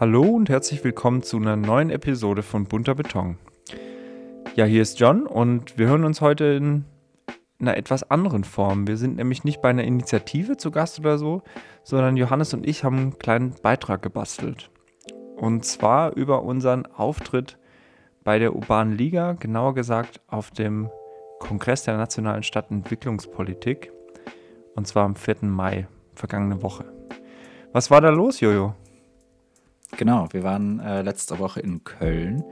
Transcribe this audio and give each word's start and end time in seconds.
Hallo 0.00 0.22
und 0.22 0.48
herzlich 0.48 0.84
willkommen 0.84 1.24
zu 1.24 1.38
einer 1.38 1.56
neuen 1.56 1.90
Episode 1.90 2.44
von 2.44 2.66
Bunter 2.66 2.94
Beton. 2.94 3.36
Ja, 4.54 4.64
hier 4.64 4.80
ist 4.80 5.00
John 5.00 5.26
und 5.26 5.76
wir 5.76 5.88
hören 5.88 6.04
uns 6.04 6.20
heute 6.20 6.44
in 6.44 6.84
einer 7.58 7.76
etwas 7.76 8.08
anderen 8.08 8.44
Form. 8.44 8.86
Wir 8.86 8.96
sind 8.96 9.16
nämlich 9.16 9.42
nicht 9.42 9.60
bei 9.60 9.70
einer 9.70 9.82
Initiative 9.82 10.56
zu 10.56 10.70
Gast 10.70 11.00
oder 11.00 11.18
so, 11.18 11.42
sondern 11.82 12.16
Johannes 12.16 12.54
und 12.54 12.64
ich 12.64 12.84
haben 12.84 12.96
einen 12.96 13.18
kleinen 13.18 13.56
Beitrag 13.60 14.00
gebastelt. 14.00 14.70
Und 15.34 15.64
zwar 15.64 16.14
über 16.14 16.44
unseren 16.44 16.86
Auftritt 16.86 17.58
bei 18.22 18.38
der 18.38 18.54
Urbanen 18.54 18.96
Liga, 18.96 19.32
genauer 19.32 19.74
gesagt 19.74 20.20
auf 20.28 20.52
dem 20.52 20.90
Kongress 21.40 21.82
der 21.82 21.96
Nationalen 21.96 22.44
Stadtentwicklungspolitik. 22.44 23.90
Und 24.76 24.86
zwar 24.86 25.06
am 25.06 25.16
4. 25.16 25.38
Mai, 25.42 25.88
vergangene 26.14 26.62
Woche. 26.62 26.84
Was 27.72 27.90
war 27.90 28.00
da 28.00 28.10
los, 28.10 28.38
Jojo? 28.38 28.76
Genau, 29.96 30.28
wir 30.32 30.42
waren 30.42 30.80
äh, 30.80 31.02
letzte 31.02 31.38
Woche 31.38 31.60
in 31.60 31.82
Köln 31.82 32.44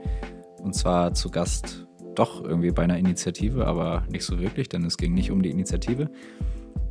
und 0.61 0.73
zwar 0.73 1.13
zu 1.13 1.29
Gast 1.29 1.87
doch 2.15 2.43
irgendwie 2.43 2.71
bei 2.71 2.83
einer 2.83 2.97
Initiative, 2.97 3.67
aber 3.67 4.03
nicht 4.09 4.25
so 4.25 4.39
wirklich, 4.39 4.69
denn 4.69 4.83
es 4.83 4.97
ging 4.97 5.13
nicht 5.13 5.31
um 5.31 5.41
die 5.43 5.51
Initiative. 5.51 6.09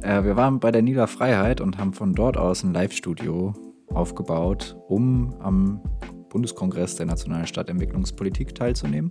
Äh, 0.03 0.23
wir 0.23 0.37
waren 0.37 0.61
bei 0.61 0.71
der 0.71 0.83
Niederfreiheit 0.83 1.61
und 1.61 1.79
haben 1.79 1.93
von 1.93 2.15
dort 2.15 2.37
aus 2.37 2.63
ein 2.63 2.73
Live-Studio 2.73 3.55
aufgebaut, 3.89 4.77
um 4.89 5.35
am 5.41 5.81
Bundeskongress 6.29 6.95
der 6.95 7.07
Nationalen 7.07 7.47
Stadtentwicklungspolitik 7.47 8.55
teilzunehmen. 8.55 9.11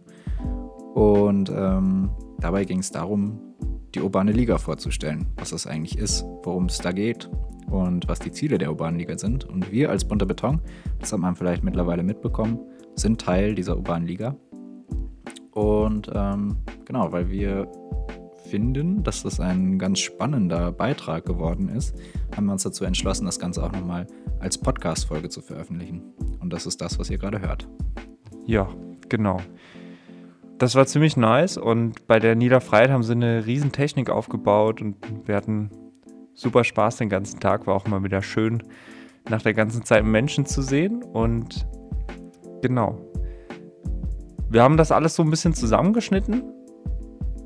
Und 0.93 1.49
ähm, 1.49 2.11
dabei 2.39 2.63
ging 2.63 2.79
es 2.79 2.91
darum, 2.91 3.41
die 3.93 4.01
urbane 4.01 4.31
Liga 4.31 4.57
vorzustellen, 4.57 5.27
was 5.35 5.49
das 5.49 5.67
eigentlich 5.67 5.97
ist, 5.97 6.23
worum 6.43 6.65
es 6.65 6.77
da 6.77 6.91
geht 6.91 7.29
und 7.69 8.07
was 8.07 8.19
die 8.19 8.31
Ziele 8.31 8.57
der 8.57 8.69
urbanen 8.69 8.99
Liga 8.99 9.17
sind. 9.17 9.45
Und 9.45 9.71
wir 9.71 9.89
als 9.89 10.05
bunter 10.05 10.25
Beton, 10.25 10.61
das 10.99 11.11
hat 11.11 11.19
man 11.19 11.35
vielleicht 11.35 11.63
mittlerweile 11.63 12.03
mitbekommen, 12.03 12.59
sind 12.95 13.19
Teil 13.19 13.55
dieser 13.55 13.75
urbanen 13.75 14.07
Liga. 14.07 14.35
Und 15.51 16.11
ähm, 16.13 16.57
genau, 16.85 17.11
weil 17.11 17.29
wir 17.29 17.67
finden, 18.49 19.03
dass 19.03 19.23
das 19.23 19.39
ein 19.39 19.79
ganz 19.79 19.99
spannender 19.99 20.71
Beitrag 20.71 21.25
geworden 21.25 21.69
ist, 21.69 21.95
haben 22.35 22.45
wir 22.45 22.53
uns 22.53 22.63
dazu 22.63 22.85
entschlossen, 22.85 23.25
das 23.25 23.39
Ganze 23.39 23.63
auch 23.63 23.71
nochmal 23.71 24.07
als 24.39 24.57
Podcast-Folge 24.57 25.29
zu 25.29 25.41
veröffentlichen. 25.41 26.01
Und 26.39 26.53
das 26.53 26.65
ist 26.65 26.81
das, 26.81 26.99
was 26.99 27.09
ihr 27.09 27.17
gerade 27.17 27.41
hört. 27.41 27.67
Ja, 28.45 28.69
genau. 29.09 29.37
Das 30.57 30.75
war 30.75 30.85
ziemlich 30.85 31.17
nice 31.17 31.57
und 31.57 32.07
bei 32.07 32.19
der 32.19 32.35
Niederfreiheit 32.35 32.89
haben 32.89 33.03
sie 33.03 33.11
eine 33.11 33.45
riesen 33.45 33.71
Technik 33.71 34.09
aufgebaut 34.09 34.81
und 34.81 34.95
wir 35.25 35.35
hatten 35.35 35.69
super 36.35 36.63
Spaß 36.63 36.97
den 36.97 37.09
ganzen 37.09 37.39
Tag. 37.39 37.65
War 37.65 37.73
auch 37.75 37.87
mal 37.87 38.03
wieder 38.03 38.21
schön, 38.21 38.61
nach 39.29 39.41
der 39.41 39.53
ganzen 39.53 39.83
Zeit 39.83 40.05
Menschen 40.05 40.45
zu 40.45 40.61
sehen. 40.61 41.01
Und 41.01 41.67
genau. 42.61 43.01
Wir 44.49 44.61
haben 44.61 44.77
das 44.77 44.91
alles 44.91 45.15
so 45.15 45.23
ein 45.23 45.31
bisschen 45.31 45.53
zusammengeschnitten. 45.53 46.43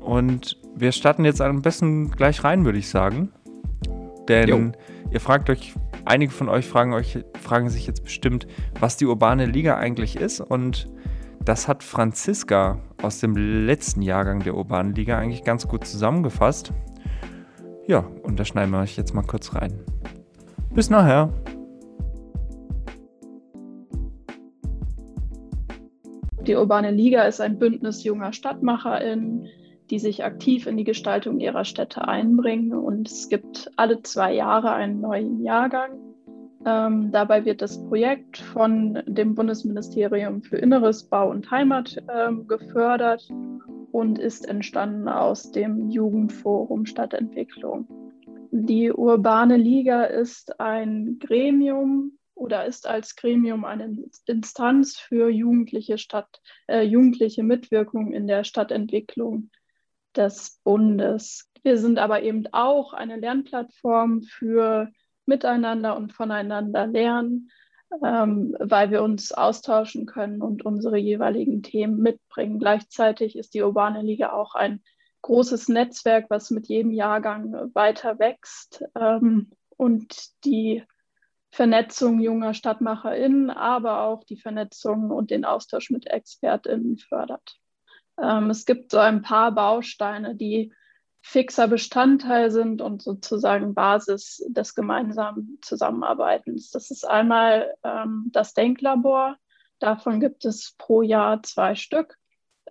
Und 0.00 0.60
wir 0.76 0.92
starten 0.92 1.24
jetzt 1.24 1.40
am 1.40 1.62
besten 1.62 2.10
gleich 2.10 2.44
rein, 2.44 2.64
würde 2.64 2.78
ich 2.78 2.88
sagen. 2.88 3.32
Denn 4.28 4.48
jo. 4.48 4.72
ihr 5.10 5.20
fragt 5.20 5.48
euch, 5.50 5.74
einige 6.04 6.32
von 6.32 6.48
euch 6.48 6.66
fragen 6.66 6.92
euch, 6.92 7.18
fragen 7.40 7.68
sich 7.68 7.86
jetzt 7.86 8.04
bestimmt, 8.04 8.46
was 8.78 8.96
die 8.96 9.06
urbane 9.06 9.46
Liga 9.46 9.76
eigentlich 9.76 10.16
ist. 10.16 10.40
Und 10.40 10.88
das 11.44 11.68
hat 11.68 11.82
Franziska 11.82 12.78
aus 13.02 13.20
dem 13.20 13.36
letzten 13.36 14.02
Jahrgang 14.02 14.40
der 14.40 14.54
urbanen 14.54 14.94
Liga 14.94 15.18
eigentlich 15.18 15.44
ganz 15.44 15.66
gut 15.66 15.86
zusammengefasst. 15.86 16.72
Ja, 17.90 18.08
und 18.22 18.38
da 18.38 18.44
schneiden 18.44 18.70
wir 18.70 18.78
euch 18.78 18.96
jetzt 18.96 19.14
mal 19.14 19.24
kurz 19.24 19.52
rein. 19.52 19.72
Bis 20.72 20.90
nachher. 20.90 21.28
Die 26.46 26.54
Urbane 26.54 26.92
Liga 26.92 27.24
ist 27.24 27.40
ein 27.40 27.58
Bündnis 27.58 28.04
junger 28.04 28.32
StadtmacherInnen, 28.32 29.48
die 29.90 29.98
sich 29.98 30.22
aktiv 30.22 30.68
in 30.68 30.76
die 30.76 30.84
Gestaltung 30.84 31.40
ihrer 31.40 31.64
Städte 31.64 32.06
einbringen. 32.06 32.74
Und 32.74 33.10
es 33.10 33.28
gibt 33.28 33.72
alle 33.74 34.00
zwei 34.04 34.34
Jahre 34.34 34.72
einen 34.72 35.00
neuen 35.00 35.42
Jahrgang. 35.42 35.90
Ähm, 36.64 37.10
dabei 37.10 37.44
wird 37.44 37.60
das 37.60 37.84
Projekt 37.88 38.38
von 38.38 39.02
dem 39.08 39.34
Bundesministerium 39.34 40.42
für 40.42 40.58
Inneres, 40.58 41.02
Bau 41.02 41.28
und 41.28 41.50
Heimat 41.50 41.96
ähm, 42.08 42.46
gefördert 42.46 43.28
und 43.92 44.18
ist 44.18 44.46
entstanden 44.46 45.08
aus 45.08 45.50
dem 45.52 45.90
Jugendforum 45.90 46.86
Stadtentwicklung. 46.86 47.88
Die 48.52 48.92
Urbane 48.92 49.56
Liga 49.56 50.04
ist 50.04 50.60
ein 50.60 51.18
Gremium 51.20 52.18
oder 52.34 52.64
ist 52.64 52.86
als 52.86 53.16
Gremium 53.16 53.64
eine 53.64 53.96
Instanz 54.26 54.96
für 54.98 55.28
jugendliche, 55.28 55.98
Stadt, 55.98 56.40
äh, 56.66 56.82
jugendliche 56.82 57.42
Mitwirkung 57.42 58.12
in 58.12 58.26
der 58.26 58.44
Stadtentwicklung 58.44 59.50
des 60.16 60.60
Bundes. 60.64 61.48
Wir 61.62 61.76
sind 61.76 61.98
aber 61.98 62.22
eben 62.22 62.46
auch 62.52 62.92
eine 62.92 63.16
Lernplattform 63.16 64.22
für 64.22 64.90
Miteinander 65.26 65.96
und 65.96 66.12
voneinander 66.12 66.86
lernen 66.86 67.50
ähm, 68.04 68.56
weil 68.58 68.90
wir 68.90 69.02
uns 69.02 69.32
austauschen 69.32 70.06
können 70.06 70.42
und 70.42 70.64
unsere 70.64 70.96
jeweiligen 70.96 71.62
Themen 71.62 71.98
mitbringen. 71.98 72.58
Gleichzeitig 72.58 73.36
ist 73.36 73.54
die 73.54 73.62
Urbane 73.62 74.02
Liga 74.02 74.32
auch 74.32 74.54
ein 74.54 74.82
großes 75.22 75.68
Netzwerk, 75.68 76.26
was 76.30 76.50
mit 76.50 76.68
jedem 76.68 76.92
Jahrgang 76.92 77.70
weiter 77.74 78.18
wächst 78.18 78.84
ähm, 78.94 79.50
und 79.76 80.14
die 80.44 80.82
Vernetzung 81.50 82.20
junger 82.20 82.54
StadtmacherInnen, 82.54 83.50
aber 83.50 84.02
auch 84.02 84.24
die 84.24 84.36
Vernetzung 84.36 85.10
und 85.10 85.30
den 85.30 85.44
Austausch 85.44 85.90
mit 85.90 86.06
ExpertInnen 86.06 86.98
fördert. 86.98 87.56
Ähm, 88.22 88.50
es 88.50 88.66
gibt 88.66 88.92
so 88.92 88.98
ein 88.98 89.22
paar 89.22 89.52
Bausteine, 89.52 90.36
die 90.36 90.72
fixer 91.22 91.68
Bestandteil 91.68 92.50
sind 92.50 92.80
und 92.80 93.02
sozusagen 93.02 93.74
Basis 93.74 94.44
des 94.48 94.74
gemeinsamen 94.74 95.58
Zusammenarbeitens. 95.62 96.70
Das 96.70 96.90
ist 96.90 97.04
einmal 97.04 97.74
ähm, 97.84 98.30
das 98.32 98.54
Denklabor. 98.54 99.36
Davon 99.78 100.20
gibt 100.20 100.44
es 100.44 100.74
pro 100.78 101.02
Jahr 101.02 101.42
zwei 101.42 101.74
Stück 101.74 102.16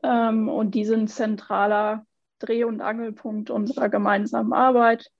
ähm, 0.03 0.49
und 0.49 0.75
die 0.75 0.85
sind 0.85 1.09
zentraler 1.09 2.05
Dreh- 2.39 2.63
und 2.63 2.81
Angelpunkt 2.81 3.49
unserer 3.49 3.89
gemeinsamen 3.89 4.53
Arbeit. 4.53 5.11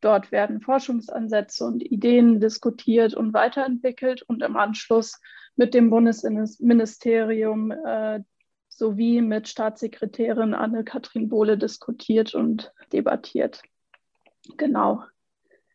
Dort 0.00 0.32
werden 0.32 0.60
Forschungsansätze 0.60 1.64
und 1.64 1.82
Ideen 1.82 2.40
diskutiert 2.40 3.14
und 3.14 3.32
weiterentwickelt 3.32 4.22
und 4.22 4.42
im 4.42 4.56
Anschluss 4.56 5.20
mit 5.56 5.72
dem 5.72 5.88
Bundesministerium 5.88 7.70
äh, 7.70 8.20
sowie 8.76 9.20
mit 9.20 9.48
Staatssekretärin 9.48 10.54
Anne-Kathrin 10.54 11.28
Bohle 11.28 11.58
diskutiert 11.58 12.34
und 12.34 12.72
debattiert. 12.92 13.62
Genau. 14.56 15.02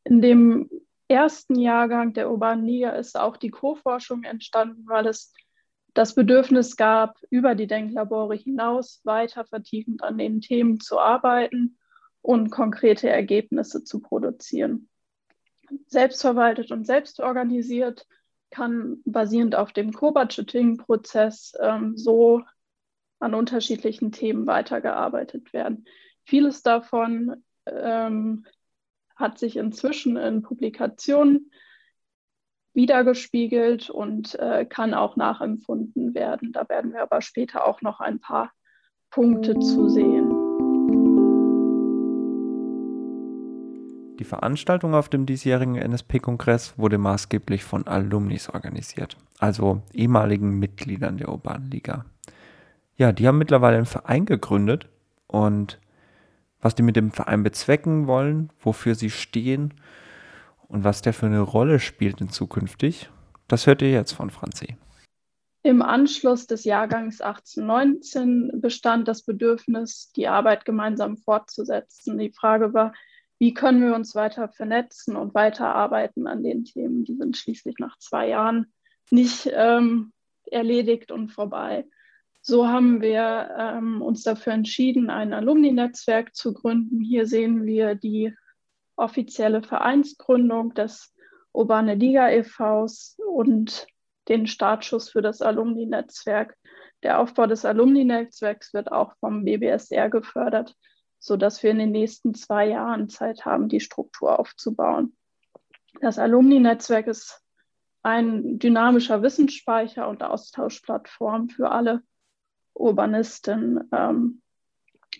In 0.03 0.21
dem 0.21 0.69
ersten 1.07 1.55
Jahrgang 1.55 2.13
der 2.13 2.29
Urbanen 2.29 2.65
Liga 2.65 2.91
ist 2.91 3.17
auch 3.17 3.37
die 3.37 3.49
Co-Forschung 3.49 4.23
entstanden, 4.23 4.85
weil 4.87 5.07
es 5.07 5.33
das 5.93 6.13
Bedürfnis 6.13 6.77
gab, 6.77 7.17
über 7.29 7.55
die 7.55 7.67
Denklabore 7.67 8.35
hinaus 8.35 9.01
weiter 9.03 9.43
vertiefend 9.45 10.03
an 10.03 10.17
den 10.17 10.39
Themen 10.39 10.79
zu 10.79 10.99
arbeiten 10.99 11.77
und 12.21 12.51
konkrete 12.51 13.09
Ergebnisse 13.09 13.83
zu 13.83 13.99
produzieren. 13.99 14.87
Selbstverwaltet 15.87 16.71
und 16.71 16.85
selbstorganisiert 16.85 18.07
kann 18.51 19.01
basierend 19.05 19.55
auf 19.55 19.73
dem 19.73 19.93
Co-Budgeting-Prozess 19.93 21.53
ähm, 21.59 21.97
so 21.97 22.43
an 23.19 23.33
unterschiedlichen 23.33 24.11
Themen 24.11 24.47
weitergearbeitet 24.47 25.53
werden. 25.53 25.85
Vieles 26.23 26.63
davon 26.63 27.43
ähm, 27.65 28.45
hat 29.15 29.37
sich 29.37 29.57
inzwischen 29.57 30.15
in 30.15 30.41
Publikationen 30.41 31.51
wiedergespiegelt 32.73 33.89
und 33.89 34.35
äh, 34.39 34.65
kann 34.65 34.93
auch 34.93 35.15
nachempfunden 35.15 36.13
werden. 36.13 36.53
Da 36.53 36.67
werden 36.69 36.93
wir 36.93 37.01
aber 37.01 37.21
später 37.21 37.67
auch 37.67 37.81
noch 37.81 37.99
ein 37.99 38.19
paar 38.19 38.51
Punkte 39.09 39.57
zu 39.59 39.89
sehen. 39.89 40.29
Die 44.19 44.25
Veranstaltung 44.25 44.93
auf 44.95 45.09
dem 45.09 45.25
diesjährigen 45.25 45.75
NSP-Kongress 45.75 46.77
wurde 46.77 46.97
maßgeblich 46.97 47.63
von 47.63 47.87
Alumnis 47.87 48.49
organisiert, 48.49 49.17
also 49.39 49.81
ehemaligen 49.93 50.59
Mitgliedern 50.59 51.17
der 51.17 51.29
Urbanen 51.29 51.71
Liga 51.71 52.05
ja, 52.99 53.13
die 53.13 53.27
haben 53.27 53.37
mittlerweile 53.37 53.77
einen 53.77 53.85
Verein 53.85 54.25
gegründet 54.25 54.89
und 55.25 55.79
was 56.59 56.75
die 56.75 56.83
mit 56.83 56.97
dem 56.97 57.11
Verein 57.11 57.43
bezwecken 57.43 58.07
wollen, 58.07 58.51
wofür 58.59 58.93
sie 58.93 59.09
stehen 59.09 59.73
und 60.67 60.83
was 60.83 61.01
der 61.01 61.13
für 61.13 61.27
eine 61.27 61.39
Rolle 61.39 61.79
spielt 61.79 62.19
in 62.19 62.29
zukünftig, 62.29 63.09
das 63.47 63.67
hört 63.67 63.81
ihr 63.81 63.89
jetzt 63.89 64.11
von 64.11 64.29
Franzi. 64.29 64.75
Im 65.63 65.81
Anschluss 65.81 66.45
des 66.45 66.65
Jahrgangs 66.65 67.21
1819 67.21 68.59
bestand 68.61 69.07
das 69.07 69.23
Bedürfnis, 69.23 70.11
die 70.17 70.27
Arbeit 70.27 70.65
gemeinsam 70.65 71.15
fortzusetzen. 71.15 72.17
Die 72.17 72.31
Frage 72.31 72.73
war, 72.73 72.93
wie 73.39 73.53
können 73.53 73.81
wir 73.81 73.95
uns 73.95 74.13
weiter 74.13 74.49
vernetzen 74.49 75.15
und 75.15 75.33
weiterarbeiten 75.33 76.27
an 76.27 76.43
den 76.43 76.65
Themen? 76.65 77.05
Die 77.05 77.15
sind 77.15 77.37
schließlich 77.37 77.75
nach 77.79 77.97
zwei 77.97 78.27
Jahren 78.27 78.73
nicht 79.09 79.49
ähm, 79.53 80.11
erledigt 80.51 81.11
und 81.13 81.29
vorbei. 81.29 81.85
So 82.41 82.67
haben 82.67 83.01
wir 83.01 83.49
ähm, 83.57 84.01
uns 84.01 84.23
dafür 84.23 84.53
entschieden, 84.53 85.09
ein 85.09 85.33
Alumni-Netzwerk 85.33 86.35
zu 86.35 86.53
gründen. 86.53 87.01
Hier 87.01 87.27
sehen 87.27 87.65
wir 87.65 87.95
die 87.95 88.33
offizielle 88.95 89.61
Vereinsgründung 89.61 90.73
des 90.73 91.13
Urbane 91.51 91.95
Liga 91.95 92.29
e.V.s 92.29 93.17
und 93.27 93.87
den 94.27 94.47
Startschuss 94.47 95.09
für 95.09 95.21
das 95.21 95.41
Alumni-Netzwerk. 95.41 96.55
Der 97.03 97.19
Aufbau 97.19 97.47
des 97.47 97.65
Alumni-Netzwerks 97.65 98.73
wird 98.73 98.91
auch 98.91 99.13
vom 99.19 99.45
BBSR 99.45 100.09
gefördert, 100.09 100.75
sodass 101.17 101.63
wir 101.63 101.71
in 101.71 101.79
den 101.79 101.91
nächsten 101.91 102.33
zwei 102.33 102.67
Jahren 102.67 103.09
Zeit 103.09 103.45
haben, 103.45 103.69
die 103.69 103.79
Struktur 103.79 104.39
aufzubauen. 104.39 105.15
Das 106.01 106.19
Alumni-Netzwerk 106.19 107.07
ist 107.07 107.41
ein 108.01 108.59
dynamischer 108.59 109.21
Wissensspeicher 109.21 110.07
und 110.07 110.23
Austauschplattform 110.23 111.49
für 111.49 111.71
alle 111.71 112.01
Urbanisten. 112.79 113.89
Ähm, 113.91 114.41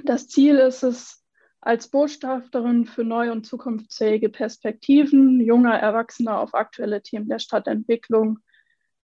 das 0.04 0.28
Ziel 0.28 0.56
ist 0.56 0.84
es, 0.84 1.24
als 1.62 1.90
Botschafterin 1.90 2.86
für 2.86 3.04
neue 3.04 3.32
und 3.32 3.46
zukunftsfähige 3.46 4.30
Perspektiven 4.30 5.42
junger 5.42 5.78
Erwachsener 5.78 6.40
auf 6.40 6.54
aktuelle 6.54 7.02
Themen 7.02 7.28
der 7.28 7.40
Stadtentwicklung 7.40 8.40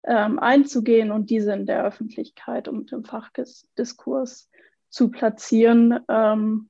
ähm, 0.04 0.40
einzugehen 0.40 1.12
und 1.12 1.30
diese 1.30 1.52
in 1.54 1.66
der 1.66 1.84
Öffentlichkeit 1.84 2.68
und 2.68 2.92
im 2.94 3.04
Fachdiskurs 3.04 4.50
zu 4.90 5.12
platzieren. 5.12 6.00
Ähm, 6.08 6.70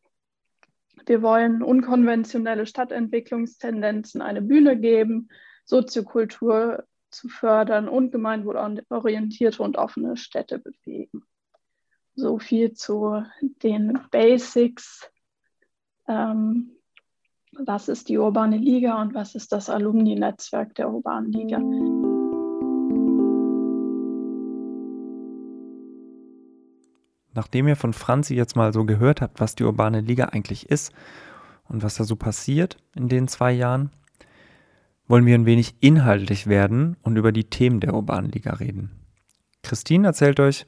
wir 1.05 1.21
wollen 1.21 1.61
unkonventionelle 1.61 2.65
Stadtentwicklungstendenzen 2.65 4.21
eine 4.21 4.41
Bühne 4.41 4.79
geben, 4.79 5.29
Soziokultur 5.65 6.85
zu 7.11 7.29
fördern 7.29 7.87
und 7.87 8.11
gemeinwohlorientierte 8.11 9.61
und 9.61 9.77
offene 9.77 10.17
Städte 10.17 10.57
bewegen. 10.59 11.23
So 12.15 12.39
viel 12.39 12.73
zu 12.73 13.23
den 13.62 14.00
Basics. 14.09 15.12
Ähm, 16.07 16.71
was 17.57 17.89
ist 17.89 18.07
die 18.07 18.17
Urbane 18.17 18.57
Liga 18.57 19.01
und 19.01 19.13
was 19.13 19.35
ist 19.35 19.51
das 19.51 19.69
Alumni-Netzwerk 19.69 20.75
der 20.75 20.89
Urbanen 20.89 21.31
Liga? 21.31 21.59
Nachdem 27.33 27.67
ihr 27.67 27.75
von 27.75 27.91
Franzi 27.91 28.33
jetzt 28.33 28.56
mal 28.56 28.71
so 28.71 28.85
gehört 28.85 29.21
habt, 29.21 29.41
was 29.41 29.56
die 29.56 29.65
Urbane 29.65 30.00
Liga 30.00 30.25
eigentlich 30.25 30.69
ist 30.69 30.94
und 31.68 31.83
was 31.83 31.95
da 31.95 32.06
so 32.06 32.15
passiert 32.15 32.77
in 32.95 33.09
den 33.09 33.27
zwei 33.27 33.51
Jahren, 33.51 33.91
wollen 35.07 35.25
wir 35.25 35.35
ein 35.35 35.45
wenig 35.45 35.75
inhaltlich 35.81 36.47
werden 36.47 36.95
und 37.03 37.18
über 37.18 37.33
die 37.33 37.50
Themen 37.50 37.81
der 37.81 37.94
Urbanen 37.94 38.31
Liga 38.31 38.53
reden. 38.53 38.91
Christine 39.63 40.07
erzählt 40.07 40.39
euch, 40.39 40.65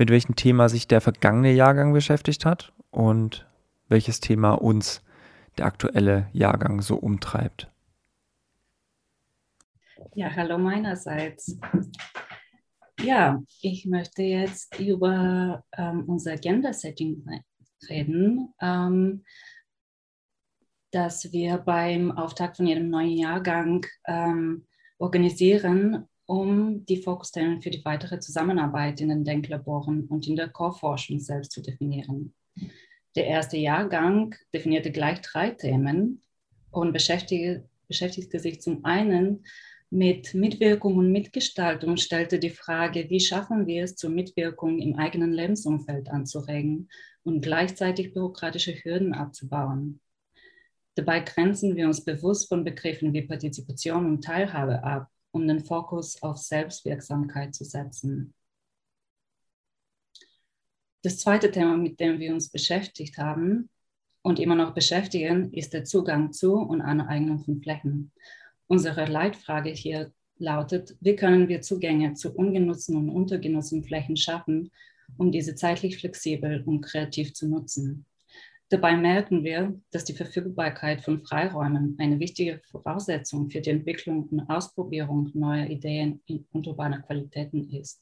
mit 0.00 0.08
welchem 0.08 0.34
Thema 0.34 0.70
sich 0.70 0.88
der 0.88 1.02
vergangene 1.02 1.52
Jahrgang 1.52 1.92
beschäftigt 1.92 2.46
hat 2.46 2.72
und 2.90 3.46
welches 3.90 4.18
Thema 4.18 4.52
uns 4.52 5.02
der 5.58 5.66
aktuelle 5.66 6.26
Jahrgang 6.32 6.80
so 6.80 6.96
umtreibt. 6.96 7.70
Ja, 10.14 10.34
hallo 10.34 10.56
meinerseits. 10.56 11.58
Ja, 13.02 13.42
ich 13.60 13.84
möchte 13.84 14.22
jetzt 14.22 14.80
über 14.80 15.64
ähm, 15.76 16.04
unser 16.06 16.36
Gender-Setting 16.36 17.22
reden, 17.90 18.54
ähm, 18.60 19.24
das 20.92 21.30
wir 21.30 21.58
beim 21.58 22.10
Auftakt 22.10 22.56
von 22.56 22.66
jedem 22.66 22.88
neuen 22.88 23.18
Jahrgang 23.18 23.84
ähm, 24.06 24.66
organisieren, 24.96 26.08
um 26.30 26.86
die 26.86 27.02
Fokusstellen 27.02 27.60
für 27.60 27.70
die 27.70 27.84
weitere 27.84 28.20
Zusammenarbeit 28.20 29.00
in 29.00 29.08
den 29.08 29.24
Denklaboren 29.24 30.04
und 30.04 30.28
in 30.28 30.36
der 30.36 30.48
Core-Forschung 30.48 31.18
selbst 31.18 31.50
zu 31.50 31.60
definieren. 31.60 32.34
Der 33.16 33.26
erste 33.26 33.56
Jahrgang 33.56 34.36
definierte 34.54 34.92
gleich 34.92 35.20
drei 35.22 35.50
Themen 35.50 36.22
und 36.70 36.92
beschäftigte, 36.92 37.68
beschäftigte 37.88 38.38
sich 38.38 38.60
zum 38.60 38.84
einen 38.84 39.44
mit 39.90 40.32
Mitwirkung 40.32 40.98
und 40.98 41.10
Mitgestaltung 41.10 41.96
stellte 41.96 42.38
die 42.38 42.50
Frage, 42.50 43.10
wie 43.10 43.18
schaffen 43.18 43.66
wir 43.66 43.82
es, 43.82 43.96
zur 43.96 44.10
Mitwirkung 44.10 44.78
im 44.78 44.94
eigenen 44.94 45.32
Lebensumfeld 45.32 46.08
anzuregen 46.10 46.88
und 47.24 47.40
gleichzeitig 47.40 48.14
bürokratische 48.14 48.72
Hürden 48.72 49.14
abzubauen. 49.14 49.98
Dabei 50.94 51.18
grenzen 51.18 51.74
wir 51.74 51.88
uns 51.88 52.04
bewusst 52.04 52.48
von 52.48 52.62
Begriffen 52.62 53.12
wie 53.12 53.22
Partizipation 53.22 54.06
und 54.06 54.22
Teilhabe 54.22 54.84
ab, 54.84 55.08
um 55.32 55.46
den 55.46 55.60
Fokus 55.60 56.22
auf 56.22 56.38
Selbstwirksamkeit 56.38 57.54
zu 57.54 57.64
setzen. 57.64 58.34
Das 61.02 61.18
zweite 61.18 61.50
Thema, 61.50 61.76
mit 61.76 61.98
dem 61.98 62.18
wir 62.18 62.34
uns 62.34 62.50
beschäftigt 62.50 63.16
haben 63.16 63.70
und 64.22 64.38
immer 64.38 64.54
noch 64.54 64.74
beschäftigen, 64.74 65.52
ist 65.52 65.72
der 65.72 65.84
Zugang 65.84 66.32
zu 66.32 66.54
und 66.54 66.82
Aneignung 66.82 67.38
von 67.38 67.62
Flächen. 67.62 68.12
Unsere 68.66 69.06
Leitfrage 69.06 69.70
hier 69.70 70.12
lautet, 70.36 70.96
wie 71.00 71.16
können 71.16 71.48
wir 71.48 71.62
Zugänge 71.62 72.14
zu 72.14 72.34
ungenutzten 72.34 72.96
und 72.96 73.08
untergenutzten 73.08 73.82
Flächen 73.82 74.16
schaffen, 74.16 74.70
um 75.16 75.32
diese 75.32 75.54
zeitlich 75.54 75.98
flexibel 75.98 76.62
und 76.64 76.82
kreativ 76.82 77.32
zu 77.32 77.48
nutzen. 77.48 78.06
Dabei 78.70 78.96
merken 78.96 79.42
wir, 79.42 79.80
dass 79.90 80.04
die 80.04 80.14
Verfügbarkeit 80.14 81.02
von 81.02 81.24
Freiräumen 81.24 81.96
eine 81.98 82.20
wichtige 82.20 82.62
Voraussetzung 82.70 83.50
für 83.50 83.60
die 83.60 83.70
Entwicklung 83.70 84.28
und 84.28 84.48
Ausprobierung 84.48 85.28
neuer 85.34 85.66
Ideen 85.66 86.22
und 86.52 86.66
urbaner 86.68 87.02
Qualitäten 87.02 87.68
ist. 87.70 88.00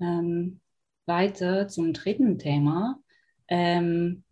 Ähm, 0.00 0.60
weiter 1.06 1.68
zum 1.68 1.92
dritten 1.92 2.40
Thema, 2.40 3.00
ähm, 3.46 4.24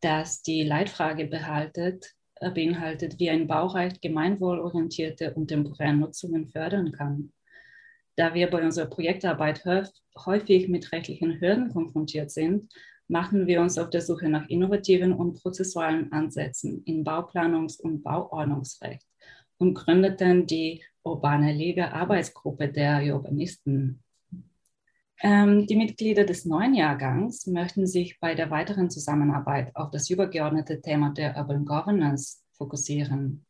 das 0.00 0.42
die 0.42 0.64
Leitfrage 0.64 1.26
behaltet, 1.26 2.16
beinhaltet, 2.40 3.20
wie 3.20 3.30
ein 3.30 3.46
Baurecht 3.46 4.02
gemeinwohlorientierte 4.02 5.34
und 5.34 5.48
temporäre 5.48 5.94
Nutzungen 5.94 6.48
fördern 6.48 6.90
kann. 6.90 7.32
Da 8.16 8.34
wir 8.34 8.50
bei 8.50 8.64
unserer 8.64 8.86
Projektarbeit 8.86 9.64
häufig 10.26 10.68
mit 10.68 10.90
rechtlichen 10.90 11.40
Hürden 11.40 11.68
konfrontiert 11.70 12.30
sind, 12.30 12.72
machen 13.10 13.46
wir 13.46 13.60
uns 13.60 13.76
auf 13.76 13.90
der 13.90 14.00
Suche 14.00 14.28
nach 14.28 14.48
innovativen 14.48 15.12
und 15.12 15.42
prozessualen 15.42 16.12
Ansätzen 16.12 16.82
in 16.84 17.04
Bauplanungs- 17.04 17.80
und 17.80 18.02
Bauordnungsrecht 18.02 19.06
und 19.58 19.74
gründeten 19.74 20.46
die 20.46 20.82
Urbane 21.02 21.52
Liga 21.52 21.90
Arbeitsgruppe 21.90 22.68
der 22.68 23.02
Urbanisten. 23.14 24.02
Ähm, 25.22 25.66
die 25.66 25.76
Mitglieder 25.76 26.24
des 26.24 26.46
neuen 26.46 26.74
Jahrgangs 26.74 27.46
möchten 27.46 27.86
sich 27.86 28.18
bei 28.20 28.34
der 28.34 28.50
weiteren 28.50 28.90
Zusammenarbeit 28.90 29.74
auf 29.74 29.90
das 29.90 30.08
übergeordnete 30.08 30.80
Thema 30.80 31.10
der 31.10 31.36
Urban 31.36 31.64
Governance 31.64 32.38
fokussieren. 32.52 33.44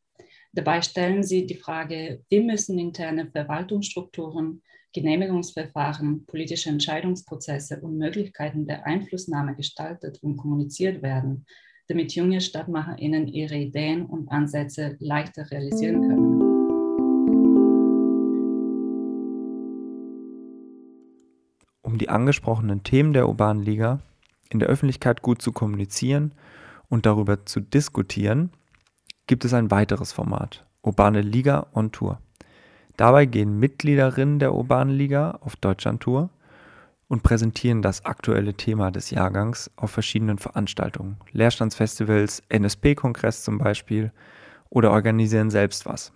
Dabei 0.53 0.83
stellen 0.83 1.23
sie 1.23 1.47
die 1.47 1.55
Frage, 1.57 2.25
wie 2.29 2.41
müssen 2.41 2.79
interne 2.79 3.31
Verwaltungsstrukturen, 3.31 4.63
Genehmigungsverfahren, 4.93 6.27
politische 6.27 6.71
Entscheidungsprozesse 6.71 7.81
und 7.81 7.97
Möglichkeiten 7.97 8.67
der 8.67 8.87
Einflussnahme 8.87 9.55
gestaltet 9.55 10.19
und 10.23 10.37
kommuniziert 10.37 11.03
werden, 11.03 11.47
damit 11.89 12.15
junge 12.15 12.41
StadtmacherInnen 12.41 13.29
ihre 13.29 13.57
Ideen 13.57 14.07
und 14.07 14.29
Ansätze 14.31 14.97
leichter 15.01 15.51
realisieren 15.51 16.01
können. 16.03 16.51
um 21.91 21.99
die 21.99 22.09
angesprochenen 22.09 22.85
Themen 22.85 23.13
der 23.13 23.29
urbanen 23.29 23.65
Liga 23.65 24.01
in 24.49 24.61
der 24.61 24.69
Öffentlichkeit 24.69 25.23
gut 25.23 25.43
zu 25.43 25.53
kommunizieren 25.53 26.33
und 26.89 27.05
darüber 27.05 27.47
zu 27.47 27.61
diskutieren, 27.61 28.51
gibt 29.27 29.45
es 29.45 29.53
ein 29.55 29.71
weiteres 29.71 30.13
Format, 30.13 30.67
Urbane 30.83 31.21
Liga 31.21 31.67
on 31.75 31.93
Tour. 31.93 32.21
Dabei 33.01 33.25
gehen 33.25 33.59
Mitgliederinnen 33.59 34.41
der 34.41 34.53
Urbanen 34.53 34.95
Liga 34.95 35.39
auf 35.41 35.57
Deutschlandtour 35.57 36.29
und 37.09 37.23
präsentieren 37.23 37.81
das 37.81 38.05
aktuelle 38.05 38.53
Thema 38.53 38.91
des 38.91 39.09
Jahrgangs 39.09 39.71
auf 39.77 39.91
verschiedenen 39.91 40.37
Veranstaltungen, 40.37 41.17
Lehrstandsfestivals, 41.33 42.43
NSP-Kongress 42.51 43.43
zum 43.43 43.57
Beispiel 43.57 44.13
oder 44.69 44.91
organisieren 44.91 45.49
selbst 45.49 45.87
was. 45.87 46.13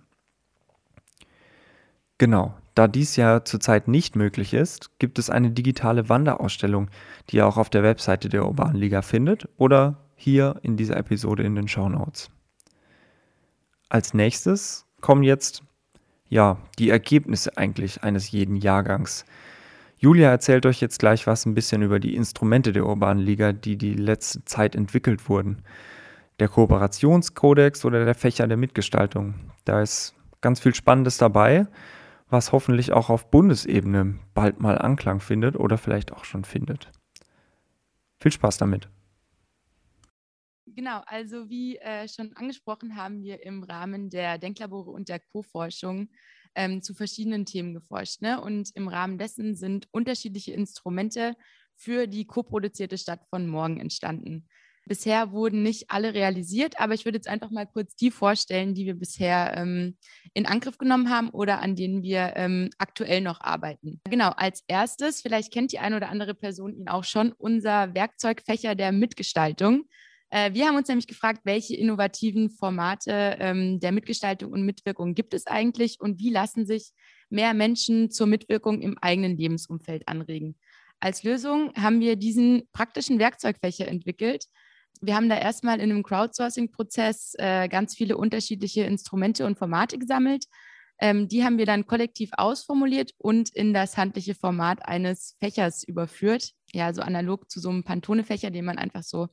Genau, 2.19 2.53
da 2.75 2.87
dies 2.87 3.15
ja 3.15 3.43
zurzeit 3.43 3.87
nicht 3.87 4.15
möglich 4.15 4.53
ist, 4.53 4.99
gibt 4.99 5.17
es 5.17 5.31
eine 5.31 5.49
digitale 5.49 6.07
Wanderausstellung, 6.07 6.91
die 7.31 7.37
ihr 7.37 7.47
auch 7.47 7.57
auf 7.57 7.71
der 7.71 7.81
Webseite 7.81 8.29
der 8.29 8.45
Urban 8.45 8.75
Liga 8.75 9.01
findet 9.01 9.49
oder 9.57 10.05
hier 10.13 10.59
in 10.61 10.77
dieser 10.77 10.97
Episode 10.97 11.41
in 11.41 11.55
den 11.55 11.67
Show 11.67 11.89
Notes. 11.89 12.29
Als 13.89 14.13
nächstes 14.13 14.85
kommen 15.01 15.23
jetzt 15.23 15.63
ja 16.29 16.57
die 16.79 16.89
Ergebnisse 16.89 17.57
eigentlich 17.57 18.03
eines 18.03 18.31
jeden 18.31 18.55
Jahrgangs. 18.55 19.25
Julia 19.97 20.29
erzählt 20.29 20.65
euch 20.65 20.81
jetzt 20.81 20.99
gleich 20.99 21.25
was 21.25 21.45
ein 21.45 21.55
bisschen 21.55 21.81
über 21.81 21.99
die 21.99 22.15
Instrumente 22.15 22.73
der 22.73 22.85
Urbanen 22.85 23.23
Liga, 23.23 23.53
die 23.53 23.77
die 23.77 23.93
letzte 23.93 24.43
Zeit 24.45 24.75
entwickelt 24.75 25.29
wurden. 25.29 25.63
Der 26.39 26.49
Kooperationskodex 26.49 27.85
oder 27.85 28.03
der 28.03 28.15
Fächer 28.15 28.47
der 28.47 28.57
Mitgestaltung. 28.57 29.35
Da 29.63 29.81
ist 29.81 30.13
ganz 30.41 30.59
viel 30.59 30.75
Spannendes 30.75 31.17
dabei, 31.17 31.67
was 32.29 32.51
hoffentlich 32.51 32.91
auch 32.91 33.09
auf 33.09 33.31
Bundesebene 33.31 34.19
bald 34.33 34.59
mal 34.59 34.77
Anklang 34.77 35.21
findet 35.21 35.55
oder 35.55 35.77
vielleicht 35.77 36.11
auch 36.11 36.25
schon 36.25 36.43
findet. 36.43 36.91
Viel 38.19 38.31
Spaß 38.31 38.57
damit. 38.57 38.89
Genau, 40.75 41.01
also 41.05 41.49
wie 41.49 41.77
äh, 41.77 42.07
schon 42.09 42.33
angesprochen, 42.35 42.97
haben 42.97 43.23
wir 43.23 43.43
im 43.43 43.63
Rahmen 43.63 44.09
der 44.09 44.37
Denklabore 44.37 44.91
und 44.91 45.07
der 45.07 45.19
Co-Forschung 45.19 46.09
ähm, 46.53 46.81
zu 46.81 46.93
verschiedenen 46.93 47.45
Themen 47.45 47.73
geforscht. 47.73 48.21
Ne? 48.21 48.41
Und 48.41 48.75
im 48.75 48.89
Rahmen 48.89 49.17
dessen 49.17 49.55
sind 49.55 49.87
unterschiedliche 49.91 50.51
Instrumente 50.51 51.35
für 51.75 52.07
die 52.07 52.25
co-produzierte 52.25 52.97
Stadt 52.97 53.21
von 53.29 53.47
morgen 53.47 53.79
entstanden. 53.79 54.47
Bisher 54.87 55.31
wurden 55.31 55.63
nicht 55.63 55.89
alle 55.89 56.13
realisiert, 56.13 56.79
aber 56.79 56.93
ich 56.93 57.05
würde 57.05 57.17
jetzt 57.17 57.27
einfach 57.27 57.49
mal 57.49 57.65
kurz 57.65 57.95
die 57.95 58.11
vorstellen, 58.11 58.75
die 58.75 58.85
wir 58.85 58.93
bisher 58.93 59.55
ähm, 59.57 59.97
in 60.33 60.45
Angriff 60.45 60.77
genommen 60.77 61.09
haben 61.09 61.29
oder 61.29 61.59
an 61.61 61.75
denen 61.75 62.03
wir 62.03 62.33
ähm, 62.35 62.69
aktuell 62.77 63.21
noch 63.21 63.41
arbeiten. 63.41 63.99
Genau, 64.09 64.29
als 64.29 64.63
erstes, 64.67 65.21
vielleicht 65.21 65.51
kennt 65.51 65.71
die 65.71 65.79
eine 65.79 65.95
oder 65.95 66.09
andere 66.09 66.35
Person 66.35 66.75
ihn 66.75 66.87
auch 66.87 67.03
schon, 67.03 67.31
unser 67.31 67.95
Werkzeugfächer 67.95 68.75
der 68.75 68.91
Mitgestaltung. 68.91 69.85
Äh, 70.35 70.53
wir 70.53 70.67
haben 70.67 70.75
uns 70.75 70.89
nämlich 70.89 71.07
gefragt, 71.07 71.41
welche 71.45 71.77
innovativen 71.77 72.49
Formate 72.49 73.37
ähm, 73.39 73.79
der 73.79 73.93
Mitgestaltung 73.93 74.51
und 74.51 74.65
Mitwirkung 74.65 75.15
gibt 75.15 75.33
es 75.33 75.47
eigentlich 75.47 76.01
und 76.01 76.19
wie 76.19 76.29
lassen 76.29 76.65
sich 76.65 76.91
mehr 77.29 77.53
Menschen 77.53 78.11
zur 78.11 78.27
Mitwirkung 78.27 78.81
im 78.81 78.97
eigenen 78.97 79.37
Lebensumfeld 79.37 80.09
anregen. 80.09 80.57
Als 80.99 81.23
Lösung 81.23 81.71
haben 81.75 82.01
wir 82.01 82.17
diesen 82.17 82.67
praktischen 82.73 83.17
Werkzeugfächer 83.17 83.87
entwickelt, 83.87 84.47
wir 85.01 85.15
haben 85.15 85.29
da 85.29 85.37
erstmal 85.37 85.79
in 85.79 85.91
einem 85.91 86.03
Crowdsourcing-Prozess 86.03 87.35
äh, 87.37 87.67
ganz 87.69 87.95
viele 87.95 88.17
unterschiedliche 88.17 88.83
Instrumente 88.83 89.45
und 89.45 89.57
Formate 89.57 89.97
gesammelt. 89.97 90.45
Ähm, 90.99 91.27
die 91.27 91.43
haben 91.43 91.57
wir 91.57 91.65
dann 91.65 91.85
kollektiv 91.85 92.31
ausformuliert 92.33 93.11
und 93.17 93.49
in 93.49 93.73
das 93.73 93.97
handliche 93.97 94.35
Format 94.35 94.85
eines 94.85 95.35
Fächers 95.39 95.83
überführt. 95.83 96.51
Ja, 96.73 96.93
so 96.93 97.01
analog 97.01 97.49
zu 97.51 97.59
so 97.59 97.69
einem 97.69 97.83
Pantone-Fächer, 97.83 98.51
den 98.51 98.65
man 98.65 98.77
einfach 98.77 99.03
so 99.03 99.27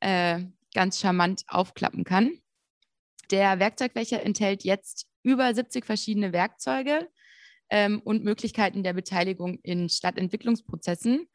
äh, 0.00 0.40
ganz 0.74 1.00
charmant 1.00 1.44
aufklappen 1.48 2.04
kann. 2.04 2.32
Der 3.30 3.58
Werkzeugfächer 3.58 4.22
enthält 4.22 4.64
jetzt 4.64 5.06
über 5.22 5.54
70 5.54 5.84
verschiedene 5.84 6.32
Werkzeuge 6.32 7.08
ähm, 7.70 8.00
und 8.04 8.24
Möglichkeiten 8.24 8.82
der 8.82 8.94
Beteiligung 8.94 9.58
in 9.62 9.88
Stadtentwicklungsprozessen 9.88 11.28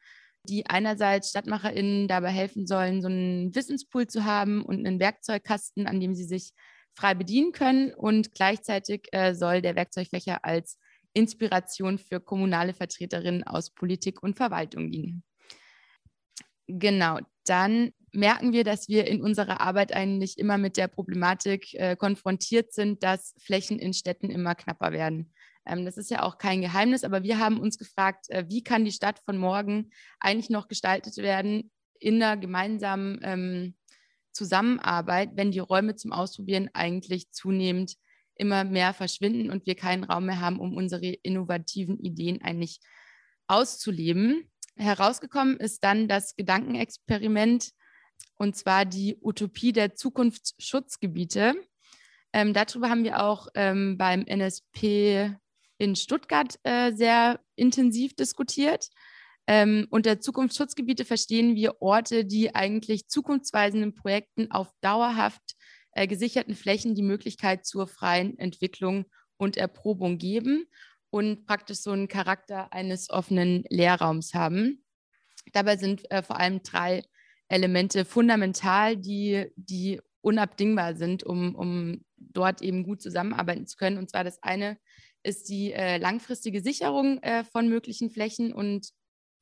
die 0.46 0.66
einerseits 0.66 1.30
StadtmacherInnen 1.30 2.08
dabei 2.08 2.30
helfen 2.30 2.66
sollen, 2.66 3.02
so 3.02 3.08
einen 3.08 3.54
Wissenspool 3.54 4.06
zu 4.06 4.24
haben 4.24 4.64
und 4.64 4.86
einen 4.86 5.00
Werkzeugkasten, 5.00 5.86
an 5.86 6.00
dem 6.00 6.14
sie 6.14 6.24
sich 6.24 6.52
frei 6.94 7.14
bedienen 7.14 7.52
können. 7.52 7.92
Und 7.92 8.34
gleichzeitig 8.34 9.08
äh, 9.12 9.34
soll 9.34 9.60
der 9.60 9.76
Werkzeugfächer 9.76 10.44
als 10.44 10.78
Inspiration 11.12 11.98
für 11.98 12.20
kommunale 12.20 12.74
Vertreterinnen 12.74 13.44
aus 13.44 13.70
Politik 13.70 14.22
und 14.22 14.36
Verwaltung 14.36 14.90
dienen. 14.90 15.24
Genau, 16.68 17.20
dann 17.44 17.92
merken 18.16 18.52
wir, 18.52 18.64
dass 18.64 18.88
wir 18.88 19.06
in 19.06 19.22
unserer 19.22 19.60
Arbeit 19.60 19.92
eigentlich 19.92 20.38
immer 20.38 20.58
mit 20.58 20.76
der 20.76 20.88
Problematik 20.88 21.74
äh, 21.74 21.96
konfrontiert 21.96 22.72
sind, 22.72 23.02
dass 23.02 23.34
Flächen 23.38 23.78
in 23.78 23.92
Städten 23.92 24.30
immer 24.30 24.54
knapper 24.54 24.92
werden. 24.92 25.32
Ähm, 25.66 25.84
das 25.84 25.96
ist 25.96 26.10
ja 26.10 26.22
auch 26.22 26.38
kein 26.38 26.60
Geheimnis, 26.60 27.04
aber 27.04 27.22
wir 27.22 27.38
haben 27.38 27.60
uns 27.60 27.78
gefragt, 27.78 28.30
äh, 28.30 28.44
wie 28.48 28.62
kann 28.62 28.84
die 28.84 28.92
Stadt 28.92 29.18
von 29.20 29.36
morgen 29.36 29.90
eigentlich 30.20 30.50
noch 30.50 30.68
gestaltet 30.68 31.16
werden 31.18 31.70
in 31.98 32.22
einer 32.22 32.36
gemeinsamen 32.36 33.20
ähm, 33.22 33.74
Zusammenarbeit, 34.32 35.30
wenn 35.34 35.50
die 35.50 35.58
Räume 35.58 35.96
zum 35.96 36.12
Ausprobieren 36.12 36.70
eigentlich 36.74 37.30
zunehmend 37.32 37.94
immer 38.34 38.64
mehr 38.64 38.92
verschwinden 38.92 39.50
und 39.50 39.66
wir 39.66 39.74
keinen 39.74 40.04
Raum 40.04 40.26
mehr 40.26 40.40
haben, 40.40 40.60
um 40.60 40.76
unsere 40.76 41.06
innovativen 41.06 41.98
Ideen 41.98 42.42
eigentlich 42.42 42.80
auszuleben. 43.46 44.50
Herausgekommen 44.76 45.56
ist 45.56 45.82
dann 45.84 46.06
das 46.06 46.36
Gedankenexperiment 46.36 47.72
und 48.36 48.56
zwar 48.56 48.84
die 48.84 49.16
Utopie 49.20 49.72
der 49.72 49.94
Zukunftsschutzgebiete. 49.94 51.54
Ähm, 52.32 52.52
darüber 52.52 52.90
haben 52.90 53.04
wir 53.04 53.22
auch 53.22 53.48
ähm, 53.54 53.96
beim 53.96 54.24
NSP 54.26 55.34
in 55.78 55.96
Stuttgart 55.96 56.58
äh, 56.64 56.92
sehr 56.92 57.40
intensiv 57.54 58.14
diskutiert. 58.14 58.88
Ähm, 59.46 59.86
unter 59.90 60.20
Zukunftsschutzgebiete 60.20 61.04
verstehen 61.04 61.54
wir 61.54 61.80
Orte, 61.80 62.24
die 62.24 62.54
eigentlich 62.54 63.08
zukunftsweisenden 63.08 63.94
Projekten 63.94 64.50
auf 64.50 64.72
dauerhaft 64.80 65.54
äh, 65.92 66.06
gesicherten 66.06 66.54
Flächen 66.54 66.94
die 66.94 67.02
Möglichkeit 67.02 67.64
zur 67.64 67.86
freien 67.86 68.38
Entwicklung 68.38 69.06
und 69.36 69.56
Erprobung 69.56 70.18
geben 70.18 70.66
und 71.10 71.46
praktisch 71.46 71.78
so 71.78 71.92
einen 71.92 72.08
Charakter 72.08 72.72
eines 72.72 73.08
offenen 73.08 73.64
Lehrraums 73.70 74.34
haben. 74.34 74.84
Dabei 75.52 75.76
sind 75.76 76.10
äh, 76.10 76.22
vor 76.22 76.38
allem 76.38 76.62
drei 76.62 77.04
Elemente 77.48 78.04
fundamental, 78.04 78.96
die, 78.96 79.46
die 79.56 80.00
unabdingbar 80.20 80.96
sind, 80.96 81.22
um, 81.22 81.54
um 81.54 82.04
dort 82.16 82.62
eben 82.62 82.82
gut 82.82 83.00
zusammenarbeiten 83.00 83.66
zu 83.66 83.76
können. 83.76 83.98
Und 83.98 84.10
zwar 84.10 84.24
das 84.24 84.42
eine 84.42 84.78
ist 85.22 85.48
die 85.48 85.72
äh, 85.72 85.98
langfristige 85.98 86.60
Sicherung 86.60 87.18
äh, 87.22 87.44
von 87.44 87.68
möglichen 87.68 88.10
Flächen 88.10 88.52
und 88.52 88.90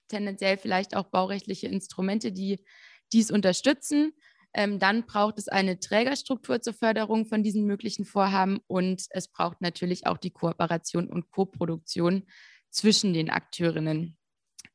tendenziell 0.08 0.56
vielleicht 0.56 0.96
auch 0.96 1.08
baurechtliche 1.08 1.68
Instrumente, 1.68 2.32
die 2.32 2.64
dies 3.12 3.30
unterstützen. 3.30 4.12
Ähm, 4.52 4.78
dann 4.78 5.04
braucht 5.06 5.38
es 5.38 5.49
eine 5.49 5.80
Trägerstruktur 5.80 6.61
zur 6.61 6.75
Förderung 6.75 7.26
von 7.26 7.42
diesen 7.42 7.64
möglichen 7.66 8.04
Vorhaben 8.04 8.61
und 8.66 9.06
es 9.11 9.28
braucht 9.28 9.61
natürlich 9.61 10.06
auch 10.06 10.18
die 10.18 10.30
Kooperation 10.30 11.08
und 11.08 11.30
Koproduktion 11.30 12.25
zwischen 12.70 13.12
den 13.14 13.30
Akteurinnen. 13.30 14.16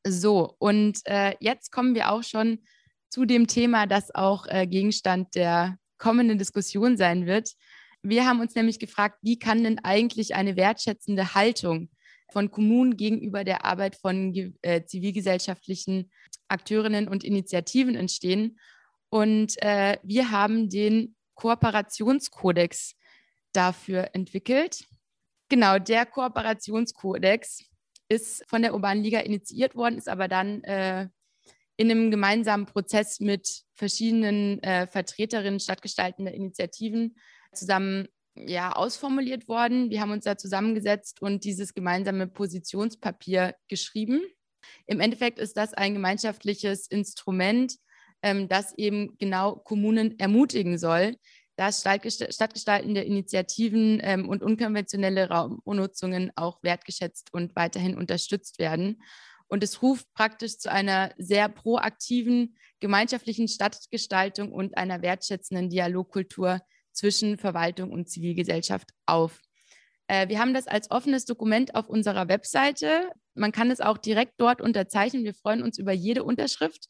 So, 0.06 0.54
und 0.58 1.00
äh, 1.04 1.34
jetzt 1.40 1.72
kommen 1.72 1.94
wir 1.94 2.10
auch 2.10 2.22
schon 2.22 2.60
zu 3.10 3.24
dem 3.26 3.46
Thema, 3.46 3.86
das 3.86 4.14
auch 4.14 4.46
äh, 4.46 4.66
Gegenstand 4.66 5.34
der 5.34 5.76
kommenden 5.98 6.38
Diskussion 6.38 6.96
sein 6.96 7.26
wird. 7.26 7.52
Wir 8.02 8.24
haben 8.24 8.40
uns 8.40 8.54
nämlich 8.54 8.78
gefragt, 8.78 9.18
wie 9.20 9.38
kann 9.38 9.62
denn 9.62 9.78
eigentlich 9.80 10.34
eine 10.34 10.56
wertschätzende 10.56 11.34
Haltung 11.34 11.90
von 12.32 12.50
Kommunen 12.50 12.96
gegenüber 12.96 13.44
der 13.44 13.64
Arbeit 13.64 13.96
von 13.96 14.54
äh, 14.62 14.84
zivilgesellschaftlichen 14.84 16.10
Akteurinnen 16.48 17.08
und 17.08 17.24
Initiativen 17.24 17.96
entstehen. 17.96 18.58
Und 19.10 19.60
äh, 19.62 19.98
wir 20.02 20.30
haben 20.30 20.70
den 20.70 21.16
Kooperationskodex 21.34 22.94
dafür 23.52 24.10
entwickelt. 24.12 24.84
Genau, 25.48 25.78
der 25.78 26.06
Kooperationskodex 26.06 27.64
ist 28.08 28.44
von 28.48 28.62
der 28.62 28.74
Urbanen 28.74 29.02
Liga 29.02 29.20
initiiert 29.20 29.74
worden, 29.74 29.98
ist 29.98 30.08
aber 30.08 30.28
dann 30.28 30.62
äh, 30.62 31.08
in 31.80 31.90
einem 31.90 32.10
gemeinsamen 32.10 32.66
Prozess 32.66 33.20
mit 33.20 33.62
verschiedenen 33.72 34.62
äh, 34.62 34.86
Vertreterinnen 34.86 35.60
stadtgestaltender 35.60 36.34
Initiativen 36.34 37.16
zusammen 37.54 38.06
ja, 38.34 38.72
ausformuliert 38.72 39.48
worden. 39.48 39.88
Wir 39.88 40.02
haben 40.02 40.10
uns 40.10 40.24
da 40.24 40.36
zusammengesetzt 40.36 41.22
und 41.22 41.42
dieses 41.42 41.72
gemeinsame 41.72 42.26
Positionspapier 42.26 43.54
geschrieben. 43.66 44.20
Im 44.86 45.00
Endeffekt 45.00 45.38
ist 45.38 45.56
das 45.56 45.72
ein 45.72 45.94
gemeinschaftliches 45.94 46.86
Instrument, 46.86 47.76
ähm, 48.22 48.46
das 48.46 48.76
eben 48.76 49.16
genau 49.16 49.56
Kommunen 49.56 50.18
ermutigen 50.18 50.76
soll, 50.76 51.16
dass 51.56 51.80
stadtgestaltende 51.80 53.00
Initiativen 53.00 54.00
ähm, 54.02 54.28
und 54.28 54.42
unkonventionelle 54.42 55.30
Raumnutzungen 55.30 56.30
auch 56.36 56.62
wertgeschätzt 56.62 57.32
und 57.32 57.56
weiterhin 57.56 57.96
unterstützt 57.96 58.58
werden. 58.58 59.00
Und 59.50 59.64
es 59.64 59.82
ruft 59.82 60.06
praktisch 60.14 60.58
zu 60.58 60.70
einer 60.70 61.12
sehr 61.18 61.48
proaktiven 61.48 62.56
gemeinschaftlichen 62.78 63.48
Stadtgestaltung 63.48 64.52
und 64.52 64.76
einer 64.76 65.02
wertschätzenden 65.02 65.68
Dialogkultur 65.68 66.60
zwischen 66.92 67.36
Verwaltung 67.36 67.90
und 67.90 68.08
Zivilgesellschaft 68.08 68.90
auf. 69.06 69.42
Äh, 70.06 70.28
wir 70.28 70.38
haben 70.38 70.54
das 70.54 70.68
als 70.68 70.92
offenes 70.92 71.24
Dokument 71.24 71.74
auf 71.74 71.88
unserer 71.88 72.28
Webseite. 72.28 73.10
Man 73.34 73.50
kann 73.50 73.72
es 73.72 73.80
auch 73.80 73.98
direkt 73.98 74.34
dort 74.38 74.60
unterzeichnen. 74.60 75.24
Wir 75.24 75.34
freuen 75.34 75.62
uns 75.62 75.78
über 75.78 75.92
jede 75.92 76.22
Unterschrift. 76.22 76.86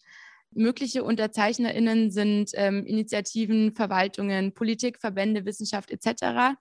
Mögliche 0.50 1.02
UnterzeichnerInnen 1.02 2.10
sind 2.10 2.50
ähm, 2.54 2.84
Initiativen, 2.84 3.74
Verwaltungen, 3.74 4.52
Politik, 4.52 4.98
Verbände, 4.98 5.46
Wissenschaft 5.46 5.90
etc. 5.90 6.56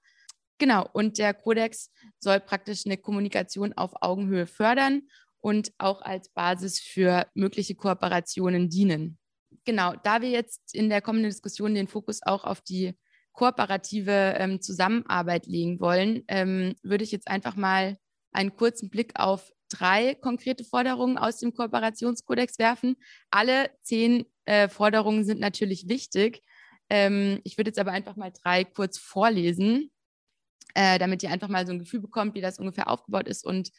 Genau, 0.60 0.88
und 0.94 1.18
der 1.18 1.34
Kodex 1.34 1.92
soll 2.20 2.40
praktisch 2.40 2.86
eine 2.86 2.98
Kommunikation 2.98 3.74
auf 3.74 4.02
Augenhöhe 4.02 4.48
fördern 4.48 5.02
und 5.42 5.72
auch 5.78 6.02
als 6.02 6.30
Basis 6.30 6.80
für 6.80 7.28
mögliche 7.34 7.76
Kooperationen 7.76 8.70
dienen. 8.70 9.18
Genau, 9.66 9.94
da 10.04 10.22
wir 10.22 10.30
jetzt 10.30 10.76
in 10.76 10.90
der 10.90 11.02
kommenden 11.02 11.32
Diskussion 11.32 11.74
den 11.74 11.88
Fokus 11.88 12.22
auch 12.24 12.44
auf 12.44 12.62
die 12.62 12.96
kooperative 13.34 14.36
ähm, 14.38 14.62
Zusammenarbeit 14.62 15.46
legen 15.48 15.80
wollen, 15.80 16.24
ähm, 16.28 16.76
würde 16.84 17.04
ich 17.04 17.12
jetzt 17.12 17.28
einfach 17.28 17.56
mal 17.56 17.98
einen 18.32 18.56
kurzen 18.56 18.90
Blick 18.90 19.14
auf 19.20 19.52
drei 19.70 20.16
konkrete 20.16 20.64
Forderungen 20.64 21.18
aus 21.18 21.38
dem 21.38 21.54
Kooperationskodex 21.54 22.60
werfen. 22.60 22.96
Alle 23.30 23.70
zehn 23.82 24.26
äh, 24.46 24.68
Forderungen 24.68 25.24
sind 25.24 25.40
natürlich 25.40 25.88
wichtig. 25.88 26.42
Ähm, 26.90 27.40
ich 27.44 27.58
würde 27.58 27.70
jetzt 27.70 27.80
aber 27.80 27.92
einfach 27.92 28.16
mal 28.16 28.32
drei 28.32 28.64
kurz 28.64 28.98
vorlesen. 28.98 29.92
äh, 30.76 31.00
damit 31.00 31.24
ihr 31.24 31.32
einfach 31.32 31.48
mal 31.48 31.66
so 31.66 31.74
ein 31.74 31.80
Gefühl 31.80 32.00
bekommt, 32.00 32.36
wie 32.36 32.42
das 32.42 32.60
ungefähr 32.60 32.90
aufgebaut 32.90 33.28
ist 33.28 33.46
und 33.46 33.72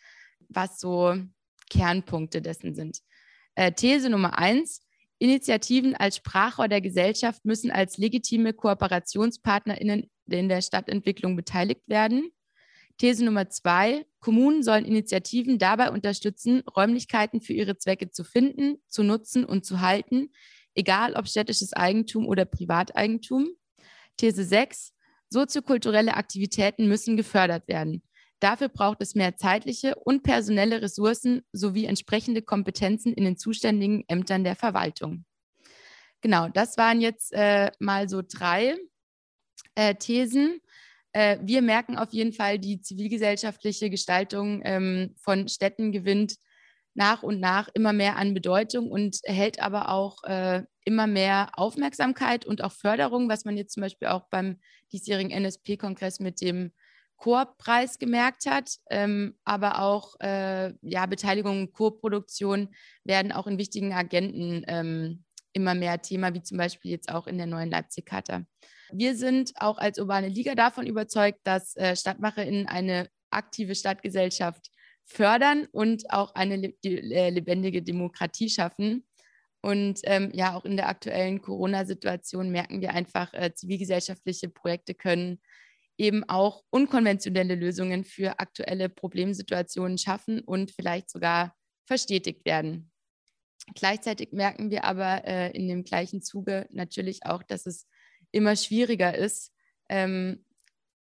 was 0.49 0.81
so 0.81 1.17
Kernpunkte 1.71 2.43
dessen 2.43 2.75
sind. 2.75 2.99
Äh, 3.55 3.73
These 3.73 4.11
Nummer 4.11 4.39
eins. 4.39 4.83
Initiativen 5.19 5.95
als 5.95 6.17
Sprachrohr 6.17 6.69
der 6.69 6.81
Gesellschaft 6.81 7.45
müssen 7.45 7.71
als 7.71 7.99
legitime 7.99 8.55
KooperationspartnerInnen 8.55 10.11
in 10.29 10.49
der 10.49 10.63
Stadtentwicklung 10.63 11.37
beteiligt 11.37 11.83
werden. 11.89 12.31
These 12.97 13.25
Nummer 13.25 13.49
zwei. 13.49 14.07
Kommunen 14.21 14.63
sollen 14.63 14.85
Initiativen 14.85 15.59
dabei 15.59 15.91
unterstützen, 15.91 16.63
Räumlichkeiten 16.77 17.41
für 17.41 17.53
ihre 17.55 17.79
Zwecke 17.79 18.11
zu 18.11 18.25
finden, 18.25 18.77
zu 18.89 19.03
nutzen 19.03 19.45
und 19.45 19.65
zu 19.65 19.81
halten, 19.81 20.31
egal 20.75 21.15
ob 21.15 21.27
städtisches 21.27 21.73
Eigentum 21.73 22.27
oder 22.27 22.45
Privateigentum. 22.45 23.49
These 24.19 24.45
6. 24.45 24.93
Soziokulturelle 25.31 26.15
Aktivitäten 26.15 26.89
müssen 26.89 27.17
gefördert 27.17 27.69
werden. 27.69 28.03
Dafür 28.41 28.69
braucht 28.69 29.03
es 29.03 29.15
mehr 29.15 29.37
zeitliche 29.37 29.95
und 29.95 30.23
personelle 30.23 30.81
Ressourcen 30.81 31.43
sowie 31.53 31.85
entsprechende 31.85 32.43
Kompetenzen 32.43 33.13
in 33.13 33.25
den 33.25 33.37
zuständigen 33.37 34.05
Ämtern 34.09 34.45
der 34.45 34.57
Verwaltung. 34.57 35.25
Genau, 36.23 36.49
das 36.49 36.77
waren 36.77 37.01
jetzt 37.01 37.33
äh, 37.33 37.71
mal 37.79 38.09
so 38.09 38.23
drei 38.27 38.77
äh, 39.75 39.95
Thesen. 39.95 40.61
Äh, 41.13 41.39
wir 41.43 41.63
merken 41.63 41.97
auf 41.97 42.13
jeden 42.13 42.33
Fall, 42.33 42.59
die 42.59 42.81
zivilgesellschaftliche 42.81 43.91
Gestaltung 43.91 44.63
ähm, 44.65 45.15
von 45.19 45.49
Städten 45.49 45.93
gewinnt 45.93 46.37
nach 46.95 47.23
und 47.23 47.41
nach 47.41 47.69
immer 47.75 47.93
mehr 47.93 48.17
an 48.17 48.35
Bedeutung 48.35 48.91
und 48.91 49.19
erhält 49.23 49.61
aber 49.61 49.91
auch 49.91 50.23
äh, 50.25 50.63
immer 50.85 51.07
mehr 51.07 51.51
Aufmerksamkeit 51.55 52.45
und 52.45 52.63
auch 52.63 52.73
Förderung, 52.73 53.29
was 53.29 53.45
man 53.45 53.57
jetzt 53.57 53.75
zum 53.75 53.83
Beispiel 53.83 54.09
auch 54.09 54.29
beim 54.31 54.61
diesjährigen 54.93 55.31
NSP-Kongress 55.31 56.21
mit 56.21 56.41
dem 56.41 56.73
Koop-Preis 57.21 57.99
gemerkt 57.99 58.47
hat, 58.47 58.77
ähm, 58.89 59.37
aber 59.45 59.83
auch 59.83 60.19
äh, 60.21 60.73
ja, 60.81 61.05
Beteiligung 61.07 61.61
und 61.61 61.73
Co-Produktion 61.73 62.71
werden 63.05 63.31
auch 63.31 63.47
in 63.47 63.59
wichtigen 63.59 63.93
Agenten 63.93 64.65
ähm, 64.67 65.25
immer 65.53 65.75
mehr 65.75 66.01
Thema, 66.01 66.33
wie 66.35 66.43
zum 66.43 66.57
Beispiel 66.57 66.91
jetzt 66.91 67.13
auch 67.13 67.27
in 67.27 67.37
der 67.37 67.47
neuen 67.47 67.71
Leipzig-Charta. 67.71 68.45
Wir 68.93 69.15
sind 69.15 69.53
auch 69.57 69.77
als 69.77 69.99
urbane 69.99 70.29
Liga 70.29 70.55
davon 70.55 70.87
überzeugt, 70.87 71.41
dass 71.45 71.77
äh, 71.77 71.95
StadtmacherInnen 71.95 72.67
eine 72.67 73.09
aktive 73.31 73.75
Stadtgesellschaft 73.75 74.71
fördern 75.05 75.67
und 75.73 76.11
auch 76.11 76.35
eine 76.35 76.73
äh, 76.83 77.31
lebendige 77.31 77.83
Demokratie 77.83 78.49
schaffen. 78.49 79.07
Und 79.63 80.01
ähm, 80.05 80.31
ja, 80.33 80.57
auch 80.57 80.65
in 80.65 80.79
der 80.79 80.89
aktuellen 80.89 81.43
Corona-Situation 81.43 82.51
merken 82.51 82.81
wir 82.81 82.95
einfach, 82.95 83.35
äh, 83.35 83.53
zivilgesellschaftliche 83.55 84.49
Projekte 84.49 84.95
können 84.95 85.39
eben 86.01 86.29
auch 86.29 86.65
unkonventionelle 86.71 87.55
Lösungen 87.55 88.03
für 88.05 88.41
aktuelle 88.41 88.89
Problemsituationen 88.89 89.99
schaffen 89.99 90.41
und 90.41 90.71
vielleicht 90.71 91.11
sogar 91.11 91.55
verstetigt 91.85 92.47
werden. 92.47 92.91
Gleichzeitig 93.75 94.33
merken 94.33 94.71
wir 94.71 94.85
aber 94.85 95.27
äh, 95.27 95.51
in 95.51 95.69
dem 95.69 95.85
gleichen 95.85 96.23
Zuge 96.23 96.67
natürlich 96.71 97.27
auch, 97.27 97.43
dass 97.43 97.67
es 97.67 97.87
immer 98.33 98.57
schwieriger 98.57 99.15
ist, 99.15 99.53
ähm, 99.91 100.47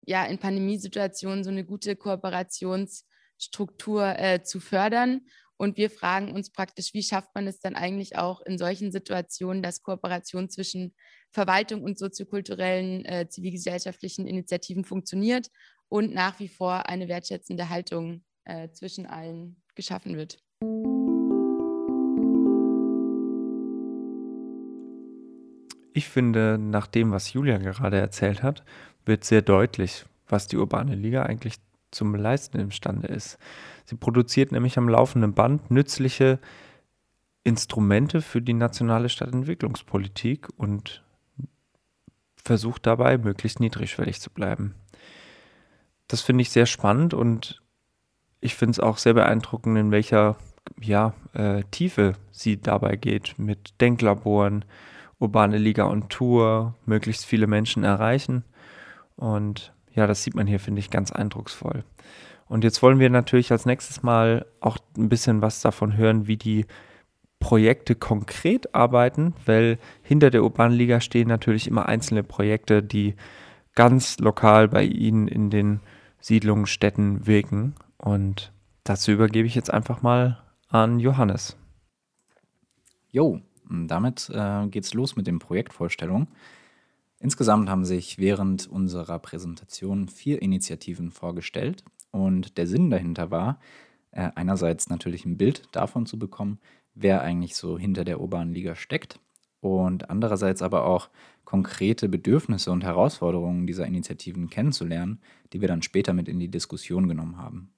ja, 0.06 0.26
in 0.26 0.38
Pandemiesituationen 0.38 1.46
so 1.46 1.50
eine 1.50 1.64
gute 1.64 1.96
Kooperationsstruktur 1.96 4.20
äh, 4.20 4.44
zu 4.44 4.60
fördern. 4.60 5.22
Und 5.62 5.76
wir 5.76 5.90
fragen 5.90 6.32
uns 6.32 6.52
praktisch, 6.52 6.94
wie 6.94 7.04
schafft 7.04 7.36
man 7.36 7.46
es 7.46 7.60
dann 7.60 7.76
eigentlich 7.76 8.18
auch 8.18 8.40
in 8.40 8.58
solchen 8.58 8.94
Situationen, 8.94 9.62
dass 9.62 9.84
Kooperation 9.84 10.50
zwischen 10.50 10.96
Verwaltung 11.32 11.84
und 11.84 12.00
soziokulturellen 12.00 13.04
äh, 13.04 13.28
zivilgesellschaftlichen 13.28 14.26
Initiativen 14.26 14.86
funktioniert 14.86 15.50
und 15.90 16.14
nach 16.14 16.40
wie 16.40 16.48
vor 16.48 16.88
eine 16.88 17.10
wertschätzende 17.10 17.68
Haltung 17.68 18.24
äh, 18.46 18.70
zwischen 18.72 19.06
allen 19.06 19.62
geschaffen 19.76 20.16
wird. 20.16 20.38
Ich 25.94 26.08
finde, 26.08 26.58
nach 26.58 26.88
dem, 26.88 27.12
was 27.12 27.34
Julia 27.34 27.58
gerade 27.58 27.98
erzählt 27.98 28.44
hat, 28.44 28.64
wird 29.04 29.26
sehr 29.26 29.42
deutlich, 29.42 30.06
was 30.26 30.48
die 30.48 30.56
Urbane 30.56 30.96
Liga 30.96 31.24
eigentlich 31.24 31.56
zum 31.92 32.16
Leisten 32.16 32.60
imstande 32.60 33.08
ist. 33.08 33.38
Sie 33.86 33.96
produziert 33.96 34.52
nämlich 34.52 34.78
am 34.78 34.90
laufenden 34.90 35.34
Band 35.34 35.72
nützliche 35.72 36.40
Instrumente 37.44 38.22
für 38.22 38.42
die 38.42 38.54
nationale 38.54 39.10
Stadtentwicklungspolitik 39.10 40.48
und 40.58 41.04
versucht 42.36 42.86
dabei, 42.86 43.18
möglichst 43.18 43.60
niedrigschwellig 43.60 44.22
zu 44.22 44.30
bleiben. 44.30 44.76
Das 46.08 46.22
finde 46.22 46.42
ich 46.42 46.50
sehr 46.50 46.66
spannend 46.66 47.14
und 47.14 47.62
ich 48.42 48.56
finde 48.56 48.72
es 48.72 48.80
auch 48.80 48.98
sehr 48.98 49.14
beeindruckend, 49.14 49.78
in 49.78 49.92
welcher 49.92 50.38
ja, 50.80 51.14
äh, 51.34 51.64
Tiefe 51.72 52.14
sie 52.32 52.60
dabei 52.60 52.96
geht 52.96 53.38
mit 53.38 53.80
Denklaboren, 53.82 54.66
urbane 55.20 55.58
Liga 55.58 55.84
und 55.84 56.10
Tour, 56.10 56.76
möglichst 56.86 57.26
viele 57.26 57.48
Menschen 57.48 57.84
erreichen. 57.84 58.44
Und 59.16 59.74
ja, 60.00 60.08
das 60.08 60.24
sieht 60.24 60.34
man 60.34 60.48
hier, 60.48 60.62
finde 60.62 60.80
ich, 60.80 60.90
ganz 60.90 61.12
eindrucksvoll. 61.12 61.84
Und 62.48 62.64
jetzt 62.64 62.82
wollen 62.82 63.00
wir 63.00 63.10
natürlich 63.10 63.52
als 63.52 63.66
nächstes 63.66 64.02
mal 64.02 64.46
auch 64.62 64.78
ein 64.98 65.10
bisschen 65.10 65.42
was 65.42 65.62
davon 65.62 65.98
hören, 65.98 66.26
wie 66.26 66.38
die 66.38 66.66
Projekte 67.40 67.96
konkret 67.96 68.74
arbeiten, 68.74 69.34
weil 69.46 69.78
hinter 70.02 70.30
der 70.30 70.44
Urban 70.44 70.72
Liga 70.72 71.02
stehen 71.02 71.28
natürlich 71.28 71.68
immer 71.68 71.88
einzelne 71.88 72.24
Projekte, 72.24 72.82
die 72.82 73.16
ganz 73.76 74.20
lokal 74.20 74.70
bei 74.70 74.84
Ihnen 74.84 75.28
in 75.28 75.50
den 75.50 75.82
Siedlungen, 76.22 76.66
Städten 76.66 77.28
wirken. 77.28 77.76
Und 77.98 78.54
dazu 78.86 79.12
übergebe 79.12 79.48
ich 79.48 79.56
jetzt 79.56 79.72
einfach 79.72 80.02
mal 80.02 80.42
an 80.70 81.00
Johannes. 81.00 81.58
Jo, 83.12 83.42
damit 83.70 84.32
äh, 84.34 84.68
geht's 84.68 84.94
los 84.94 85.18
mit 85.18 85.28
den 85.28 85.40
Projektvorstellungen. 85.40 86.30
Insgesamt 87.20 87.70
haben 87.70 87.84
sich 87.84 88.18
während 88.18 88.68
unserer 88.68 89.20
Präsentation 89.20 90.08
vier 90.08 90.42
Initiativen 90.42 91.12
vorgestellt 91.12 91.84
und 92.12 92.58
der 92.58 92.66
Sinn 92.66 92.90
dahinter 92.90 93.30
war, 93.30 93.60
äh, 94.12 94.30
einerseits 94.36 94.90
natürlich 94.90 95.26
ein 95.26 95.38
Bild 95.38 95.68
davon 95.74 96.06
zu 96.06 96.18
bekommen, 96.18 96.60
wer 96.96 97.22
eigentlich 97.22 97.56
so 97.56 97.78
hinter 97.78 98.06
der 98.06 98.22
urbanen 98.22 98.54
Liga 98.54 98.76
steckt 98.76 99.20
und 99.60 100.10
andererseits 100.10 100.62
aber 100.62 100.86
auch 100.86 101.10
konkrete 101.44 102.08
Bedürfnisse 102.08 102.72
und 102.72 102.84
Herausforderungen 102.84 103.68
dieser 103.68 103.86
Initiativen 103.86 104.50
kennenzulernen, 104.50 105.20
die 105.52 105.62
wir 105.62 105.68
dann 105.68 105.82
später 105.82 106.14
mit 106.14 106.30
in 106.30 106.40
die 106.40 106.52
Diskussion 106.52 107.08
genommen 107.08 107.38
haben. 107.38 107.70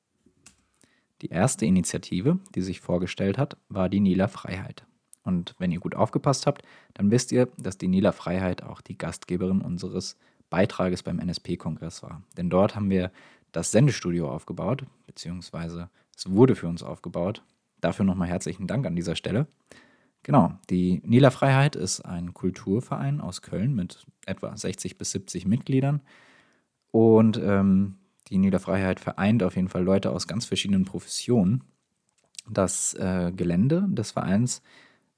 Die 1.22 1.30
erste 1.30 1.66
Initiative, 1.66 2.40
die 2.54 2.62
sich 2.62 2.80
vorgestellt 2.80 3.38
hat, 3.38 3.58
war 3.70 3.90
die 3.90 4.00
Nila 4.00 4.28
Freiheit. 4.28 4.86
Und 5.24 5.56
wenn 5.60 5.72
ihr 5.72 5.80
gut 5.80 5.96
aufgepasst 5.96 6.48
habt, 6.48 6.64
dann 6.94 7.12
wisst 7.12 7.32
ihr, 7.32 7.48
dass 7.58 7.78
die 7.78 7.88
Nila 7.88 8.12
Freiheit 8.12 8.64
auch 8.64 8.82
die 8.82 8.98
Gastgeberin 8.98 9.62
unseres 9.62 10.18
Beitrages 10.50 11.04
beim 11.04 11.20
NSP-Kongress 11.20 12.04
war. 12.04 12.24
Denn 12.38 12.50
dort 12.50 12.76
haben 12.76 12.90
wir 12.90 13.12
das 13.52 13.72
Sendestudio 13.72 14.30
aufgebaut, 14.30 14.86
beziehungsweise 15.06 15.90
es 16.16 16.30
wurde 16.30 16.56
für 16.56 16.68
uns 16.68 16.84
aufgebaut. 16.84 17.44
Dafür 17.80 18.06
nochmal 18.06 18.28
herzlichen 18.28 18.68
Dank 18.68 18.86
an 18.86 18.96
dieser 18.96 19.16
Stelle. 19.16 19.48
Genau, 20.24 20.54
die 20.70 21.02
Nila 21.04 21.32
Freiheit 21.32 21.76
ist 21.76 22.02
ein 22.02 22.34
Kulturverein 22.34 23.22
aus 23.22 23.42
Köln 23.42 23.74
mit 23.74 24.06
etwa 24.26 24.56
60 24.56 24.98
bis 24.98 25.12
70 25.12 25.48
Mitgliedern. 25.48 26.02
Und 26.92 27.40
ähm, 27.44 27.96
die 28.28 28.38
Nila 28.38 28.60
Freiheit 28.60 29.00
vereint 29.00 29.42
auf 29.42 29.56
jeden 29.56 29.70
Fall 29.70 29.84
Leute 29.84 30.12
aus 30.12 30.28
ganz 30.28 30.46
verschiedenen 30.46 30.86
Professionen. 30.86 31.64
Das 32.50 32.94
äh, 32.94 33.32
Gelände 33.36 33.86
des 33.90 34.12
Vereins 34.12 34.62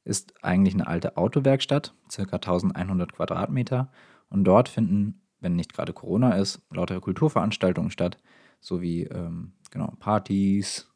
ist 0.03 0.33
eigentlich 0.43 0.73
eine 0.73 0.87
alte 0.87 1.17
Autowerkstatt, 1.17 1.93
ca. 2.13 2.21
1100 2.21 3.13
Quadratmeter. 3.13 3.91
Und 4.29 4.43
dort 4.43 4.69
finden, 4.69 5.21
wenn 5.39 5.55
nicht 5.55 5.73
gerade 5.73 5.93
Corona 5.93 6.35
ist, 6.35 6.61
lauter 6.71 6.99
Kulturveranstaltungen 6.99 7.91
statt, 7.91 8.17
sowie 8.59 9.03
ähm, 9.03 9.53
genau, 9.71 9.93
Partys, 9.99 10.91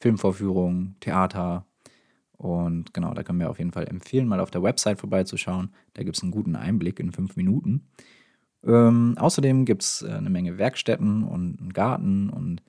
Filmvorführungen, 0.00 0.96
Theater. 1.00 1.66
Und 2.32 2.94
genau, 2.94 3.14
da 3.14 3.22
können 3.22 3.40
wir 3.40 3.50
auf 3.50 3.58
jeden 3.58 3.72
Fall 3.72 3.88
empfehlen, 3.88 4.28
mal 4.28 4.40
auf 4.40 4.50
der 4.50 4.62
Website 4.62 5.00
vorbeizuschauen. 5.00 5.74
Da 5.94 6.04
gibt 6.04 6.16
es 6.16 6.22
einen 6.22 6.32
guten 6.32 6.54
Einblick 6.54 7.00
in 7.00 7.12
fünf 7.12 7.36
Minuten. 7.36 7.88
Ähm, 8.64 9.14
außerdem 9.18 9.64
gibt 9.64 9.82
es 9.82 10.02
äh, 10.02 10.12
eine 10.12 10.30
Menge 10.30 10.58
Werkstätten 10.58 11.24
und 11.24 11.60
einen 11.60 11.72
Garten 11.72 12.30
und 12.30 12.62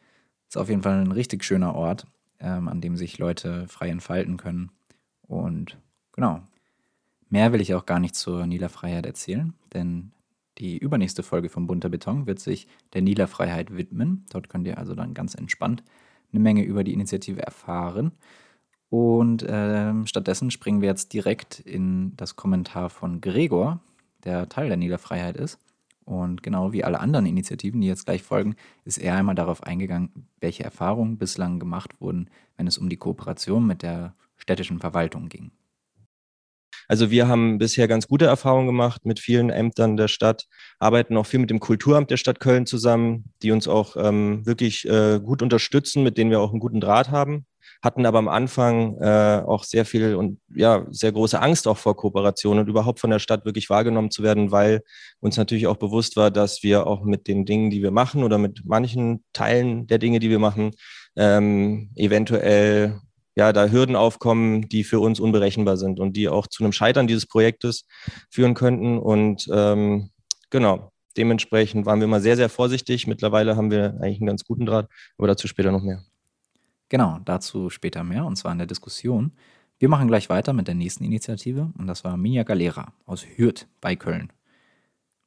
ist 0.48 0.58
auf 0.58 0.70
jeden 0.70 0.82
Fall 0.82 1.02
ein 1.02 1.12
richtig 1.12 1.44
schöner 1.44 1.76
Ort, 1.76 2.08
ähm, 2.40 2.68
an 2.68 2.82
dem 2.82 2.96
sich 2.96 3.18
Leute 3.18 3.68
frei 3.68 3.90
entfalten 3.90 4.38
können. 4.38 4.72
Und 5.30 5.78
genau, 6.12 6.42
mehr 7.30 7.54
will 7.54 7.62
ich 7.62 7.74
auch 7.76 7.86
gar 7.86 8.00
nicht 8.00 8.16
zur 8.16 8.46
Nila 8.46 8.68
Freiheit 8.68 9.06
erzählen, 9.06 9.54
denn 9.74 10.12
die 10.58 10.78
übernächste 10.78 11.24
Folge 11.24 11.48
von 11.48 11.68
Bunter 11.68 11.88
Beton 11.88 12.26
wird 12.26 12.40
sich 12.40 12.68
der 12.94 13.02
Nila 13.02 13.28
Freiheit 13.28 13.78
widmen. 13.78 14.26
Dort 14.32 14.50
könnt 14.50 14.68
ihr 14.68 14.78
also 14.78 14.96
dann 14.96 15.14
ganz 15.14 15.36
entspannt 15.36 15.84
eine 16.32 16.42
Menge 16.42 16.64
über 16.64 16.84
die 16.84 16.94
Initiative 16.94 17.42
erfahren. 17.42 18.12
Und 18.90 19.44
äh, 19.44 19.94
stattdessen 20.06 20.52
springen 20.52 20.82
wir 20.82 20.90
jetzt 20.90 21.14
direkt 21.14 21.60
in 21.60 22.16
das 22.18 22.36
Kommentar 22.36 22.90
von 22.90 23.22
Gregor, 23.22 23.80
der 24.24 24.50
Teil 24.50 24.68
der 24.68 24.78
Nila 24.78 24.98
Freiheit 24.98 25.38
ist. 25.38 25.60
Und 26.06 26.42
genau 26.42 26.72
wie 26.74 26.84
alle 26.84 27.00
anderen 27.00 27.28
Initiativen, 27.28 27.82
die 27.82 27.88
jetzt 27.88 28.06
gleich 28.06 28.24
folgen, 28.24 28.56
ist 28.84 28.98
er 28.98 29.16
einmal 29.16 29.36
darauf 29.36 29.62
eingegangen, 29.64 30.28
welche 30.40 30.64
Erfahrungen 30.64 31.18
bislang 31.20 31.60
gemacht 31.60 32.02
wurden, 32.02 32.30
wenn 32.58 32.66
es 32.66 32.80
um 32.80 32.90
die 32.90 32.98
Kooperation 32.98 33.68
mit 33.68 33.84
der 33.84 34.16
städtischen 34.40 34.80
Verwaltung 34.80 35.30
ging. 35.30 35.52
Also 36.88 37.12
wir 37.12 37.28
haben 37.28 37.60
bisher 37.60 37.88
ganz 37.88 38.08
gute 38.08 38.26
Erfahrungen 38.26 38.66
gemacht 38.66 39.06
mit 39.06 39.20
vielen 39.20 39.52
Ämtern 39.52 39.96
der 39.96 40.08
Stadt, 40.08 40.48
arbeiten 40.80 41.18
auch 41.18 41.26
viel 41.28 41.40
mit 41.40 41.52
dem 41.52 41.60
Kulturamt 41.60 42.10
der 42.10 42.18
Stadt 42.18 42.40
Köln 42.40 42.66
zusammen, 42.66 43.32
die 43.44 43.52
uns 43.52 43.68
auch 43.68 43.96
ähm, 43.96 44.44
wirklich 44.48 44.90
äh, 44.90 45.20
gut 45.20 45.44
unterstützen, 45.44 46.02
mit 46.02 46.18
denen 46.18 46.32
wir 46.32 46.40
auch 46.40 46.50
einen 46.50 46.60
guten 46.60 46.82
Draht 46.82 47.10
haben 47.12 47.46
hatten 47.82 48.06
aber 48.06 48.20
am 48.20 48.28
Anfang 48.28 48.98
äh, 49.00 49.42
auch 49.46 49.64
sehr 49.64 49.86
viel 49.86 50.16
und 50.16 50.40
ja, 50.54 50.86
sehr 50.90 51.12
große 51.12 51.42
Angst 51.42 51.68
auch 51.68 51.78
vor 51.78 51.96
Kooperation 51.96 52.60
und 52.60 52.68
überhaupt 52.68 53.00
von 53.00 53.10
der 53.10 53.20
Stadt 53.20 53.46
wirklich 53.46 53.70
wahrgenommen 53.70 54.12
zu 54.12 54.22
werden, 54.22 54.52
weil 54.52 54.82
uns 55.20 55.38
natürlich 55.38 55.68
auch 55.68 55.78
bewusst 55.78 56.18
war, 56.18 56.30
dass 56.30 56.62
wir 56.62 56.88
auch 56.88 57.04
mit 57.04 57.28
den 57.28 57.46
Dingen, 57.46 57.70
die 57.70 57.82
wir 57.82 57.92
machen 57.92 58.24
oder 58.24 58.38
mit 58.38 58.64
manchen 58.66 59.24
Teilen 59.34 59.88
der 59.88 59.98
Dinge, 59.98 60.20
die 60.20 60.30
wir 60.30 60.40
machen, 60.40 60.72
ähm, 61.16 61.92
eventuell 61.96 63.00
ja, 63.40 63.54
da 63.54 63.68
Hürden 63.68 63.96
aufkommen, 63.96 64.68
die 64.68 64.84
für 64.84 65.00
uns 65.00 65.22
unberechenbar 65.22 65.78
sind 65.78 66.02
und 66.02 66.18
die 66.18 66.28
auch 66.28 66.46
zu 66.46 66.62
einem 66.62 66.74
Scheitern 66.74 67.08
dieses 67.08 67.26
Projektes 67.26 67.86
führen 68.30 68.54
könnten. 68.54 69.00
Und 69.00 69.48
ähm, 69.54 70.10
genau, 70.50 70.92
dementsprechend 71.16 71.86
waren 71.86 72.02
wir 72.02 72.06
immer 72.06 72.20
sehr, 72.20 72.36
sehr 72.36 72.50
vorsichtig. 72.50 73.08
Mittlerweile 73.08 73.56
haben 73.56 73.72
wir 73.72 73.98
eigentlich 74.02 74.20
einen 74.20 74.28
ganz 74.28 74.44
guten 74.44 74.66
Draht, 74.66 74.90
aber 75.18 75.28
dazu 75.28 75.48
später 75.48 75.72
noch 75.72 75.82
mehr. 75.82 76.04
Genau, 76.90 77.20
dazu 77.24 77.70
später 77.70 78.04
mehr, 78.04 78.26
und 78.26 78.36
zwar 78.36 78.52
in 78.52 78.58
der 78.58 78.68
Diskussion. 78.68 79.32
Wir 79.78 79.88
machen 79.88 80.10
gleich 80.10 80.28
weiter 80.30 80.52
mit 80.52 80.68
der 80.68 80.76
nächsten 80.76 81.06
Initiative, 81.06 81.72
und 81.78 81.88
das 81.88 82.04
war 82.04 82.18
Minja 82.18 82.44
Galera 82.44 82.92
aus 83.06 83.26
Hürth 83.38 83.68
bei 83.80 83.96
Köln. 83.96 84.34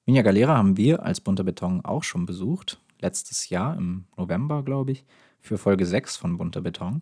Minja 0.04 0.20
Galera 0.20 0.54
haben 0.58 0.76
wir 0.76 1.02
als 1.02 1.22
Bunter 1.22 1.44
Beton 1.44 1.82
auch 1.82 2.02
schon 2.02 2.26
besucht, 2.26 2.78
letztes 3.00 3.48
Jahr 3.48 3.74
im 3.74 4.04
November, 4.18 4.62
glaube 4.62 4.92
ich, 4.92 5.04
für 5.40 5.56
Folge 5.56 5.86
6 5.86 6.18
von 6.18 6.36
Bunter 6.36 6.60
Beton. 6.60 7.00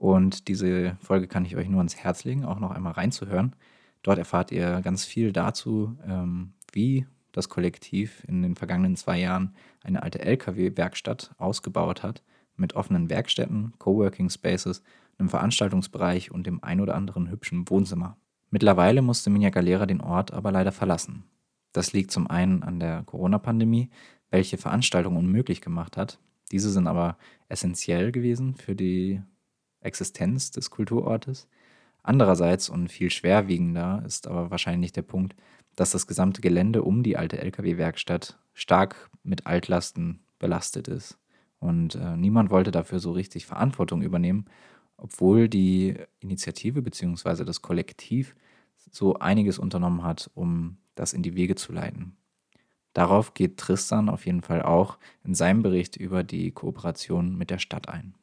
Und 0.00 0.48
diese 0.48 0.96
Folge 1.02 1.28
kann 1.28 1.44
ich 1.44 1.56
euch 1.56 1.68
nur 1.68 1.80
ans 1.80 1.94
Herz 1.94 2.24
legen, 2.24 2.46
auch 2.46 2.58
noch 2.58 2.70
einmal 2.70 2.94
reinzuhören. 2.94 3.54
Dort 4.02 4.16
erfahrt 4.16 4.50
ihr 4.50 4.80
ganz 4.80 5.04
viel 5.04 5.30
dazu, 5.30 5.94
ähm, 6.08 6.54
wie 6.72 7.06
das 7.32 7.50
Kollektiv 7.50 8.24
in 8.26 8.40
den 8.40 8.56
vergangenen 8.56 8.96
zwei 8.96 9.20
Jahren 9.20 9.54
eine 9.84 10.02
alte 10.02 10.20
Lkw-Werkstatt 10.20 11.34
ausgebaut 11.36 12.02
hat 12.02 12.22
mit 12.56 12.76
offenen 12.76 13.10
Werkstätten, 13.10 13.74
Coworking 13.76 14.30
Spaces, 14.30 14.82
einem 15.18 15.28
Veranstaltungsbereich 15.28 16.30
und 16.30 16.46
dem 16.46 16.64
ein 16.64 16.80
oder 16.80 16.94
anderen 16.94 17.30
hübschen 17.30 17.68
Wohnzimmer. 17.68 18.16
Mittlerweile 18.48 19.02
musste 19.02 19.28
Minja 19.28 19.50
Galera 19.50 19.84
den 19.84 20.00
Ort 20.00 20.32
aber 20.32 20.50
leider 20.50 20.72
verlassen. 20.72 21.24
Das 21.74 21.92
liegt 21.92 22.10
zum 22.10 22.26
einen 22.26 22.62
an 22.62 22.80
der 22.80 23.02
Corona-Pandemie, 23.02 23.90
welche 24.30 24.56
Veranstaltungen 24.56 25.18
unmöglich 25.18 25.60
gemacht 25.60 25.98
hat. 25.98 26.18
Diese 26.52 26.70
sind 26.70 26.86
aber 26.86 27.18
essentiell 27.50 28.12
gewesen 28.12 28.54
für 28.54 28.74
die 28.74 29.20
Existenz 29.80 30.50
des 30.50 30.70
Kulturortes. 30.70 31.48
Andererseits 32.02 32.68
und 32.68 32.88
viel 32.88 33.10
schwerwiegender 33.10 34.02
ist 34.06 34.26
aber 34.26 34.50
wahrscheinlich 34.50 34.92
der 34.92 35.02
Punkt, 35.02 35.36
dass 35.76 35.90
das 35.90 36.06
gesamte 36.06 36.40
Gelände 36.40 36.82
um 36.82 37.02
die 37.02 37.16
alte 37.16 37.38
Lkw-Werkstatt 37.38 38.38
stark 38.54 39.10
mit 39.22 39.46
Altlasten 39.46 40.20
belastet 40.38 40.88
ist. 40.88 41.18
Und 41.58 41.94
äh, 41.94 42.16
niemand 42.16 42.50
wollte 42.50 42.70
dafür 42.70 42.98
so 42.98 43.12
richtig 43.12 43.46
Verantwortung 43.46 44.02
übernehmen, 44.02 44.46
obwohl 44.96 45.48
die 45.48 45.96
Initiative 46.20 46.82
bzw. 46.82 47.44
das 47.44 47.62
Kollektiv 47.62 48.34
so 48.90 49.14
einiges 49.14 49.58
unternommen 49.58 50.02
hat, 50.02 50.30
um 50.34 50.78
das 50.94 51.12
in 51.12 51.22
die 51.22 51.34
Wege 51.34 51.54
zu 51.54 51.72
leiten. 51.72 52.16
Darauf 52.92 53.34
geht 53.34 53.58
Tristan 53.58 54.08
auf 54.08 54.26
jeden 54.26 54.42
Fall 54.42 54.62
auch 54.62 54.98
in 55.22 55.34
seinem 55.34 55.62
Bericht 55.62 55.96
über 55.96 56.24
die 56.24 56.50
Kooperation 56.50 57.36
mit 57.36 57.50
der 57.50 57.58
Stadt 57.58 57.88
ein. 57.88 58.14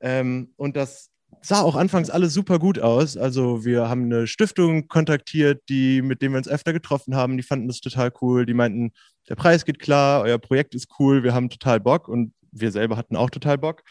Ähm, 0.00 0.52
und 0.56 0.76
das 0.76 1.10
sah 1.42 1.62
auch 1.62 1.76
anfangs 1.76 2.10
alles 2.10 2.34
super 2.34 2.58
gut 2.58 2.78
aus. 2.78 3.16
Also 3.16 3.64
wir 3.64 3.88
haben 3.88 4.04
eine 4.04 4.26
Stiftung 4.26 4.88
kontaktiert, 4.88 5.62
die, 5.68 6.02
mit 6.02 6.22
dem 6.22 6.32
wir 6.32 6.38
uns 6.38 6.48
öfter 6.48 6.72
getroffen 6.72 7.14
haben. 7.14 7.36
Die 7.36 7.42
fanden 7.42 7.68
das 7.68 7.80
total 7.80 8.12
cool. 8.20 8.46
Die 8.46 8.54
meinten, 8.54 8.92
der 9.28 9.36
Preis 9.36 9.64
geht 9.64 9.78
klar, 9.78 10.22
euer 10.22 10.38
Projekt 10.38 10.74
ist 10.74 10.88
cool, 10.98 11.22
wir 11.22 11.34
haben 11.34 11.50
total 11.50 11.80
Bock. 11.80 12.08
Und 12.08 12.32
wir 12.52 12.72
selber 12.72 12.96
hatten 12.96 13.16
auch 13.16 13.30
total 13.30 13.58
Bock. 13.58 13.82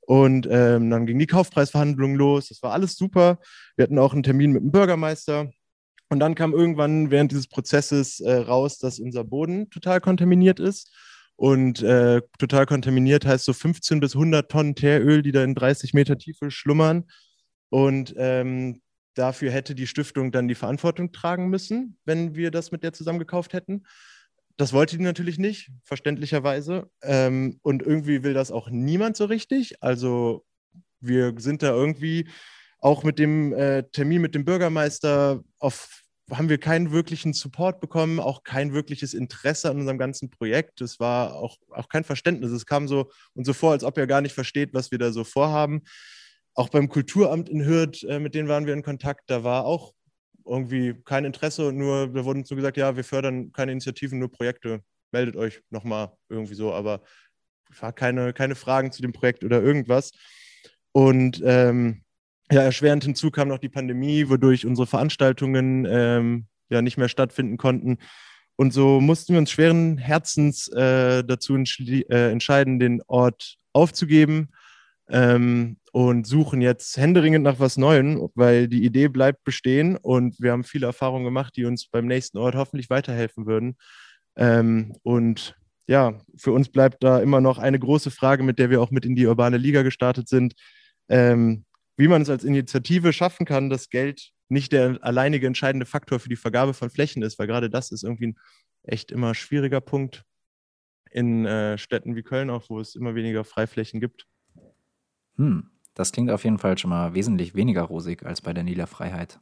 Und 0.00 0.48
ähm, 0.50 0.90
dann 0.90 1.06
ging 1.06 1.18
die 1.18 1.26
Kaufpreisverhandlung 1.26 2.16
los. 2.16 2.48
Das 2.48 2.62
war 2.62 2.72
alles 2.72 2.96
super. 2.96 3.38
Wir 3.76 3.84
hatten 3.84 3.98
auch 3.98 4.12
einen 4.12 4.24
Termin 4.24 4.52
mit 4.52 4.62
dem 4.62 4.72
Bürgermeister. 4.72 5.50
Und 6.08 6.20
dann 6.20 6.34
kam 6.34 6.52
irgendwann 6.52 7.10
während 7.10 7.32
dieses 7.32 7.48
Prozesses 7.48 8.20
äh, 8.20 8.34
raus, 8.34 8.78
dass 8.78 8.98
unser 8.98 9.24
Boden 9.24 9.70
total 9.70 10.00
kontaminiert 10.00 10.60
ist. 10.60 10.92
Und 11.42 11.82
äh, 11.82 12.22
total 12.38 12.66
kontaminiert 12.66 13.26
heißt 13.26 13.44
so 13.44 13.52
15 13.52 13.98
bis 13.98 14.14
100 14.14 14.48
Tonnen 14.48 14.76
Teeröl, 14.76 15.22
die 15.22 15.32
da 15.32 15.42
in 15.42 15.56
30 15.56 15.92
Meter 15.92 16.16
Tiefe 16.16 16.52
schlummern. 16.52 17.10
Und 17.68 18.14
ähm, 18.16 18.80
dafür 19.14 19.50
hätte 19.50 19.74
die 19.74 19.88
Stiftung 19.88 20.30
dann 20.30 20.46
die 20.46 20.54
Verantwortung 20.54 21.10
tragen 21.10 21.48
müssen, 21.48 21.98
wenn 22.04 22.36
wir 22.36 22.52
das 22.52 22.70
mit 22.70 22.84
der 22.84 22.92
zusammen 22.92 23.18
gekauft 23.18 23.54
hätten. 23.54 23.82
Das 24.56 24.72
wollte 24.72 24.96
die 24.96 25.02
natürlich 25.02 25.36
nicht, 25.36 25.72
verständlicherweise. 25.82 26.88
Ähm, 27.02 27.58
und 27.62 27.82
irgendwie 27.82 28.22
will 28.22 28.34
das 28.34 28.52
auch 28.52 28.70
niemand 28.70 29.16
so 29.16 29.24
richtig. 29.24 29.82
Also 29.82 30.44
wir 31.00 31.34
sind 31.38 31.64
da 31.64 31.70
irgendwie 31.70 32.28
auch 32.78 33.02
mit 33.02 33.18
dem 33.18 33.52
äh, 33.52 33.82
Termin 33.90 34.22
mit 34.22 34.36
dem 34.36 34.44
Bürgermeister 34.44 35.42
auf 35.58 36.01
haben 36.30 36.48
wir 36.48 36.58
keinen 36.58 36.92
wirklichen 36.92 37.32
Support 37.32 37.80
bekommen, 37.80 38.20
auch 38.20 38.44
kein 38.44 38.72
wirkliches 38.72 39.12
Interesse 39.12 39.70
an 39.70 39.78
unserem 39.78 39.98
ganzen 39.98 40.30
Projekt. 40.30 40.80
Es 40.80 41.00
war 41.00 41.34
auch, 41.34 41.56
auch 41.70 41.88
kein 41.88 42.04
Verständnis. 42.04 42.52
Es 42.52 42.66
kam 42.66 42.88
so 42.88 43.10
und 43.34 43.44
so 43.44 43.52
vor, 43.52 43.72
als 43.72 43.84
ob 43.84 43.98
er 43.98 44.06
gar 44.06 44.20
nicht 44.20 44.34
versteht, 44.34 44.72
was 44.72 44.90
wir 44.90 44.98
da 44.98 45.12
so 45.12 45.24
vorhaben. 45.24 45.82
Auch 46.54 46.68
beim 46.68 46.88
Kulturamt 46.88 47.48
in 47.48 47.64
Hürth, 47.64 48.04
äh, 48.04 48.18
mit 48.18 48.34
denen 48.34 48.48
waren 48.48 48.66
wir 48.66 48.74
in 48.74 48.82
Kontakt, 48.82 49.30
da 49.30 49.42
war 49.42 49.64
auch 49.64 49.92
irgendwie 50.46 50.94
kein 51.04 51.24
Interesse 51.24 51.68
und 51.68 51.76
nur, 51.76 52.14
wir 52.14 52.24
wurden 52.24 52.44
so 52.44 52.56
gesagt, 52.56 52.76
ja, 52.76 52.96
wir 52.96 53.04
fördern 53.04 53.52
keine 53.52 53.72
Initiativen, 53.72 54.18
nur 54.18 54.30
Projekte. 54.30 54.82
Meldet 55.12 55.36
euch 55.36 55.60
nochmal 55.70 56.12
irgendwie 56.28 56.54
so, 56.54 56.72
aber 56.72 57.02
war 57.80 57.92
keine, 57.92 58.32
keine 58.32 58.54
Fragen 58.54 58.92
zu 58.92 59.02
dem 59.02 59.12
Projekt 59.12 59.44
oder 59.44 59.62
irgendwas. 59.62 60.12
Und 60.92 61.42
ähm, 61.44 62.04
ja, 62.52 62.62
erschwerend 62.62 63.04
hinzu 63.04 63.30
kam 63.30 63.48
noch 63.48 63.58
die 63.58 63.68
Pandemie, 63.68 64.28
wodurch 64.28 64.66
unsere 64.66 64.86
Veranstaltungen 64.86 65.86
ähm, 65.88 66.46
ja 66.68 66.82
nicht 66.82 66.98
mehr 66.98 67.08
stattfinden 67.08 67.56
konnten. 67.56 67.98
Und 68.56 68.72
so 68.72 69.00
mussten 69.00 69.32
wir 69.32 69.38
uns 69.38 69.50
schweren 69.50 69.96
Herzens 69.96 70.68
äh, 70.68 71.24
dazu 71.24 71.56
äh, 71.56 72.30
entscheiden, 72.30 72.78
den 72.78 73.00
Ort 73.06 73.56
aufzugeben 73.72 74.50
ähm, 75.08 75.78
und 75.92 76.26
suchen 76.26 76.60
jetzt 76.60 76.98
händeringend 76.98 77.42
nach 77.42 77.58
was 77.58 77.78
Neuem, 77.78 78.28
weil 78.34 78.68
die 78.68 78.84
Idee 78.84 79.08
bleibt 79.08 79.44
bestehen 79.44 79.96
und 79.96 80.38
wir 80.38 80.52
haben 80.52 80.64
viele 80.64 80.86
Erfahrungen 80.86 81.24
gemacht, 81.24 81.56
die 81.56 81.64
uns 81.64 81.88
beim 81.88 82.06
nächsten 82.06 82.36
Ort 82.36 82.54
hoffentlich 82.54 82.90
weiterhelfen 82.90 83.46
würden. 83.46 83.76
Ähm, 84.36 84.94
und 85.02 85.56
ja, 85.86 86.20
für 86.36 86.52
uns 86.52 86.68
bleibt 86.68 87.02
da 87.02 87.20
immer 87.20 87.40
noch 87.40 87.58
eine 87.58 87.78
große 87.78 88.10
Frage, 88.10 88.42
mit 88.42 88.58
der 88.58 88.68
wir 88.68 88.82
auch 88.82 88.90
mit 88.90 89.06
in 89.06 89.16
die 89.16 89.26
urbane 89.26 89.56
Liga 89.56 89.82
gestartet 89.82 90.28
sind. 90.28 90.54
Ähm, 91.08 91.64
wie 91.96 92.08
man 92.08 92.22
es 92.22 92.30
als 92.30 92.44
Initiative 92.44 93.12
schaffen 93.12 93.46
kann, 93.46 93.70
dass 93.70 93.90
Geld 93.90 94.32
nicht 94.48 94.72
der 94.72 94.98
alleinige 95.02 95.46
entscheidende 95.46 95.86
Faktor 95.86 96.20
für 96.20 96.28
die 96.28 96.36
Vergabe 96.36 96.74
von 96.74 96.90
Flächen 96.90 97.22
ist, 97.22 97.38
weil 97.38 97.46
gerade 97.46 97.70
das 97.70 97.90
ist 97.90 98.04
irgendwie 98.04 98.28
ein 98.28 98.38
echt 98.82 99.10
immer 99.10 99.34
schwieriger 99.34 99.80
Punkt 99.80 100.24
in 101.10 101.44
äh, 101.46 101.78
Städten 101.78 102.16
wie 102.16 102.22
Köln 102.22 102.50
auch, 102.50 102.68
wo 102.68 102.80
es 102.80 102.94
immer 102.94 103.14
weniger 103.14 103.44
Freiflächen 103.44 104.00
gibt. 104.00 104.26
Hm, 105.36 105.70
das 105.94 106.12
klingt 106.12 106.30
auf 106.30 106.44
jeden 106.44 106.58
Fall 106.58 106.78
schon 106.78 106.90
mal 106.90 107.14
wesentlich 107.14 107.54
weniger 107.54 107.82
rosig 107.82 108.24
als 108.24 108.40
bei 108.40 108.52
der 108.52 108.64
Nila 108.64 108.86
Freiheit. 108.86 109.40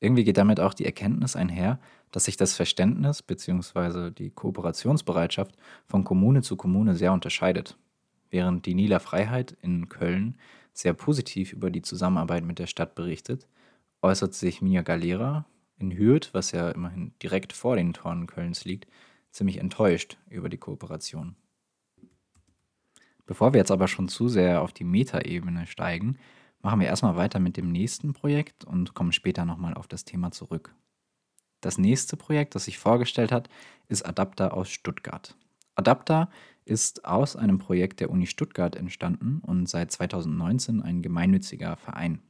Irgendwie 0.00 0.24
geht 0.24 0.36
damit 0.36 0.60
auch 0.60 0.74
die 0.74 0.84
Erkenntnis 0.84 1.36
einher, 1.36 1.80
dass 2.12 2.26
sich 2.26 2.36
das 2.36 2.54
Verständnis 2.54 3.22
bzw. 3.22 4.10
die 4.10 4.30
Kooperationsbereitschaft 4.30 5.56
von 5.86 6.04
Kommune 6.04 6.42
zu 6.42 6.56
Kommune 6.56 6.94
sehr 6.94 7.12
unterscheidet. 7.12 7.78
Während 8.28 8.66
die 8.66 8.74
Nila 8.74 8.98
Freiheit 8.98 9.56
in 9.62 9.88
Köln 9.88 10.36
sehr 10.76 10.92
positiv 10.92 11.52
über 11.52 11.70
die 11.70 11.82
Zusammenarbeit 11.82 12.44
mit 12.44 12.58
der 12.58 12.66
Stadt 12.66 12.94
berichtet, 12.94 13.48
äußert 14.02 14.34
sich 14.34 14.60
Mia 14.60 14.82
Galera 14.82 15.46
in 15.78 15.96
Hürth, 15.96 16.30
was 16.32 16.52
ja 16.52 16.70
immerhin 16.70 17.14
direkt 17.22 17.52
vor 17.52 17.76
den 17.76 17.94
Toren 17.94 18.26
Kölns 18.26 18.64
liegt, 18.64 18.86
ziemlich 19.30 19.58
enttäuscht 19.58 20.18
über 20.28 20.48
die 20.48 20.58
Kooperation. 20.58 21.34
Bevor 23.24 23.52
wir 23.52 23.58
jetzt 23.58 23.70
aber 23.70 23.88
schon 23.88 24.08
zu 24.08 24.28
sehr 24.28 24.62
auf 24.62 24.72
die 24.72 24.84
Metaebene 24.84 25.66
steigen, 25.66 26.18
machen 26.60 26.80
wir 26.80 26.86
erstmal 26.86 27.16
weiter 27.16 27.40
mit 27.40 27.56
dem 27.56 27.72
nächsten 27.72 28.12
Projekt 28.12 28.64
und 28.64 28.94
kommen 28.94 29.12
später 29.12 29.44
nochmal 29.44 29.74
auf 29.74 29.88
das 29.88 30.04
Thema 30.04 30.30
zurück. 30.30 30.74
Das 31.62 31.78
nächste 31.78 32.16
Projekt, 32.16 32.54
das 32.54 32.66
sich 32.66 32.78
vorgestellt 32.78 33.32
hat, 33.32 33.48
ist 33.88 34.02
Adapter 34.02 34.54
aus 34.54 34.68
Stuttgart. 34.68 35.36
Adapter 35.74 36.30
ist 36.66 37.04
aus 37.04 37.36
einem 37.36 37.58
Projekt 37.58 38.00
der 38.00 38.10
Uni 38.10 38.26
Stuttgart 38.26 38.76
entstanden 38.76 39.40
und 39.40 39.68
seit 39.68 39.90
2019 39.92 40.82
ein 40.82 41.00
gemeinnütziger 41.00 41.76
Verein. 41.76 42.20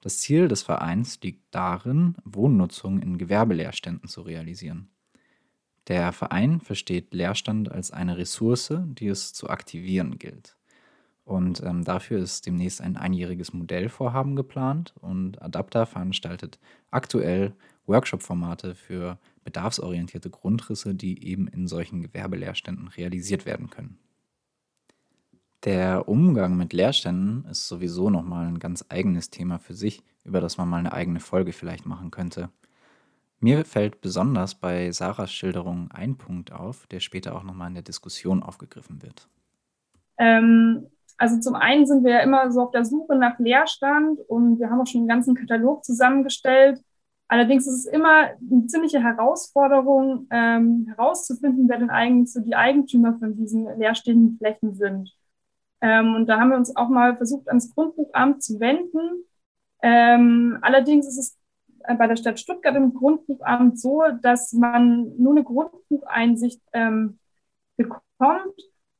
Das 0.00 0.18
Ziel 0.18 0.48
des 0.48 0.62
Vereins 0.62 1.20
liegt 1.22 1.42
darin, 1.50 2.14
Wohnnutzung 2.24 3.00
in 3.00 3.18
Gewerbeleerständen 3.18 4.08
zu 4.08 4.22
realisieren. 4.22 4.88
Der 5.88 6.12
Verein 6.12 6.60
versteht 6.60 7.12
Leerstand 7.12 7.70
als 7.70 7.90
eine 7.90 8.16
Ressource, 8.16 8.72
die 8.84 9.08
es 9.08 9.32
zu 9.32 9.50
aktivieren 9.50 10.18
gilt. 10.18 10.56
Und 11.24 11.62
ähm, 11.62 11.84
dafür 11.84 12.18
ist 12.18 12.46
demnächst 12.46 12.80
ein 12.80 12.96
einjähriges 12.96 13.52
Modellvorhaben 13.52 14.36
geplant 14.36 14.94
und 15.00 15.40
Adapter 15.40 15.86
veranstaltet 15.86 16.58
aktuell 16.90 17.54
Workshop-Formate 17.86 18.74
für 18.74 19.18
bedarfsorientierte 19.44 20.30
Grundrisse, 20.30 20.94
die 20.94 21.26
eben 21.26 21.46
in 21.48 21.68
solchen 21.68 22.00
Gewerbeleerständen 22.00 22.88
realisiert 22.88 23.46
werden 23.46 23.70
können. 23.70 23.98
Der 25.64 26.08
Umgang 26.08 26.56
mit 26.56 26.72
Leerständen 26.72 27.46
ist 27.50 27.68
sowieso 27.68 28.10
nochmal 28.10 28.46
ein 28.46 28.58
ganz 28.58 28.84
eigenes 28.88 29.30
Thema 29.30 29.58
für 29.58 29.74
sich, 29.74 30.02
über 30.24 30.40
das 30.40 30.58
man 30.58 30.68
mal 30.68 30.78
eine 30.78 30.92
eigene 30.92 31.20
Folge 31.20 31.52
vielleicht 31.52 31.86
machen 31.86 32.10
könnte. 32.10 32.50
Mir 33.40 33.64
fällt 33.64 34.00
besonders 34.00 34.54
bei 34.54 34.90
Sarahs 34.90 35.32
Schilderung 35.32 35.90
ein 35.90 36.16
Punkt 36.16 36.52
auf, 36.52 36.86
der 36.86 37.00
später 37.00 37.34
auch 37.34 37.42
nochmal 37.42 37.68
in 37.68 37.74
der 37.74 37.82
Diskussion 37.82 38.42
aufgegriffen 38.42 39.02
wird. 39.02 39.28
Ähm, 40.18 40.86
also 41.16 41.38
zum 41.40 41.54
einen 41.54 41.86
sind 41.86 42.04
wir 42.04 42.12
ja 42.12 42.20
immer 42.20 42.50
so 42.50 42.62
auf 42.62 42.70
der 42.70 42.84
Suche 42.84 43.16
nach 43.16 43.38
Leerstand 43.38 44.20
und 44.28 44.58
wir 44.58 44.70
haben 44.70 44.80
auch 44.80 44.86
schon 44.86 45.02
einen 45.02 45.08
ganzen 45.08 45.34
Katalog 45.34 45.84
zusammengestellt. 45.84 46.82
Allerdings 47.28 47.66
ist 47.66 47.80
es 47.80 47.86
immer 47.86 48.30
eine 48.38 48.66
ziemliche 48.66 49.02
Herausforderung, 49.02 50.26
ähm, 50.30 50.86
herauszufinden, 50.88 51.68
wer 51.68 51.78
denn 51.78 51.90
eigentlich 51.90 52.32
so 52.32 52.40
die 52.40 52.54
Eigentümer 52.54 53.18
von 53.18 53.36
diesen 53.36 53.66
leerstehenden 53.78 54.36
Flächen 54.38 54.74
sind. 54.74 55.10
Ähm, 55.80 56.14
und 56.14 56.26
da 56.26 56.38
haben 56.38 56.50
wir 56.50 56.56
uns 56.56 56.76
auch 56.76 56.88
mal 56.88 57.16
versucht, 57.16 57.48
ans 57.48 57.74
Grundbuchamt 57.74 58.42
zu 58.42 58.60
wenden. 58.60 59.24
Ähm, 59.82 60.58
allerdings 60.62 61.06
ist 61.06 61.18
es 61.18 61.38
bei 61.98 62.06
der 62.06 62.16
Stadt 62.16 62.40
Stuttgart 62.40 62.74
im 62.76 62.94
Grundbuchamt 62.94 63.78
so, 63.78 64.02
dass 64.22 64.52
man 64.52 65.12
nur 65.18 65.32
eine 65.32 65.44
Grundbucheinsicht 65.44 66.60
ähm, 66.72 67.18
bekommt, 67.76 68.54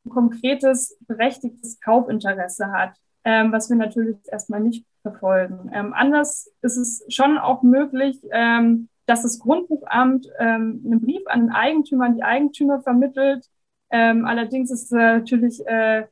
ein 0.04 0.10
konkretes, 0.10 0.98
berechtigtes 1.06 1.80
Kaufinteresse 1.80 2.70
hat, 2.72 2.94
ähm, 3.24 3.52
was 3.52 3.70
wir 3.70 3.76
natürlich 3.76 4.18
erstmal 4.30 4.60
nicht 4.60 4.84
verfolgen. 5.04 5.70
Ähm, 5.72 5.92
anders 5.92 6.50
ist 6.62 6.78
es 6.78 7.04
schon 7.14 7.36
auch 7.38 7.62
möglich, 7.62 8.18
ähm, 8.32 8.88
dass 9.06 9.22
das 9.22 9.38
Grundbuchamt 9.38 10.26
ähm, 10.38 10.82
einen 10.84 11.00
Brief 11.02 11.22
an 11.26 11.40
den 11.42 11.50
Eigentümer, 11.52 12.06
an 12.06 12.16
die 12.16 12.24
Eigentümer 12.24 12.80
vermittelt. 12.80 13.46
Ähm, 13.90 14.24
allerdings 14.24 14.70
ist 14.70 14.90
natürlich, 14.90 15.64
äh, 15.66 16.06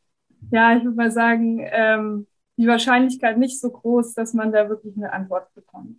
ja, 0.51 0.77
ich 0.77 0.85
würde 0.85 0.97
mal 0.97 1.11
sagen, 1.11 1.67
ähm, 1.73 2.27
die 2.59 2.67
Wahrscheinlichkeit 2.67 3.39
nicht 3.39 3.59
so 3.59 3.71
groß, 3.71 4.13
dass 4.15 4.35
man 4.35 4.53
da 4.53 4.69
wirklich 4.69 4.95
eine 4.97 5.13
Antwort 5.13 5.53
bekommt. 5.55 5.97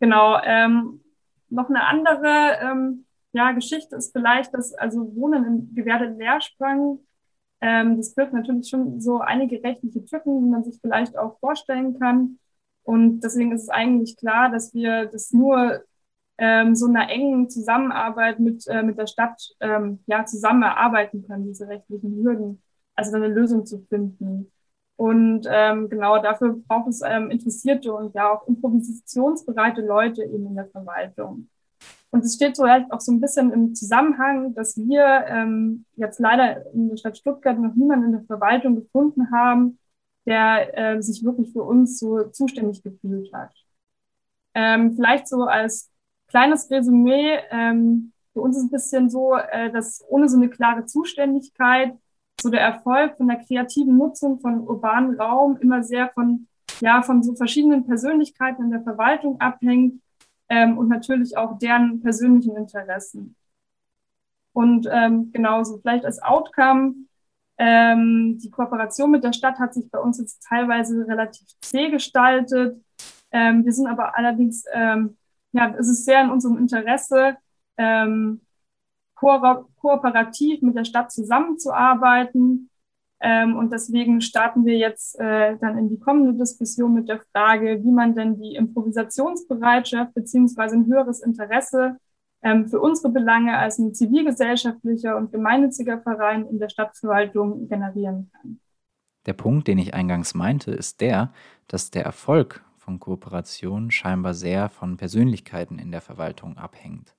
Genau. 0.00 0.40
Ähm, 0.42 1.02
noch 1.50 1.68
eine 1.68 1.84
andere 1.86 2.58
ähm, 2.62 3.04
ja, 3.32 3.52
Geschichte 3.52 3.96
ist 3.96 4.12
vielleicht, 4.12 4.54
dass 4.54 4.72
also 4.72 5.14
Wohnen 5.14 5.44
im 5.44 5.74
Gewerbe-Leersprang, 5.74 6.98
ähm, 7.60 7.96
das 7.96 8.14
birgt 8.14 8.32
natürlich 8.32 8.68
schon 8.68 9.00
so 9.00 9.20
einige 9.20 9.62
rechtliche 9.62 10.04
Tücken, 10.04 10.44
die 10.44 10.50
man 10.50 10.64
sich 10.64 10.78
vielleicht 10.80 11.16
auch 11.18 11.38
vorstellen 11.40 11.98
kann. 11.98 12.38
Und 12.82 13.20
deswegen 13.20 13.52
ist 13.52 13.64
es 13.64 13.68
eigentlich 13.68 14.16
klar, 14.16 14.50
dass 14.50 14.72
wir 14.74 15.06
das 15.06 15.32
nur 15.32 15.82
ähm, 16.38 16.74
so 16.74 16.86
einer 16.86 17.10
engen 17.10 17.50
Zusammenarbeit 17.50 18.40
mit, 18.40 18.66
äh, 18.66 18.82
mit 18.82 18.98
der 18.98 19.06
Stadt 19.06 19.54
ähm, 19.60 20.00
ja, 20.06 20.24
zusammen 20.24 20.62
erarbeiten 20.62 21.26
können, 21.26 21.44
diese 21.44 21.68
rechtlichen 21.68 22.16
Hürden, 22.16 22.62
also 22.94 23.14
eine 23.16 23.28
Lösung 23.28 23.66
zu 23.66 23.80
finden. 23.88 24.50
Und 24.96 25.46
ähm, 25.50 25.88
genau 25.88 26.20
dafür 26.22 26.56
braucht 26.66 26.88
es 26.88 27.02
ähm, 27.04 27.30
interessierte 27.30 27.92
und 27.92 28.14
ja 28.14 28.32
auch 28.32 28.46
improvisationsbereite 28.48 29.82
Leute 29.82 30.24
eben 30.24 30.46
in 30.46 30.54
der 30.56 30.68
Verwaltung. 30.68 31.48
Und 32.10 32.24
es 32.24 32.34
steht 32.34 32.56
so 32.56 32.66
halt 32.66 32.90
auch 32.90 33.00
so 33.00 33.12
ein 33.12 33.20
bisschen 33.20 33.52
im 33.52 33.74
Zusammenhang, 33.74 34.54
dass 34.54 34.76
wir 34.76 35.04
ähm, 35.28 35.84
jetzt 35.96 36.18
leider 36.18 36.66
in 36.72 36.88
der 36.88 36.96
Stadt 36.96 37.16
Stuttgart 37.16 37.58
noch 37.58 37.74
niemanden 37.74 38.06
in 38.06 38.12
der 38.12 38.24
Verwaltung 38.24 38.74
gefunden 38.76 39.30
haben, 39.30 39.78
der 40.26 40.76
äh, 40.76 41.02
sich 41.02 41.24
wirklich 41.24 41.52
für 41.52 41.62
uns 41.62 41.98
so 41.98 42.24
zuständig 42.24 42.82
gefühlt 42.82 43.32
hat. 43.32 43.52
Ähm, 44.54 44.94
vielleicht 44.94 45.28
so 45.28 45.44
als 45.44 45.90
kleines 46.28 46.70
Resümee, 46.70 47.38
ähm, 47.50 48.12
für 48.32 48.40
uns 48.40 48.56
ist 48.56 48.64
es 48.64 48.68
ein 48.68 48.70
bisschen 48.70 49.10
so, 49.10 49.36
äh, 49.36 49.70
dass 49.70 50.04
ohne 50.08 50.28
so 50.28 50.36
eine 50.36 50.48
klare 50.48 50.86
Zuständigkeit 50.86 51.96
so 52.40 52.50
der 52.50 52.60
Erfolg 52.60 53.16
von 53.16 53.28
der 53.28 53.38
kreativen 53.38 53.96
Nutzung 53.96 54.40
von 54.40 54.60
urbanen 54.66 55.20
Raum 55.20 55.58
immer 55.60 55.82
sehr 55.82 56.10
von, 56.10 56.48
ja, 56.80 57.02
von 57.02 57.22
so 57.22 57.34
verschiedenen 57.34 57.86
Persönlichkeiten 57.86 58.64
in 58.64 58.70
der 58.70 58.82
Verwaltung 58.82 59.40
abhängt 59.40 60.00
ähm, 60.50 60.76
und 60.76 60.88
natürlich 60.88 61.36
auch 61.38 61.58
deren 61.58 62.02
persönlichen 62.02 62.56
Interessen. 62.56 63.36
Und 64.52 64.86
ähm, 64.90 65.30
genauso 65.32 65.78
vielleicht 65.78 66.04
als 66.04 66.20
Outcome, 66.22 66.94
ähm, 67.56 68.38
die 68.42 68.50
Kooperation 68.50 69.10
mit 69.12 69.22
der 69.22 69.32
Stadt 69.32 69.58
hat 69.58 69.74
sich 69.74 69.90
bei 69.90 69.98
uns 69.98 70.18
jetzt 70.18 70.42
teilweise 70.48 71.06
relativ 71.06 71.46
zäh 71.60 71.90
gestaltet. 71.90 72.82
Ähm, 73.30 73.64
wir 73.64 73.72
sind 73.72 73.86
aber 73.86 74.16
allerdings, 74.16 74.64
ähm, 74.72 75.16
ja, 75.52 75.72
es 75.78 75.88
ist 75.88 76.04
sehr 76.04 76.22
in 76.24 76.30
unserem 76.30 76.58
Interesse, 76.58 77.36
ähm, 77.76 78.40
ko 79.14 79.66
kooperativ 79.80 80.62
mit 80.62 80.76
der 80.76 80.84
Stadt 80.84 81.12
zusammenzuarbeiten. 81.12 82.69
Ähm, 83.22 83.56
und 83.56 83.72
deswegen 83.72 84.20
starten 84.20 84.64
wir 84.64 84.78
jetzt 84.78 85.18
äh, 85.20 85.56
dann 85.58 85.76
in 85.76 85.88
die 85.90 86.00
kommende 86.00 86.34
Diskussion 86.38 86.94
mit 86.94 87.08
der 87.08 87.20
Frage, 87.32 87.82
wie 87.84 87.90
man 87.90 88.14
denn 88.14 88.40
die 88.40 88.54
Improvisationsbereitschaft 88.54 90.14
beziehungsweise 90.14 90.76
ein 90.76 90.86
höheres 90.86 91.20
Interesse 91.20 91.98
ähm, 92.42 92.66
für 92.68 92.80
unsere 92.80 93.10
Belange 93.10 93.58
als 93.58 93.78
ein 93.78 93.92
zivilgesellschaftlicher 93.92 95.16
und 95.16 95.32
gemeinnütziger 95.32 96.00
Verein 96.00 96.46
in 96.46 96.58
der 96.58 96.70
Stadtverwaltung 96.70 97.68
generieren 97.68 98.30
kann. 98.32 98.58
Der 99.26 99.34
Punkt, 99.34 99.68
den 99.68 99.76
ich 99.76 99.92
eingangs 99.92 100.34
meinte, 100.34 100.70
ist 100.70 101.02
der, 101.02 101.32
dass 101.68 101.90
der 101.90 102.04
Erfolg 102.04 102.64
von 102.78 102.98
Kooperation 102.98 103.90
scheinbar 103.90 104.32
sehr 104.32 104.70
von 104.70 104.96
Persönlichkeiten 104.96 105.78
in 105.78 105.90
der 105.90 106.00
Verwaltung 106.00 106.56
abhängt. 106.56 107.14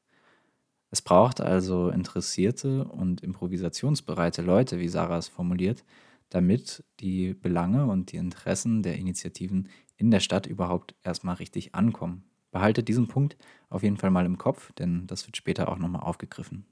Es 0.92 1.02
braucht 1.02 1.40
also 1.40 1.90
interessierte 1.90 2.84
und 2.84 3.22
improvisationsbereite 3.22 4.42
Leute, 4.42 4.78
wie 4.78 4.90
Sarah 4.90 5.18
es 5.18 5.30
formuliert, 5.30 5.86
damit 6.30 6.84
die 7.00 7.34
Belange 7.34 7.86
und 7.86 8.12
die 8.12 8.18
Interessen 8.18 8.84
der 8.84 8.98
Initiativen 8.98 9.70
in 9.96 10.12
der 10.12 10.20
Stadt 10.20 10.48
überhaupt 10.48 10.96
erstmal 11.02 11.36
richtig 11.36 11.76
ankommen. 11.76 12.26
Behaltet 12.52 12.90
diesen 12.90 13.08
Punkt 13.08 13.38
auf 13.70 13.84
jeden 13.84 13.96
Fall 13.96 14.12
mal 14.12 14.26
im 14.26 14.38
Kopf, 14.38 14.74
denn 14.74 15.08
das 15.08 15.26
wird 15.26 15.38
später 15.38 15.70
auch 15.70 15.78
nochmal 15.78 16.04
aufgegriffen. 16.04 16.66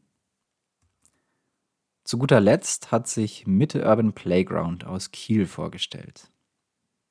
Zu 2.03 2.17
guter 2.17 2.41
Letzt 2.41 2.91
hat 2.91 3.07
sich 3.07 3.47
Mitte 3.47 3.85
Urban 3.85 4.13
Playground 4.13 4.83
aus 4.83 5.11
Kiel 5.11 5.45
vorgestellt. 5.45 6.31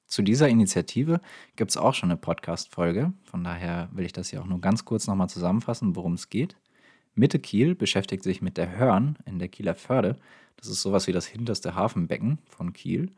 Zu 0.06 0.22
dieser 0.22 0.48
Initiative 0.48 1.20
gibt 1.56 1.70
es 1.70 1.76
auch 1.76 1.94
schon 1.94 2.10
eine 2.10 2.18
Podcast-Folge, 2.18 3.12
von 3.24 3.44
daher 3.44 3.88
will 3.92 4.04
ich 4.04 4.12
das 4.12 4.30
hier 4.30 4.42
auch 4.42 4.46
nur 4.46 4.60
ganz 4.60 4.84
kurz 4.84 5.06
nochmal 5.06 5.28
zusammenfassen, 5.28 5.96
worum 5.96 6.14
es 6.14 6.30
geht. 6.30 6.56
Mitte 7.14 7.38
Kiel 7.38 7.74
beschäftigt 7.74 8.22
sich 8.22 8.42
mit 8.42 8.56
der 8.56 8.76
Hörn 8.76 9.18
in 9.26 9.38
der 9.38 9.48
Kieler 9.48 9.74
Förde. 9.74 10.16
Das 10.56 10.68
ist 10.68 10.82
sowas 10.82 11.06
wie 11.06 11.12
das 11.12 11.26
hinterste 11.26 11.74
Hafenbecken 11.74 12.38
von 12.46 12.72
Kiel. 12.72 13.10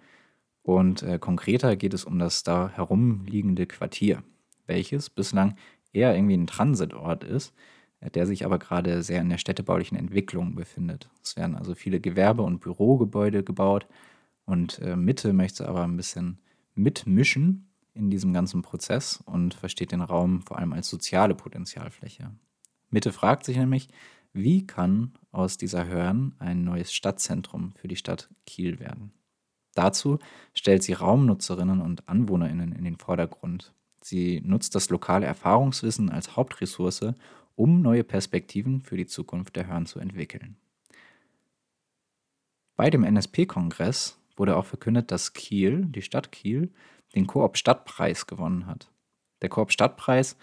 Und 0.62 1.03
äh, 1.03 1.18
konkreter 1.18 1.76
geht 1.76 1.94
es 1.94 2.05
um 2.05 2.18
das 2.18 2.42
da 2.42 2.70
herumliegende 2.74 3.66
Quartier, 3.66 4.22
welches 4.66 5.11
bislang 5.11 5.57
eher 5.92 6.14
irgendwie 6.14 6.37
ein 6.37 6.46
Transitort 6.46 7.24
ist, 7.24 7.55
der 8.14 8.26
sich 8.26 8.44
aber 8.44 8.59
gerade 8.59 9.03
sehr 9.03 9.20
in 9.20 9.29
der 9.29 9.38
städtebaulichen 9.38 9.98
Entwicklung 9.98 10.55
befindet. 10.55 11.11
Es 11.22 11.37
werden 11.37 11.57
also 11.57 11.74
viele 11.74 12.00
Gewerbe- 12.00 12.42
und 12.42 12.61
Bürogebäude 12.61 13.42
gebaut 13.42 13.87
und 14.44 14.79
äh, 14.81 14.96
Mitte 14.96 15.33
möchte 15.33 15.68
aber 15.68 15.85
ein 15.85 15.96
bisschen 15.96 16.38
mitmischen 16.74 17.68
in 17.94 18.11
diesem 18.11 18.33
ganzen 18.33 18.62
Prozess 18.62 19.22
und 19.26 19.55
versteht 19.55 19.92
den 19.92 20.00
Raum 20.00 20.42
vor 20.42 20.59
allem 20.59 20.72
als 20.72 20.88
soziale 20.88 21.35
Potenzialfläche. 21.35 22.31
Mitte 22.90 23.12
fragt 23.12 23.44
sich 23.44 23.57
nämlich, 23.57 23.88
wie 24.33 24.66
kann 24.66 25.12
aus 25.33 25.57
dieser 25.57 25.87
Hörn 25.87 26.35
ein 26.38 26.62
neues 26.64 26.92
Stadtzentrum 26.92 27.72
für 27.76 27.88
die 27.88 27.96
Stadt 27.96 28.29
Kiel 28.46 28.79
werden? 28.79 29.12
Dazu 29.74 30.18
stellt 30.55 30.83
sie 30.83 30.92
Raumnutzerinnen 30.92 31.81
und 31.81 32.09
Anwohnerinnen 32.09 32.72
in 32.72 32.85
den 32.85 32.96
Vordergrund. 32.96 33.72
Sie 34.03 34.40
nutzt 34.44 34.74
das 34.74 34.90
lokale 34.90 35.26
Erfahrungswissen 35.26 36.11
als 36.11 36.37
Hauptressource, 36.37 37.14
um 37.55 37.83
neue 37.83 38.05
Perspektiven 38.05 38.83
für 38.83 38.96
die 38.96 39.07
Zukunft 39.07 39.57
der 39.57 39.66
Hörn 39.66 39.87
zu 39.87 40.00
entwickeln. 40.00 40.57
Bei 42.76 42.88
dem 42.88 43.05
NSP-Kongress 43.05 44.18
wurde 44.37 44.57
auch 44.57 44.64
verkündet, 44.64 45.11
dass 45.11 45.35
Kiel, 45.35 45.85
die 45.87 46.03
Stadt 46.03 46.33
Kiel, 46.33 46.72
den 47.14 47.26
Koop-Stadtpreis 47.26 48.26
gewonnen 48.26 48.66
hat. 48.66 48.90
Der 49.42 49.50
Koop-Stadtpreis 49.50 50.37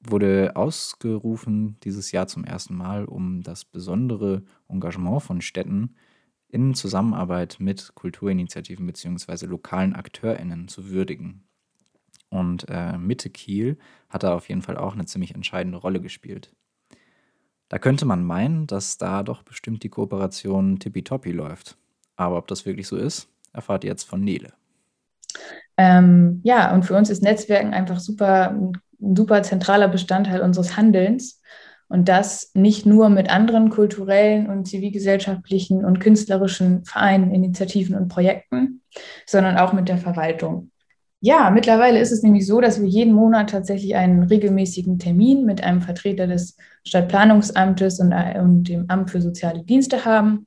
wurde 0.00 0.52
ausgerufen 0.54 1.78
dieses 1.82 2.12
Jahr 2.12 2.26
zum 2.26 2.44
ersten 2.44 2.74
Mal, 2.76 3.04
um 3.04 3.42
das 3.42 3.64
besondere 3.64 4.42
Engagement 4.68 5.22
von 5.22 5.40
Städten 5.40 5.96
in 6.48 6.74
Zusammenarbeit 6.74 7.56
mit 7.58 7.94
Kulturinitiativen 7.94 8.86
bzw. 8.86 9.46
lokalen 9.46 9.94
AkteurInnen 9.94 10.68
zu 10.68 10.90
würdigen. 10.90 11.44
Und 12.30 12.66
äh, 12.68 12.98
Mitte 12.98 13.30
Kiel 13.30 13.78
hat 14.08 14.22
da 14.22 14.34
auf 14.34 14.48
jeden 14.48 14.62
Fall 14.62 14.76
auch 14.76 14.94
eine 14.94 15.06
ziemlich 15.06 15.34
entscheidende 15.34 15.78
Rolle 15.78 16.00
gespielt. 16.00 16.54
Da 17.68 17.78
könnte 17.78 18.06
man 18.06 18.24
meinen, 18.24 18.66
dass 18.66 18.96
da 18.96 19.22
doch 19.22 19.42
bestimmt 19.42 19.82
die 19.82 19.90
Kooperation 19.90 20.78
tippitoppi 20.78 21.32
läuft. 21.32 21.76
Aber 22.16 22.38
ob 22.38 22.46
das 22.48 22.64
wirklich 22.66 22.88
so 22.88 22.96
ist, 22.96 23.28
erfahrt 23.52 23.84
ihr 23.84 23.90
jetzt 23.90 24.04
von 24.04 24.20
Nele. 24.22 24.52
Ähm, 25.76 26.40
ja, 26.44 26.74
und 26.74 26.84
für 26.84 26.96
uns 26.96 27.10
ist 27.10 27.22
Netzwerken 27.22 27.74
einfach 27.74 28.00
super, 28.00 28.50
ein 28.50 28.72
super 28.98 29.42
zentraler 29.42 29.88
Bestandteil 29.88 30.40
unseres 30.40 30.76
Handelns. 30.76 31.40
Und 31.90 32.08
das 32.08 32.50
nicht 32.52 32.84
nur 32.84 33.08
mit 33.08 33.30
anderen 33.30 33.70
kulturellen 33.70 34.46
und 34.48 34.66
zivilgesellschaftlichen 34.66 35.86
und 35.86 36.00
künstlerischen 36.00 36.84
Vereinen, 36.84 37.32
Initiativen 37.32 37.96
und 37.96 38.08
Projekten, 38.08 38.82
sondern 39.24 39.56
auch 39.56 39.72
mit 39.72 39.88
der 39.88 39.96
Verwaltung. 39.96 40.70
Ja, 41.20 41.50
mittlerweile 41.50 41.98
ist 41.98 42.12
es 42.12 42.22
nämlich 42.22 42.46
so, 42.46 42.60
dass 42.60 42.80
wir 42.80 42.88
jeden 42.88 43.12
Monat 43.12 43.50
tatsächlich 43.50 43.96
einen 43.96 44.22
regelmäßigen 44.22 44.98
Termin 44.98 45.44
mit 45.46 45.64
einem 45.64 45.80
Vertreter 45.80 46.26
des 46.26 46.56
Stadtplanungsamtes 46.84 47.98
und, 47.98 48.12
äh, 48.12 48.34
dem 48.62 48.84
Amt 48.88 49.10
für 49.10 49.20
soziale 49.20 49.64
Dienste 49.64 50.04
haben, 50.04 50.46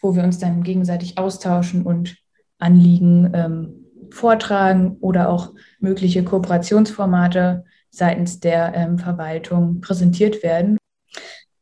wo 0.00 0.14
wir 0.14 0.24
uns 0.24 0.38
dann 0.38 0.62
gegenseitig 0.62 1.16
austauschen 1.16 1.86
und 1.86 2.16
Anliegen 2.58 3.30
ähm, 3.32 3.86
vortragen 4.10 4.98
oder 5.00 5.30
auch 5.30 5.52
mögliche 5.78 6.22
Kooperationsformate 6.22 7.64
seitens 7.90 8.40
der 8.40 8.74
ähm, 8.74 8.98
Verwaltung 8.98 9.80
präsentiert 9.80 10.42
werden. 10.42 10.78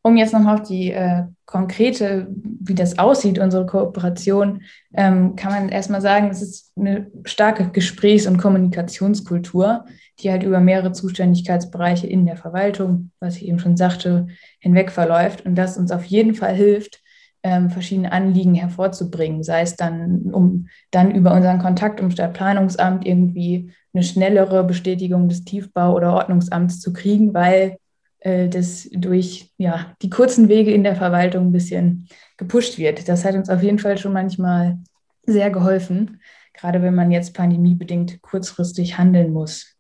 Um 0.03 0.17
jetzt 0.17 0.33
nochmal 0.33 0.61
auf 0.61 0.67
die 0.67 0.93
äh, 0.93 1.25
konkrete, 1.45 2.29
wie 2.61 2.75
das 2.75 2.99
aussieht, 2.99 3.39
unsere 3.39 3.67
Kooperation, 3.67 4.63
ähm, 4.95 5.35
kann 5.35 5.53
man 5.53 5.69
erstmal 5.69 6.01
sagen, 6.01 6.29
es 6.31 6.41
ist 6.41 6.73
eine 6.77 7.11
starke 7.25 7.71
Gesprächs- 7.71 8.27
und 8.27 8.39
Kommunikationskultur, 8.39 9.85
die 10.21 10.31
halt 10.31 10.43
über 10.43 10.61
mehrere 10.61 10.93
Zuständigkeitsbereiche 10.93 12.07
in 12.07 12.27
der 12.27 12.37
Verwaltung, 12.37 13.11
was 13.21 13.37
ich 13.37 13.47
eben 13.47 13.59
schon 13.59 13.77
sagte, 13.77 14.29
hinweg 14.59 14.91
verläuft 14.93 15.45
und 15.47 15.57
das 15.57 15.77
uns 15.77 15.91
auf 15.91 16.05
jeden 16.05 16.35
Fall 16.35 16.55
hilft, 16.55 17.03
ähm, 17.43 17.71
verschiedene 17.71 18.13
Anliegen 18.13 18.55
hervorzubringen, 18.55 19.43
sei 19.43 19.63
es 19.63 19.77
dann, 19.77 20.33
um 20.33 20.69
dann 20.91 21.15
über 21.15 21.33
unseren 21.33 21.59
Kontakt 21.59 22.01
im 22.01 22.11
Stadtplanungsamt 22.11 23.07
irgendwie 23.07 23.73
eine 23.93 24.03
schnellere 24.03 24.65
Bestätigung 24.65 25.29
des 25.29 25.45
Tiefbau- 25.45 25.95
oder 25.95 26.15
Ordnungsamts 26.15 26.81
zu 26.81 26.93
kriegen, 26.93 27.35
weil 27.35 27.79
äh, 28.21 28.49
das 28.49 28.89
durch 28.93 29.53
ja, 29.57 29.95
die 30.03 30.11
kurzen 30.11 30.49
Wege 30.49 30.73
in 30.73 30.85
der 30.85 30.97
Verwaltung 30.97 31.47
ein 31.47 31.53
bisschen 31.53 32.09
gepusht 32.37 32.79
wird. 32.79 33.09
Das 33.09 33.25
hat 33.25 33.35
uns 33.35 33.49
auf 33.49 33.63
jeden 33.63 33.79
Fall 33.79 33.99
schon 33.99 34.13
manchmal 34.13 34.79
sehr 35.25 35.51
geholfen, 35.51 36.21
gerade 36.55 36.83
wenn 36.83 36.95
man 36.95 37.11
jetzt 37.11 37.35
pandemiebedingt 37.35 38.23
kurzfristig 38.23 38.99
handeln 38.99 39.33
muss. 39.33 39.77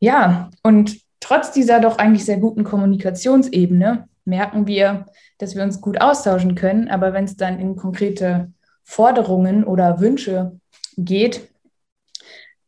Ja, 0.00 0.50
und 0.62 0.98
trotz 1.20 1.52
dieser 1.52 1.80
doch 1.80 1.98
eigentlich 1.98 2.24
sehr 2.24 2.38
guten 2.38 2.64
Kommunikationsebene 2.64 4.08
merken 4.24 4.66
wir, 4.66 5.06
dass 5.42 5.56
wir 5.56 5.64
uns 5.64 5.80
gut 5.80 6.00
austauschen 6.00 6.54
können. 6.54 6.88
Aber 6.88 7.12
wenn 7.12 7.24
es 7.24 7.36
dann 7.36 7.58
in 7.58 7.74
konkrete 7.74 8.52
Forderungen 8.84 9.64
oder 9.64 9.98
Wünsche 9.98 10.52
geht, 10.96 11.48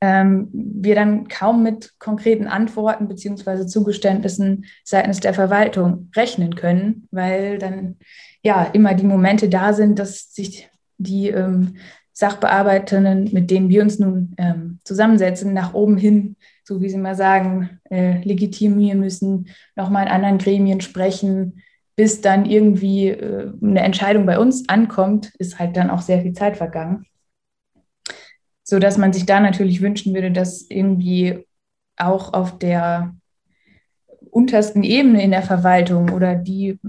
ähm, 0.01 0.49
wir 0.53 0.97
dann 0.97 1.29
kaum 1.29 1.63
mit 1.63 1.95
konkreten 2.01 2.49
Antworten 2.49 3.07
beziehungsweise 3.07 3.69
Zugeständnissen 3.69 4.65
seitens 4.83 5.21
der 5.21 5.35
Verwaltung 5.35 6.11
rechnen 6.17 6.57
können, 6.57 7.07
weil 7.13 7.59
dann 7.59 7.97
ja 8.43 8.65
immer 8.65 8.95
die 8.95 9.07
Momente 9.07 9.49
da 9.49 9.73
sind, 9.73 10.01
dass 10.01 10.35
sich 10.35 10.69
die 10.99 11.29
ähm, 11.29 11.77
Sachbearbeiterinnen, 12.13 13.31
mit 13.33 13.53
denen 13.53 13.69
wir 13.69 13.83
uns 13.83 14.01
nun 14.01 14.35
ähm, 14.37 14.81
zusammensetzen, 14.83 15.55
nach 15.55 15.75
oben 15.75 15.97
hin, 15.97 16.35
so 16.65 16.81
wie 16.81 16.89
sie 16.89 16.99
mal 16.99 17.15
sagen, 17.15 17.79
äh, 17.89 18.21
legitimieren 18.23 18.99
müssen, 18.99 19.47
nochmal 19.77 20.07
in 20.07 20.13
anderen 20.13 20.39
Gremien 20.39 20.81
sprechen, 20.81 21.63
bis 21.97 22.21
dann 22.21 22.45
irgendwie 22.45 23.09
äh, 23.09 23.53
eine 23.63 23.81
Entscheidung 23.81 24.27
bei 24.27 24.39
uns 24.39 24.69
ankommt, 24.69 25.33
ist 25.39 25.59
halt 25.59 25.77
dann 25.77 25.91
auch 25.91 26.03
sehr 26.03 26.23
viel 26.23 26.33
Zeit 26.33 26.57
vergangen. 26.57 27.07
So 28.63 28.79
dass 28.79 28.99
man 28.99 29.13
sich 29.13 29.27
da 29.27 29.41
natürlich 29.41 29.83
wünschen 29.83 30.15
würde, 30.15 30.33
dass 30.33 30.63
irgendwie 30.69 31.45
auch 31.97 32.33
auf 32.33 32.59
der 32.59 33.15
untersten 34.31 34.83
Ebene 34.83 35.23
in 35.23 35.31
der 35.31 35.43
Verwaltung 35.43 36.11
oder 36.11 36.35
die 36.35 36.81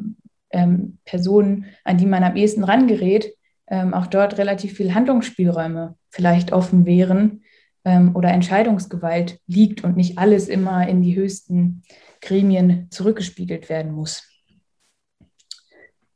ähm, 0.52 0.98
Personen, 1.06 1.66
an 1.84 1.98
die 1.98 2.06
man 2.06 2.24
am 2.24 2.36
ehesten 2.36 2.64
rangerät, 2.64 3.34
ähm, 3.68 3.94
auch 3.94 4.08
dort 4.08 4.38
relativ 4.38 4.74
viel 4.74 4.96
Handlungsspielräume 4.96 5.96
vielleicht 6.10 6.54
offen 6.54 6.86
wären 6.86 7.44
ähm, 7.84 8.16
oder 8.16 8.30
Entscheidungsgewalt 8.30 9.40
liegt 9.48 9.84
und 9.84 9.98
nicht 9.98 10.18
alles 10.18 10.48
immer 10.48 10.88
in 10.88 11.02
die 11.02 11.16
höchsten 11.16 11.84
Gremien 12.22 12.88
zurückgespiegelt 12.90 13.70
werden 13.70 13.92
muss. 13.92 14.35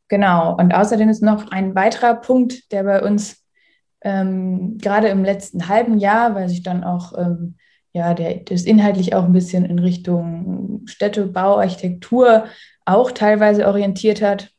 Genau, 0.10 0.58
und 0.58 0.74
außerdem 0.74 1.08
ist 1.08 1.22
noch 1.22 1.52
ein 1.52 1.76
weiterer 1.76 2.16
Punkt, 2.16 2.72
der 2.72 2.84
bei 2.84 3.02
uns 3.04 3.46
ähm, 4.02 4.78
gerade 4.80 5.08
im 5.10 5.24
letzten 5.24 5.68
halben 5.68 6.00
Jahr, 6.00 6.36
weil 6.36 6.50
sich 6.50 6.64
dann 6.64 6.84
auch 6.84 7.18
ähm, 7.18 7.56
ja, 7.94 8.14
der, 8.14 8.36
das 8.38 8.64
inhaltlich 8.64 9.14
auch 9.14 9.24
ein 9.24 9.34
bisschen 9.34 9.66
in 9.66 9.80
Richtung 9.80 10.82
Städtebau, 10.86 11.58
Architektur 11.58 12.46
auch 12.86 13.12
teilweise 13.12 13.68
orientiert 13.68 14.22
hat. 14.22 14.52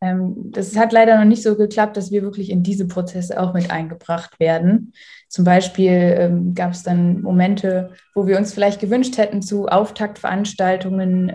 Ähm, 0.00 0.34
das 0.50 0.76
hat 0.76 0.92
leider 0.92 1.16
noch 1.16 1.24
nicht 1.24 1.42
so 1.42 1.56
geklappt, 1.56 1.96
dass 1.96 2.10
wir 2.10 2.22
wirklich 2.22 2.50
in 2.50 2.62
diese 2.62 2.86
Prozesse 2.86 3.40
auch 3.40 3.54
mit 3.54 3.70
eingebracht 3.70 4.38
werden. 4.38 4.92
Zum 5.28 5.44
Beispiel 5.44 6.16
ähm, 6.18 6.54
gab 6.54 6.72
es 6.72 6.82
dann 6.82 7.22
Momente, 7.22 7.90
wo 8.14 8.26
wir 8.26 8.36
uns 8.36 8.52
vielleicht 8.52 8.80
gewünscht 8.80 9.16
hätten, 9.16 9.42
zu 9.42 9.68
Auftaktveranstaltungen 9.68 11.32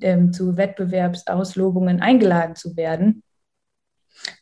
ähm, 0.00 0.32
zu 0.32 0.56
Wettbewerbsauslobungen 0.56 2.00
eingeladen 2.00 2.56
zu 2.56 2.76
werden 2.76 3.22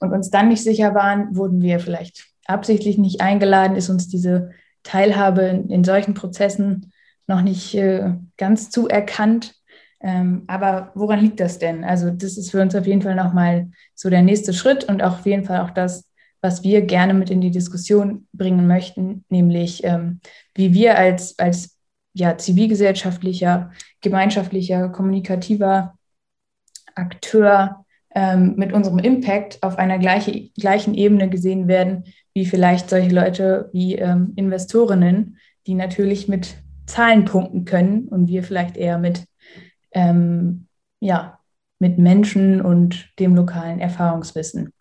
und 0.01 0.13
uns 0.13 0.31
dann 0.31 0.49
nicht 0.49 0.63
sicher 0.63 0.95
waren, 0.95 1.37
wurden 1.37 1.63
wir 1.63 1.81
vielleicht 1.81 2.27
absichtlich 2.47 2.99
nicht 2.99 3.21
eingeladen, 3.21 3.77
ist 3.77 3.91
uns 3.91 4.09
diese 4.09 4.51
Teilhabe 4.83 5.43
in, 5.43 5.71
in 5.71 5.85
solchen 5.85 6.15
Prozessen 6.15 6.93
noch 7.27 7.43
nicht 7.43 7.75
äh, 7.75 8.15
ganz 8.37 8.71
zuerkannt. 8.71 9.55
Ähm, 10.01 10.45
aber 10.47 10.93
woran 10.95 11.21
liegt 11.21 11.41
das 11.41 11.59
denn? 11.59 11.85
Also 11.85 12.11
das 12.11 12.39
ist 12.39 12.51
für 12.51 12.63
uns 12.63 12.75
auf 12.75 12.87
jeden 12.87 13.03
Fall 13.03 13.15
nochmal 13.15 13.71
so 13.95 14.09
der 14.09 14.23
nächste 14.23 14.53
Schritt 14.55 14.85
und 14.85 15.03
auch 15.03 15.19
auf 15.19 15.27
jeden 15.27 15.45
Fall 15.45 15.61
auch 15.61 15.71
das, 15.71 16.09
was 16.41 16.63
wir 16.63 16.83
gerne 16.83 17.15
mit 17.15 17.31
in 17.31 17.41
die 17.41 17.51
Diskussion 17.51 18.29
bringen 18.33 18.67
möchten, 18.67 19.25
nämlich 19.29 19.83
ähm, 19.85 20.21
wie 20.55 20.73
wir 20.73 20.97
als, 20.97 21.39
als 21.39 21.78
ja, 22.19 22.37
zivilgesellschaftlicher, 22.37 23.71
gemeinschaftlicher, 24.01 24.89
kommunikativer 24.89 25.95
Akteur 26.95 27.85
ähm, 28.15 28.55
mit 28.57 28.73
unserem 28.73 28.99
Impact 28.99 29.63
auf 29.63 29.79
einer 29.79 29.99
gleiche, 29.99 30.51
gleichen 30.59 30.95
Ebene 30.95 31.29
gesehen 31.29 31.69
werden, 31.69 32.05
wie 32.35 32.45
vielleicht 32.45 32.91
solche 32.91 33.15
Leute 33.15 33.71
wie 33.73 33.95
ähm, 33.95 34.33
Investorinnen, 34.35 35.39
die 35.67 35.75
natürlich 35.75 36.27
mit 36.27 36.57
Zahlen 36.87 37.25
punkten 37.25 37.65
können 37.65 38.09
und 38.09 38.27
wir 38.27 38.43
vielleicht 38.43 38.77
eher 38.77 38.99
mit, 38.99 39.25
ähm, 39.93 40.67
ja, 41.01 41.39
mit 41.79 41.99
Menschen 41.99 42.61
und 42.61 43.11
dem 43.21 43.37
lokalen 43.37 43.79
Erfahrungswissen. 43.79 44.73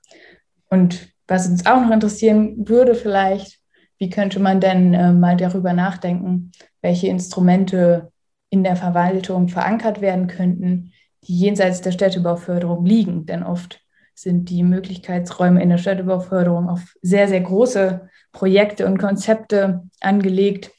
Und 0.69 1.13
was 1.28 1.47
uns 1.47 1.67
auch 1.67 1.82
noch 1.82 1.91
interessieren 1.91 2.67
würde 2.67 2.95
vielleicht, 2.95 3.56
wie 3.97 4.10
könnte 4.10 4.39
man 4.39 4.60
denn 4.60 4.93
äh, 4.93 5.12
mal 5.13 5.38
darüber 5.38 5.73
nachdenken, 5.73 6.51
welche 6.81 7.07
Instrumente 7.07 8.12
in 8.49 8.63
der 8.63 8.75
Verwaltung 8.75 9.49
verankert 9.49 10.01
werden 10.01 10.27
könnten, 10.27 10.93
die 11.23 11.38
jenseits 11.38 11.81
der 11.81 11.91
Städtebauförderung 11.91 12.86
liegen. 12.86 13.25
Denn 13.25 13.43
oft 13.43 13.81
sind 14.13 14.49
die 14.49 14.63
Möglichkeitsräume 14.63 15.62
in 15.62 15.69
der 15.69 15.77
Städtebauförderung 15.77 16.69
auf 16.69 16.95
sehr, 17.01 17.27
sehr 17.27 17.41
große 17.41 18.10
Projekte 18.31 18.86
und 18.86 18.97
Konzepte 18.97 19.83
angelegt, 19.99 20.71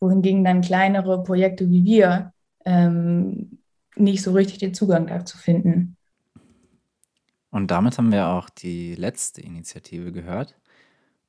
wohingegen 0.00 0.44
dann 0.44 0.60
kleinere 0.60 1.22
Projekte 1.22 1.70
wie 1.70 1.84
wir 1.84 2.32
ähm, 2.64 3.58
nicht 3.96 4.22
so 4.22 4.32
richtig 4.32 4.58
den 4.58 4.74
Zugang 4.74 5.06
dazu 5.06 5.38
finden. 5.38 5.96
Und 7.50 7.70
damit 7.70 7.98
haben 7.98 8.12
wir 8.12 8.28
auch 8.28 8.48
die 8.48 8.94
letzte 8.94 9.40
Initiative 9.40 10.12
gehört. 10.12 10.56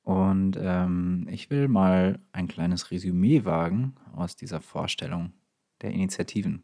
Und 0.04 0.58
ähm, 0.60 1.28
ich 1.30 1.50
will 1.50 1.68
mal 1.68 2.20
ein 2.32 2.48
kleines 2.48 2.92
Resümee 2.92 3.46
wagen 3.46 3.96
aus 4.16 4.36
dieser 4.36 4.60
Vorstellung 4.60 5.34
der 5.82 5.92
Initiativen. 5.92 6.64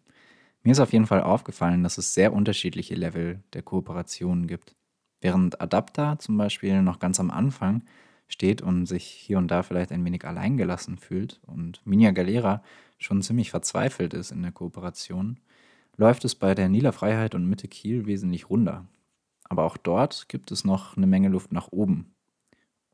Mir 0.63 0.71
ist 0.71 0.79
auf 0.79 0.91
jeden 0.91 1.05
Fall 1.05 1.21
aufgefallen, 1.21 1.83
dass 1.83 1.97
es 1.97 2.13
sehr 2.13 2.33
unterschiedliche 2.33 2.95
Level 2.95 3.43
der 3.53 3.61
Kooperationen 3.61 4.47
gibt. 4.47 4.75
Während 5.21 5.61
Adapter 5.61 6.17
zum 6.19 6.37
Beispiel 6.37 6.81
noch 6.81 6.99
ganz 6.99 7.19
am 7.19 7.31
Anfang 7.31 7.83
steht 8.27 8.61
und 8.61 8.85
sich 8.85 9.05
hier 9.05 9.37
und 9.37 9.49
da 9.49 9.63
vielleicht 9.63 9.91
ein 9.91 10.03
wenig 10.03 10.25
alleingelassen 10.25 10.97
fühlt 10.97 11.39
und 11.45 11.85
Minia 11.85 12.11
Galera 12.11 12.61
schon 12.97 13.21
ziemlich 13.21 13.51
verzweifelt 13.51 14.13
ist 14.13 14.31
in 14.31 14.41
der 14.41 14.51
Kooperation, 14.51 15.39
läuft 15.95 16.25
es 16.25 16.35
bei 16.35 16.53
der 16.53 16.69
Nila 16.69 16.91
Freiheit 16.91 17.35
und 17.35 17.47
Mitte 17.47 17.67
Kiel 17.67 18.05
wesentlich 18.05 18.49
runder. 18.49 18.85
Aber 19.45 19.63
auch 19.63 19.77
dort 19.77 20.27
gibt 20.27 20.51
es 20.51 20.65
noch 20.65 20.97
eine 20.97 21.07
Menge 21.07 21.29
Luft 21.29 21.51
nach 21.51 21.69
oben. 21.71 22.13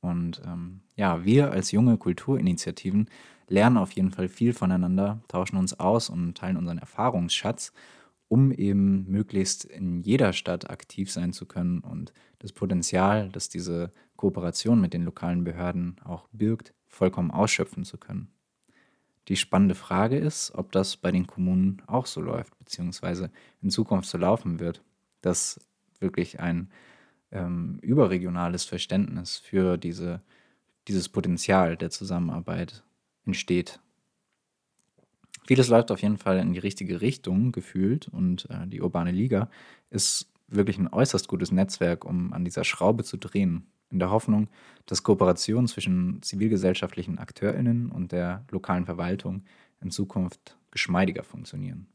Und 0.04 0.41
ähm, 0.45 0.82
ja, 0.97 1.24
wir 1.24 1.51
als 1.51 1.72
junge 1.72 1.97
Kulturinitiativen 1.97 3.10
lernen 3.47 3.78
auf 3.78 3.93
jeden 3.93 4.12
Fall 4.12 4.28
viel 4.28 4.54
voneinander, 4.54 5.22
tauschen 5.30 5.56
uns 5.56 5.80
aus 5.80 6.10
und 6.10 6.36
teilen 6.36 6.58
unseren 6.58 6.78
Erfahrungsschatz, 6.78 7.72
um 8.28 8.51
eben 8.51 9.10
möglichst 9.10 9.64
in 9.64 10.01
jeder 10.01 10.34
Stadt 10.34 10.70
aktiv 10.70 11.10
sein 11.10 11.32
zu 11.32 11.45
können 11.45 11.80
und 11.80 12.14
das 12.39 12.51
Potenzial, 12.51 13.30
das 13.30 13.47
diese 13.47 13.93
Kooperation 14.18 14.82
mit 14.82 14.93
den 14.93 15.04
lokalen 15.04 15.45
Behörden 15.45 15.95
auch 16.04 16.28
birgt, 16.34 16.74
vollkommen 16.86 17.32
ausschöpfen 17.32 17.86
zu 17.86 17.97
können. 17.97 18.28
Die 19.30 19.38
spannende 19.38 19.76
Frage 19.76 20.18
ist, 20.18 20.51
ob 20.54 20.74
das 20.74 20.97
bei 20.97 21.12
den 21.12 21.28
Kommunen 21.28 21.82
auch 21.88 22.08
so 22.08 22.20
läuft, 22.20 22.58
beziehungsweise 22.60 23.32
in 23.62 23.70
Zukunft 23.70 24.10
so 24.10 24.18
laufen 24.18 24.60
wird, 24.60 24.84
dass 25.22 25.62
wirklich 25.99 26.41
ein 26.41 26.70
ähm, 27.34 27.79
überregionales 27.81 28.63
Verständnis 28.63 29.38
für 29.38 29.77
diese, 29.77 30.21
dieses 30.88 31.09
Potenzial 31.09 31.75
der 31.75 31.89
Zusammenarbeit 31.89 32.84
entsteht. 33.25 33.79
Vieles 35.45 35.67
läuft 35.67 35.91
auf 35.91 36.01
jeden 36.01 36.17
Fall 36.17 36.39
in 36.39 36.53
die 36.53 36.59
richtige 36.59 37.01
Richtung 37.01 37.51
gefühlt 37.51 38.07
und 38.07 38.49
äh, 38.49 38.67
die 38.67 38.81
Urbane 38.81 39.11
Liga 39.11 39.49
ist 39.89 40.31
wirklich 40.47 40.77
ein 40.77 40.88
äußerst 40.88 41.27
gutes 41.27 41.51
Netzwerk, 41.51 42.05
um 42.05 42.31
an 42.31 42.45
dieser 42.45 42.63
Schraube 42.63 43.03
zu 43.03 43.17
drehen, 43.17 43.67
in 43.89 43.99
der 43.99 44.09
Hoffnung, 44.09 44.49
dass 44.86 45.03
Kooperationen 45.03 45.67
zwischen 45.67 46.21
zivilgesellschaftlichen 46.21 47.19
AkteurInnen 47.19 47.91
und 47.91 48.11
der 48.11 48.45
lokalen 48.49 48.86
Verwaltung 48.86 49.43
in 49.81 49.91
Zukunft 49.91 50.57
geschmeidiger 50.71 51.23
funktionieren. 51.23 51.88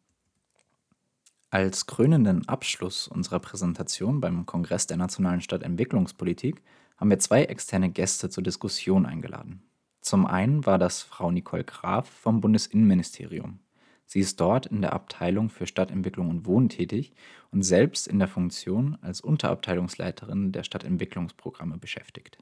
Als 1.51 1.87
krönenden 1.87 2.47
Abschluss 2.47 3.09
unserer 3.09 3.39
Präsentation 3.39 4.21
beim 4.21 4.45
Kongress 4.45 4.87
der 4.87 4.99
Nationalen 4.99 5.41
Stadtentwicklungspolitik 5.41 6.63
haben 6.99 7.09
wir 7.09 7.19
zwei 7.19 7.45
externe 7.45 7.89
Gäste 7.89 8.29
zur 8.29 8.43
Diskussion 8.43 9.07
eingeladen. 9.07 9.63
Zum 10.03 10.27
einen 10.27 10.67
war 10.67 10.79
das 10.79 11.03
Frau 11.03 11.31
Nicole 11.31 11.65
Graf 11.65 12.07
vom 12.07 12.43
Bundesinnenministerium. 12.43 13.61
Sie 14.05 14.21
ist 14.21 14.41
dort 14.41 14.67
in 14.67 14.83
der 14.83 14.93
Abteilung 14.93 15.49
für 15.49 15.67
Stadtentwicklung 15.67 16.29
und 16.29 16.45
Wohnen 16.45 16.69
tätig 16.69 17.13
und 17.51 17.63
selbst 17.63 18.09
in 18.09 18.19
der 18.19 18.29
Funktion 18.29 18.99
als 19.01 19.23
Unterabteilungsleiterin 19.23 20.53
der 20.53 20.65
Stadtentwicklungsprogramme 20.65 21.79
beschäftigt. 21.79 22.39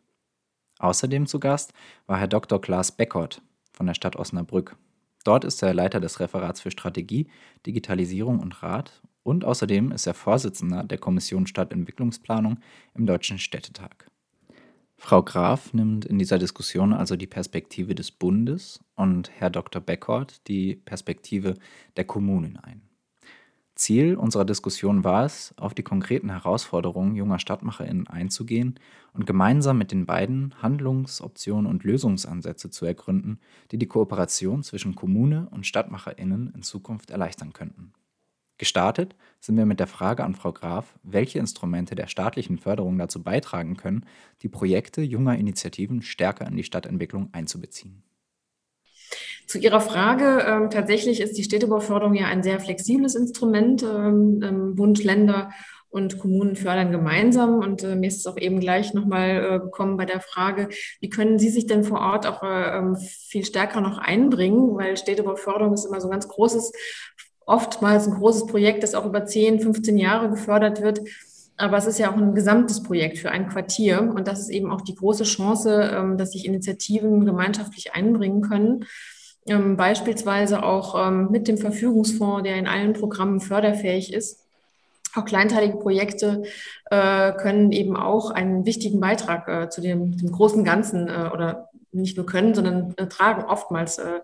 Außerdem 0.79 1.27
zu 1.27 1.39
Gast 1.39 1.73
war 2.07 2.19
Herr 2.19 2.29
Dr. 2.29 2.61
Klaas 2.61 2.91
Beckert 2.91 3.41
von 3.73 3.87
der 3.87 3.95
Stadt 3.95 4.17
Osnabrück. 4.17 4.77
Dort 5.27 5.45
ist 5.45 5.61
er 5.62 5.74
Leiter 5.74 5.99
des 5.99 6.20
Referats 6.20 6.61
für 6.61 6.70
Strategie, 6.70 7.27
Digitalisierung 7.66 8.39
und 8.39 8.62
Rat 8.62 9.03
und 9.24 9.45
außerdem 9.45 9.91
ist 9.91 10.07
er 10.07 10.14
Vorsitzender 10.14 10.85
der 10.85 10.99
Kommission 10.99 11.49
Stadtentwicklungsplanung 11.49 12.61
im 12.95 13.07
Deutschen 13.07 13.41
Städtetag. 13.41 14.07
Frau 14.97 15.24
Graf 15.24 15.74
nimmt 15.74 16.05
in 16.05 16.20
dieser 16.20 16.39
Diskussion 16.39 16.93
also 16.93 17.16
die 17.16 17.27
Perspektive 17.27 17.97
des 17.97 18.12
Bundes 18.12 18.85
und 18.95 19.33
Herr 19.33 19.51
Dr. 19.51 19.83
Beckert 19.83 20.47
die 20.47 20.77
Perspektive 20.77 21.55
der 21.97 22.05
Kommunen 22.05 22.57
ein. 22.59 22.86
Ziel 23.77 24.16
unserer 24.16 24.47
Diskussion 24.47 25.05
war 25.05 25.27
es, 25.27 25.55
auf 25.59 25.74
die 25.74 25.83
konkreten 25.83 26.31
Herausforderungen 26.31 27.14
junger 27.14 27.39
StadtmacherInnen 27.39 28.09
einzugehen 28.09 28.81
und 29.12 29.27
gemeinsam 29.27 29.77
mit 29.77 29.93
den 29.93 30.07
beiden 30.07 30.55
Handlungsoptionen 30.62 31.70
und 31.70 31.85
Lösungsansätze 31.85 32.70
zu 32.70 32.87
ergründen, 32.87 33.39
die 33.70 33.79
die 33.79 33.87
Kooperation 33.87 34.62
zwischen 34.62 34.95
Kommune 34.95 35.49
und 35.51 35.66
StadtmacherInnen 35.66 36.53
in 36.55 36.62
Zukunft 36.62 37.11
erleichtern 37.11 37.53
könnten. 37.53 37.93
Gestartet 38.57 39.14
sind 39.41 39.59
wir 39.59 39.66
mit 39.66 39.79
der 39.79 39.87
Frage 39.87 40.24
an 40.24 40.35
Frau 40.35 40.53
Graf, 40.53 40.99
welche 41.03 41.39
Instrumente 41.39 41.95
der 41.95 42.07
staatlichen 42.07 42.57
Förderung 42.57 42.97
dazu 42.97 43.22
beitragen 43.22 43.77
können, 43.77 44.07
die 44.41 44.49
Projekte 44.49 45.03
junger 45.03 45.37
Initiativen 45.37 46.01
stärker 46.01 46.47
in 46.47 46.57
die 46.57 46.64
Stadtentwicklung 46.64 47.29
einzubeziehen. 47.33 48.03
Zu 49.47 49.59
Ihrer 49.59 49.80
Frage, 49.80 50.44
ähm, 50.44 50.70
tatsächlich 50.70 51.20
ist 51.20 51.38
die 51.38 51.44
Städtebauförderung 51.44 52.14
ja 52.14 52.26
ein 52.26 52.42
sehr 52.42 52.59
flexibles 52.59 53.14
Instrument. 53.14 53.82
Ähm, 53.84 54.40
ähm, 54.42 54.74
Bund, 54.74 55.05
Länder 55.05 55.51
und 55.88 56.18
Kommunen 56.18 56.57
fördern 56.57 56.90
gemeinsam. 56.90 57.61
Und 57.61 57.84
äh, 57.84 57.94
mir 57.94 58.09
ist 58.09 58.18
es 58.18 58.26
auch 58.26 58.36
eben 58.36 58.59
gleich 58.59 58.92
nochmal 58.92 59.44
äh, 59.44 59.59
gekommen 59.61 59.97
bei 59.97 60.05
der 60.05 60.20
Frage, 60.20 60.68
wie 61.01 61.09
können 61.09 61.38
Sie 61.38 61.49
sich 61.49 61.66
denn 61.66 61.84
vor 61.84 62.01
Ort 62.01 62.26
auch 62.26 62.42
äh, 62.42 62.97
viel 63.28 63.44
stärker 63.44 63.80
noch 63.80 63.99
einbringen? 63.99 64.76
Weil 64.76 64.97
Städtebauförderung 64.97 65.74
ist 65.74 65.84
immer 65.84 66.01
so 66.01 66.09
ein 66.09 66.12
ganz 66.12 66.26
großes, 66.26 66.72
oftmals 67.47 68.09
ein 68.09 68.14
großes 68.14 68.47
Projekt, 68.47 68.82
das 68.82 68.97
auch 68.97 69.07
über 69.07 69.24
10, 69.24 69.61
15 69.61 69.97
Jahre 69.97 70.28
gefördert 70.28 70.82
wird. 70.82 71.01
Aber 71.57 71.78
es 71.78 71.86
ist 71.86 71.99
ja 72.01 72.11
auch 72.11 72.16
ein 72.16 72.34
gesamtes 72.34 72.82
Projekt 72.82 73.18
für 73.18 73.30
ein 73.30 73.49
Quartier. 73.49 74.12
Und 74.14 74.26
das 74.26 74.40
ist 74.40 74.51
eben 74.51 74.72
auch 74.72 74.80
die 74.80 74.97
große 74.97 75.22
Chance, 75.22 75.90
ähm, 75.94 76.18
dass 76.18 76.32
sich 76.32 76.47
Initiativen 76.47 77.24
gemeinschaftlich 77.24 77.94
einbringen 77.94 78.42
können 78.42 78.84
ähm, 79.47 79.76
beispielsweise 79.76 80.62
auch 80.62 81.09
ähm, 81.09 81.30
mit 81.30 81.49
dem 81.49 81.59
Verfügungsfonds, 81.59 82.42
der 82.42 82.57
in 82.57 82.66
allen 82.66 82.92
Programmen 82.92 83.40
förderfähig 83.40 84.12
ist. 84.12 84.44
Auch 85.14 85.24
kleinteilige 85.24 85.78
Projekte 85.78 86.42
äh, 86.90 87.32
können 87.32 87.72
eben 87.72 87.97
auch 87.97 88.30
einen 88.30 88.66
wichtigen 88.66 89.01
Beitrag 89.01 89.49
äh, 89.49 89.68
zu 89.70 89.80
dem, 89.80 90.16
dem 90.18 90.30
großen 90.30 90.62
Ganzen 90.62 91.09
äh, 91.09 91.30
oder 91.32 91.70
nicht 91.97 92.16
nur 92.16 92.26
können, 92.26 92.55
sondern 92.55 92.94
äh, 92.97 93.07
tragen 93.07 93.44
oftmals 93.44 93.99
äh, 93.99 94.20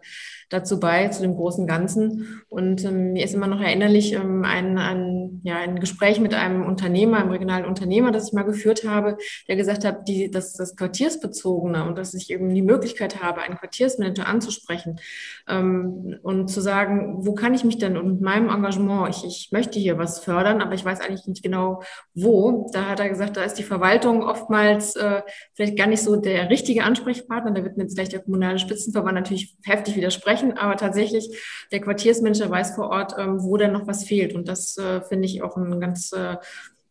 dazu 0.50 0.78
bei, 0.78 1.08
zu 1.08 1.22
dem 1.22 1.34
großen 1.34 1.66
Ganzen. 1.66 2.42
Und 2.48 2.84
ähm, 2.84 3.14
mir 3.14 3.24
ist 3.24 3.34
immer 3.34 3.46
noch 3.46 3.60
erinnerlich 3.60 4.12
ähm, 4.12 4.44
ein, 4.44 4.78
ein, 4.78 5.31
ja, 5.42 5.56
ein 5.56 5.80
Gespräch 5.80 6.20
mit 6.20 6.34
einem 6.34 6.64
Unternehmer, 6.64 7.18
einem 7.18 7.30
regionalen 7.30 7.64
Unternehmer, 7.64 8.10
das 8.10 8.28
ich 8.28 8.32
mal 8.32 8.42
geführt 8.42 8.84
habe, 8.86 9.18
der 9.48 9.56
gesagt 9.56 9.84
hat, 9.84 10.08
die, 10.08 10.30
dass 10.30 10.54
das 10.54 10.76
Quartiersbezogene 10.76 11.84
und 11.84 11.98
dass 11.98 12.14
ich 12.14 12.30
eben 12.30 12.52
die 12.54 12.62
Möglichkeit 12.62 13.22
habe, 13.22 13.42
einen 13.42 13.56
Quartiersmanager 13.56 14.26
anzusprechen 14.26 15.00
ähm, 15.48 16.18
und 16.22 16.48
zu 16.48 16.60
sagen, 16.60 17.26
wo 17.26 17.34
kann 17.34 17.54
ich 17.54 17.64
mich 17.64 17.78
denn 17.78 17.96
und 17.96 18.12
mit 18.12 18.20
meinem 18.20 18.48
Engagement, 18.48 19.14
ich, 19.14 19.24
ich 19.24 19.48
möchte 19.52 19.78
hier 19.78 19.98
was 19.98 20.20
fördern, 20.20 20.60
aber 20.60 20.74
ich 20.74 20.84
weiß 20.84 21.00
eigentlich 21.00 21.26
nicht 21.26 21.42
genau 21.42 21.82
wo. 22.14 22.70
Da 22.72 22.88
hat 22.88 23.00
er 23.00 23.08
gesagt, 23.08 23.36
da 23.36 23.42
ist 23.44 23.54
die 23.54 23.62
Verwaltung 23.62 24.22
oftmals 24.22 24.96
äh, 24.96 25.22
vielleicht 25.54 25.76
gar 25.76 25.86
nicht 25.86 26.02
so 26.02 26.16
der 26.16 26.50
richtige 26.50 26.84
Ansprechpartner. 26.84 27.52
Da 27.52 27.62
wird 27.62 27.76
jetzt 27.76 27.96
gleich 27.96 28.08
der 28.08 28.20
kommunale 28.20 28.58
Spitzenverband 28.58 29.14
natürlich 29.14 29.56
heftig 29.64 29.96
widersprechen 29.96 30.22
sprechen, 30.22 30.56
aber 30.56 30.76
tatsächlich 30.76 31.28
der 31.70 31.80
Quartiersmanager 31.80 32.50
weiß 32.50 32.74
vor 32.74 32.90
Ort, 32.90 33.14
ähm, 33.18 33.42
wo 33.42 33.56
denn 33.56 33.72
noch 33.72 33.86
was 33.86 34.04
fehlt. 34.04 34.34
Und 34.34 34.48
das 34.48 34.76
äh, 34.78 35.00
finde 35.02 35.26
ich 35.26 35.31
auch 35.40 35.56
ein 35.56 35.80
ganz 35.80 36.12
äh, 36.12 36.36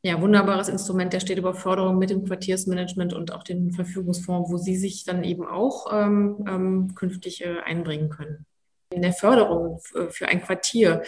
ja, 0.03 0.19
wunderbares 0.19 0.69
Instrument 0.69 1.13
der 1.13 1.19
Städteüberforderung 1.19 1.99
mit 1.99 2.09
dem 2.09 2.25
Quartiersmanagement 2.25 3.13
und 3.13 3.31
auch 3.31 3.43
dem 3.43 3.71
Verfügungsfonds, 3.71 4.49
wo 4.49 4.57
Sie 4.57 4.75
sich 4.75 5.03
dann 5.03 5.23
eben 5.23 5.45
auch 5.45 5.93
ähm, 5.93 6.43
ähm, 6.47 6.95
künftig 6.95 7.43
äh, 7.43 7.59
einbringen 7.59 8.09
können. 8.09 8.45
In 8.89 9.03
der 9.03 9.13
Förderung 9.13 9.79
für 10.09 10.27
ein 10.27 10.41
Quartier 10.41 11.03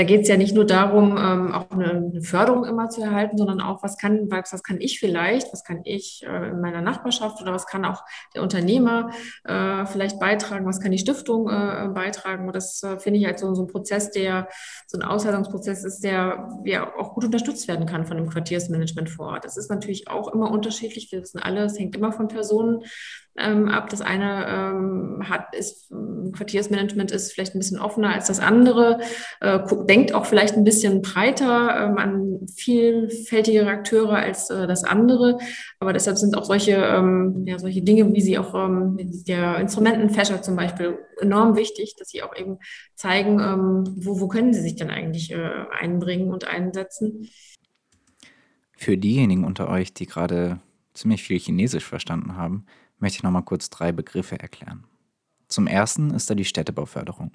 da 0.00 0.04
geht 0.04 0.22
es 0.22 0.28
ja 0.28 0.38
nicht 0.38 0.54
nur 0.54 0.64
darum, 0.64 1.18
ähm, 1.18 1.52
auch 1.52 1.70
eine, 1.70 2.22
Förderung 2.22 2.64
immer 2.64 2.88
zu 2.88 3.02
erhalten, 3.02 3.36
sondern 3.36 3.60
auch, 3.60 3.82
was 3.82 3.98
kann, 3.98 4.30
was 4.30 4.62
kann 4.62 4.80
ich 4.80 4.98
vielleicht, 4.98 5.52
was 5.52 5.62
kann 5.62 5.82
ich 5.84 6.24
äh, 6.26 6.48
in 6.48 6.62
meiner 6.62 6.80
Nachbarschaft 6.80 7.42
oder 7.42 7.52
was 7.52 7.66
kann 7.66 7.84
auch 7.84 8.02
der 8.34 8.42
Unternehmer 8.42 9.10
äh, 9.44 9.84
vielleicht 9.84 10.18
beitragen, 10.18 10.64
was 10.64 10.80
kann 10.80 10.90
die 10.90 10.98
Stiftung 10.98 11.50
äh, 11.50 11.90
beitragen. 11.92 12.46
Und 12.46 12.56
das 12.56 12.82
äh, 12.82 12.98
finde 12.98 13.20
ich 13.20 13.26
halt 13.26 13.38
so, 13.38 13.54
so 13.54 13.64
ein 13.64 13.68
Prozess, 13.68 14.10
der, 14.10 14.48
so 14.86 14.98
ein 14.98 15.02
Aushaltungsprozess 15.02 15.84
ist, 15.84 16.02
der 16.02 16.48
ja 16.64 16.90
auch 16.96 17.12
gut 17.12 17.26
unterstützt 17.26 17.68
werden 17.68 17.84
kann 17.84 18.06
von 18.06 18.16
dem 18.16 18.30
Quartiersmanagement 18.30 19.10
vor 19.10 19.26
Ort. 19.26 19.44
Das 19.44 19.58
ist 19.58 19.70
natürlich 19.70 20.08
auch 20.08 20.32
immer 20.32 20.50
unterschiedlich. 20.50 21.12
Wir 21.12 21.20
wissen 21.20 21.40
alle, 21.40 21.64
es 21.64 21.78
hängt 21.78 21.94
immer 21.94 22.12
von 22.12 22.28
Personen 22.28 22.84
ähm, 23.36 23.68
ab. 23.68 23.88
Das 23.90 24.00
eine 24.00 24.46
ähm, 24.48 25.28
hat, 25.28 25.54
ist, 25.54 25.90
Quartiersmanagement 26.32 27.10
ist 27.10 27.32
vielleicht 27.32 27.54
ein 27.54 27.58
bisschen 27.58 27.78
offener 27.78 28.12
als 28.12 28.26
das 28.26 28.40
andere, 28.40 29.00
äh, 29.40 29.60
denkt 29.86 30.12
auch 30.14 30.26
vielleicht 30.26 30.56
ein 30.56 30.64
bisschen 30.64 31.02
breiter 31.02 31.88
ähm, 31.88 31.98
an 31.98 32.46
vielfältigere 32.54 33.68
Akteure 33.68 34.14
als 34.16 34.50
äh, 34.50 34.66
das 34.66 34.84
andere. 34.84 35.38
Aber 35.78 35.92
deshalb 35.92 36.18
sind 36.18 36.36
auch 36.36 36.44
solche, 36.44 36.72
ähm, 36.72 37.44
ja, 37.46 37.58
solche 37.58 37.82
Dinge, 37.82 38.12
wie 38.12 38.20
sie 38.20 38.38
auch 38.38 38.54
ähm, 38.54 38.96
der 39.26 39.58
Instrumentenfächer 39.58 40.42
zum 40.42 40.56
Beispiel 40.56 40.98
enorm 41.20 41.56
wichtig, 41.56 41.94
dass 41.98 42.08
sie 42.08 42.22
auch 42.22 42.36
eben 42.36 42.58
zeigen, 42.94 43.40
ähm, 43.40 43.84
wo, 43.96 44.20
wo 44.20 44.28
können 44.28 44.52
sie 44.52 44.60
sich 44.60 44.76
denn 44.76 44.90
eigentlich 44.90 45.32
äh, 45.32 45.50
einbringen 45.78 46.30
und 46.30 46.46
einsetzen. 46.46 47.28
Für 48.76 48.96
diejenigen 48.96 49.44
unter 49.44 49.68
euch, 49.68 49.92
die 49.92 50.06
gerade 50.06 50.60
ziemlich 50.94 51.22
viel 51.22 51.38
Chinesisch 51.38 51.84
verstanden 51.84 52.36
haben, 52.36 52.64
möchte 53.00 53.16
ich 53.16 53.22
nochmal 53.22 53.42
kurz 53.42 53.70
drei 53.70 53.92
Begriffe 53.92 54.38
erklären. 54.38 54.84
Zum 55.48 55.66
ersten 55.66 56.10
ist 56.10 56.30
da 56.30 56.34
die 56.34 56.44
Städtebauförderung. 56.44 57.32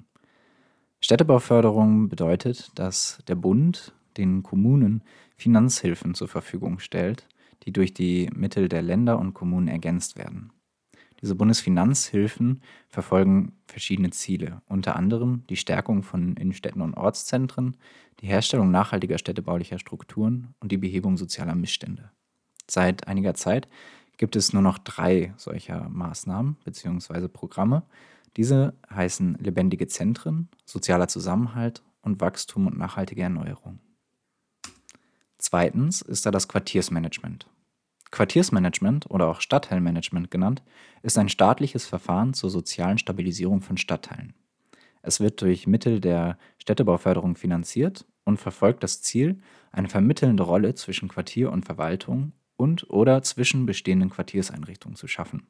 Städtebauförderung 1.00 2.08
bedeutet, 2.08 2.70
dass 2.74 3.18
der 3.28 3.34
Bund 3.34 3.94
den 4.16 4.42
Kommunen 4.42 5.02
Finanzhilfen 5.36 6.14
zur 6.14 6.28
Verfügung 6.28 6.78
stellt, 6.78 7.28
die 7.64 7.72
durch 7.72 7.92
die 7.92 8.30
Mittel 8.34 8.68
der 8.68 8.82
Länder 8.82 9.18
und 9.18 9.34
Kommunen 9.34 9.68
ergänzt 9.68 10.16
werden. 10.16 10.52
Diese 11.22 11.34
Bundesfinanzhilfen 11.34 12.62
verfolgen 12.88 13.52
verschiedene 13.66 14.10
Ziele, 14.10 14.62
unter 14.66 14.96
anderem 14.96 15.44
die 15.48 15.56
Stärkung 15.56 16.02
von 16.02 16.36
Innenstädten 16.36 16.82
und 16.82 16.94
Ortszentren, 16.94 17.76
die 18.20 18.26
Herstellung 18.26 18.70
nachhaltiger 18.70 19.18
städtebaulicher 19.18 19.78
Strukturen 19.78 20.54
und 20.60 20.72
die 20.72 20.76
Behebung 20.76 21.16
sozialer 21.16 21.54
Missstände. 21.54 22.10
Seit 22.68 23.08
einiger 23.08 23.34
Zeit 23.34 23.68
gibt 24.16 24.36
es 24.36 24.52
nur 24.52 24.62
noch 24.62 24.78
drei 24.78 25.34
solcher 25.36 25.88
Maßnahmen 25.88 26.56
bzw. 26.64 27.28
Programme. 27.28 27.82
Diese 28.36 28.74
heißen 28.90 29.34
lebendige 29.40 29.86
Zentren, 29.86 30.48
sozialer 30.64 31.08
Zusammenhalt 31.08 31.82
und 32.02 32.20
Wachstum 32.20 32.66
und 32.66 32.78
nachhaltige 32.78 33.22
Erneuerung. 33.22 33.80
Zweitens 35.38 36.02
ist 36.02 36.26
da 36.26 36.30
das 36.30 36.48
Quartiersmanagement. 36.48 37.46
Quartiersmanagement 38.10 39.10
oder 39.10 39.28
auch 39.28 39.40
Stadtteilmanagement 39.40 40.30
genannt, 40.30 40.62
ist 41.02 41.18
ein 41.18 41.28
staatliches 41.28 41.86
Verfahren 41.86 42.34
zur 42.34 42.50
sozialen 42.50 42.98
Stabilisierung 42.98 43.60
von 43.62 43.76
Stadtteilen. 43.76 44.34
Es 45.02 45.20
wird 45.20 45.40
durch 45.42 45.66
Mittel 45.66 46.00
der 46.00 46.38
Städtebauförderung 46.58 47.36
finanziert 47.36 48.06
und 48.24 48.38
verfolgt 48.38 48.82
das 48.82 49.02
Ziel, 49.02 49.40
eine 49.70 49.88
vermittelnde 49.88 50.42
Rolle 50.42 50.74
zwischen 50.74 51.08
Quartier 51.08 51.52
und 51.52 51.64
Verwaltung 51.64 52.32
und 52.56 52.88
oder 52.90 53.22
zwischen 53.22 53.66
bestehenden 53.66 54.10
Quartierseinrichtungen 54.10 54.96
zu 54.96 55.08
schaffen. 55.08 55.46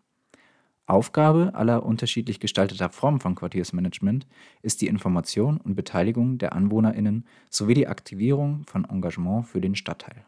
Aufgabe 0.86 1.52
aller 1.54 1.84
unterschiedlich 1.84 2.38
gestalteter 2.38 2.90
Formen 2.90 3.18
von 3.18 3.34
Quartiersmanagement 3.34 4.26
ist 4.62 4.80
die 4.80 4.86
Information 4.86 5.57
und 5.57 5.74
Beteiligung 5.74 6.38
der 6.38 6.52
AnwohnerInnen 6.52 7.26
sowie 7.50 7.74
die 7.74 7.88
Aktivierung 7.88 8.64
von 8.66 8.84
Engagement 8.84 9.46
für 9.46 9.61
den 9.61 9.74
Stadtteil. 9.74 10.24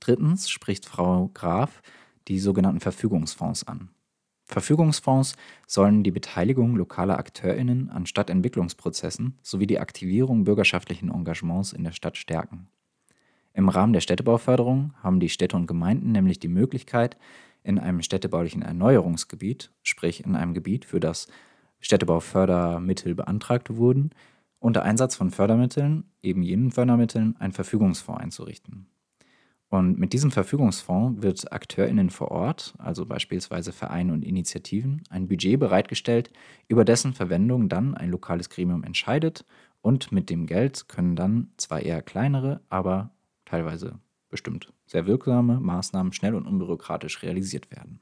Drittens 0.00 0.50
spricht 0.50 0.86
Frau 0.86 1.30
Graf 1.34 1.82
die 2.26 2.40
sogenannten 2.40 2.80
Verfügungsfonds 2.80 3.68
an. 3.68 3.90
Verfügungsfonds 4.46 5.36
sollen 5.66 6.02
die 6.02 6.10
Beteiligung 6.10 6.76
lokaler 6.76 7.18
AkteurInnen 7.18 7.90
an 7.90 8.06
Stadtentwicklungsprozessen 8.06 9.38
sowie 9.42 9.66
die 9.66 9.78
Aktivierung 9.78 10.44
bürgerschaftlichen 10.44 11.10
Engagements 11.10 11.72
in 11.72 11.84
der 11.84 11.92
Stadt 11.92 12.16
stärken. 12.16 12.68
Im 13.54 13.68
Rahmen 13.68 13.92
der 13.92 14.00
Städtebauförderung 14.00 14.92
haben 15.02 15.20
die 15.20 15.28
Städte 15.28 15.56
und 15.56 15.66
Gemeinden 15.66 16.10
nämlich 16.10 16.40
die 16.40 16.48
Möglichkeit, 16.48 17.16
in 17.62 17.78
einem 17.78 18.02
städtebaulichen 18.02 18.62
Erneuerungsgebiet, 18.62 19.70
sprich 19.82 20.24
in 20.24 20.36
einem 20.36 20.54
Gebiet, 20.54 20.84
für 20.84 21.00
das 21.00 21.28
Städtebaufördermittel 21.80 23.14
beantragt 23.14 23.76
wurden, 23.76 24.10
unter 24.58 24.82
Einsatz 24.82 25.14
von 25.14 25.30
Fördermitteln, 25.30 26.04
eben 26.22 26.42
jenen 26.42 26.72
Fördermitteln, 26.72 27.36
einen 27.38 27.52
Verfügungsfonds 27.52 28.22
einzurichten. 28.22 28.86
Und 29.68 29.98
mit 29.98 30.12
diesem 30.12 30.30
Verfügungsfonds 30.30 31.22
wird 31.22 31.52
AkteurInnen 31.52 32.10
vor 32.10 32.30
Ort, 32.30 32.74
also 32.78 33.06
beispielsweise 33.06 33.72
Vereine 33.72 34.12
und 34.12 34.24
Initiativen, 34.24 35.02
ein 35.10 35.28
Budget 35.28 35.58
bereitgestellt, 35.58 36.30
über 36.68 36.84
dessen 36.84 37.12
Verwendung 37.12 37.68
dann 37.68 37.94
ein 37.94 38.10
lokales 38.10 38.50
Gremium 38.50 38.84
entscheidet 38.84 39.44
und 39.80 40.12
mit 40.12 40.30
dem 40.30 40.46
Geld 40.46 40.88
können 40.88 41.16
dann 41.16 41.50
zwar 41.56 41.80
eher 41.80 42.02
kleinere, 42.02 42.60
aber 42.68 43.10
teilweise 43.54 44.00
bestimmt 44.30 44.72
sehr 44.84 45.06
wirksame 45.06 45.60
Maßnahmen 45.60 46.12
schnell 46.12 46.34
und 46.34 46.46
unbürokratisch 46.48 47.22
realisiert 47.22 47.70
werden. 47.70 48.00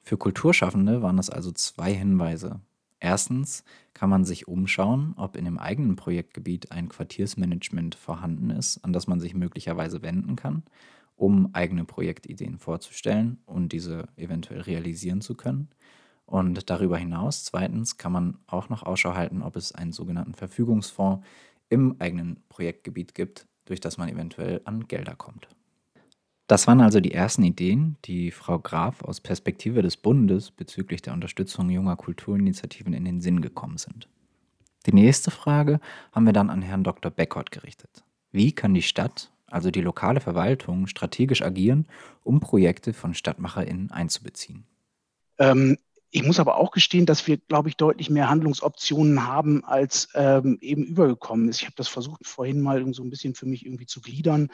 Für 0.00 0.16
Kulturschaffende 0.16 1.02
waren 1.02 1.18
das 1.18 1.28
also 1.28 1.52
zwei 1.52 1.92
Hinweise. 1.92 2.60
Erstens 2.98 3.62
kann 3.92 4.08
man 4.08 4.24
sich 4.24 4.48
umschauen, 4.48 5.12
ob 5.18 5.36
in 5.36 5.44
dem 5.44 5.58
eigenen 5.58 5.96
Projektgebiet 5.96 6.72
ein 6.72 6.88
Quartiersmanagement 6.88 7.94
vorhanden 7.94 8.48
ist, 8.48 8.78
an 8.78 8.94
das 8.94 9.06
man 9.06 9.20
sich 9.20 9.34
möglicherweise 9.34 10.00
wenden 10.00 10.34
kann, 10.34 10.62
um 11.14 11.54
eigene 11.54 11.84
Projektideen 11.84 12.58
vorzustellen 12.58 13.38
und 13.44 13.72
diese 13.72 14.08
eventuell 14.16 14.62
realisieren 14.62 15.20
zu 15.20 15.34
können. 15.34 15.68
Und 16.24 16.70
darüber 16.70 16.96
hinaus, 16.96 17.44
zweitens, 17.44 17.98
kann 17.98 18.12
man 18.12 18.38
auch 18.46 18.70
noch 18.70 18.82
Ausschau 18.82 19.14
halten, 19.14 19.42
ob 19.42 19.56
es 19.56 19.72
einen 19.72 19.92
sogenannten 19.92 20.34
Verfügungsfonds 20.34 21.26
im 21.68 21.96
eigenen 22.00 22.42
Projektgebiet 22.48 23.14
gibt, 23.14 23.46
durch 23.70 23.80
das 23.80 23.96
man 23.96 24.08
eventuell 24.08 24.60
an 24.64 24.86
Gelder 24.88 25.14
kommt. 25.14 25.48
Das 26.48 26.66
waren 26.66 26.80
also 26.80 26.98
die 26.98 27.12
ersten 27.12 27.44
Ideen, 27.44 27.96
die 28.04 28.32
Frau 28.32 28.58
Graf 28.58 29.02
aus 29.04 29.20
Perspektive 29.20 29.82
des 29.82 29.96
Bundes 29.96 30.50
bezüglich 30.50 31.00
der 31.00 31.12
Unterstützung 31.12 31.70
junger 31.70 31.94
Kulturinitiativen 31.94 32.92
in 32.92 33.04
den 33.04 33.20
Sinn 33.20 33.40
gekommen 33.40 33.78
sind. 33.78 34.08
Die 34.86 34.92
nächste 34.92 35.30
Frage 35.30 35.78
haben 36.10 36.26
wir 36.26 36.32
dann 36.32 36.50
an 36.50 36.62
Herrn 36.62 36.82
Dr. 36.82 37.12
Beckert 37.12 37.52
gerichtet. 37.52 38.02
Wie 38.32 38.50
kann 38.50 38.74
die 38.74 38.82
Stadt, 38.82 39.30
also 39.46 39.70
die 39.70 39.82
lokale 39.82 40.20
Verwaltung, 40.20 40.88
strategisch 40.88 41.42
agieren, 41.42 41.86
um 42.24 42.40
Projekte 42.40 42.92
von 42.92 43.14
StadtmacherInnen 43.14 43.92
einzubeziehen? 43.92 44.64
Ähm, 45.38 45.78
ich 46.10 46.24
muss 46.24 46.40
aber 46.40 46.56
auch 46.56 46.72
gestehen, 46.72 47.06
dass 47.06 47.26
wir, 47.26 47.36
glaube 47.36 47.68
ich, 47.68 47.76
deutlich 47.76 48.10
mehr 48.10 48.28
Handlungsoptionen 48.28 49.26
haben, 49.26 49.64
als 49.64 50.08
ähm, 50.14 50.58
eben 50.60 50.84
übergekommen 50.84 51.48
ist. 51.48 51.60
Ich 51.60 51.66
habe 51.66 51.76
das 51.76 51.88
versucht, 51.88 52.26
vorhin 52.26 52.60
mal 52.60 52.92
so 52.92 53.04
ein 53.04 53.10
bisschen 53.10 53.34
für 53.34 53.46
mich 53.46 53.64
irgendwie 53.64 53.86
zu 53.86 54.00
gliedern. 54.00 54.48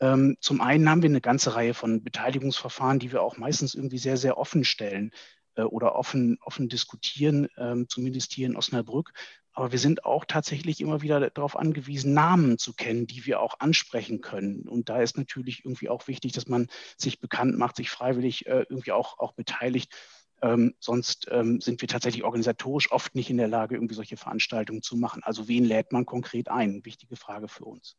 Ähm, 0.00 0.36
zum 0.40 0.60
einen 0.60 0.88
haben 0.88 1.02
wir 1.02 1.08
eine 1.08 1.20
ganze 1.20 1.54
Reihe 1.56 1.74
von 1.74 2.04
Beteiligungsverfahren, 2.04 3.00
die 3.00 3.10
wir 3.10 3.22
auch 3.22 3.36
meistens 3.36 3.74
irgendwie 3.74 3.98
sehr, 3.98 4.16
sehr 4.16 4.38
offen 4.38 4.64
stellen 4.64 5.10
äh, 5.56 5.62
oder 5.62 5.96
offen, 5.96 6.38
offen 6.40 6.68
diskutieren, 6.68 7.48
ähm, 7.56 7.88
zumindest 7.88 8.32
hier 8.32 8.46
in 8.46 8.56
Osnabrück. 8.56 9.12
Aber 9.54 9.72
wir 9.72 9.78
sind 9.78 10.04
auch 10.04 10.24
tatsächlich 10.24 10.80
immer 10.80 11.02
wieder 11.02 11.30
darauf 11.30 11.56
angewiesen, 11.56 12.14
Namen 12.14 12.58
zu 12.58 12.74
kennen, 12.74 13.06
die 13.06 13.26
wir 13.26 13.40
auch 13.40 13.60
ansprechen 13.60 14.20
können. 14.20 14.68
Und 14.68 14.88
da 14.88 15.02
ist 15.02 15.18
natürlich 15.18 15.64
irgendwie 15.64 15.88
auch 15.88 16.06
wichtig, 16.08 16.32
dass 16.32 16.48
man 16.48 16.68
sich 16.96 17.20
bekannt 17.20 17.58
macht, 17.58 17.76
sich 17.76 17.90
freiwillig 17.90 18.46
äh, 18.46 18.64
irgendwie 18.68 18.92
auch, 18.92 19.18
auch 19.18 19.32
beteiligt 19.32 19.92
ähm, 20.42 20.74
sonst 20.80 21.28
ähm, 21.30 21.60
sind 21.60 21.80
wir 21.80 21.88
tatsächlich 21.88 22.24
organisatorisch 22.24 22.90
oft 22.90 23.14
nicht 23.14 23.30
in 23.30 23.36
der 23.36 23.48
Lage, 23.48 23.76
irgendwie 23.76 23.94
solche 23.94 24.16
Veranstaltungen 24.16 24.82
zu 24.82 24.96
machen. 24.96 25.22
Also 25.24 25.48
wen 25.48 25.64
lädt 25.64 25.92
man 25.92 26.04
konkret 26.04 26.48
ein? 26.48 26.84
Wichtige 26.84 27.16
Frage 27.16 27.48
für 27.48 27.64
uns. 27.64 27.96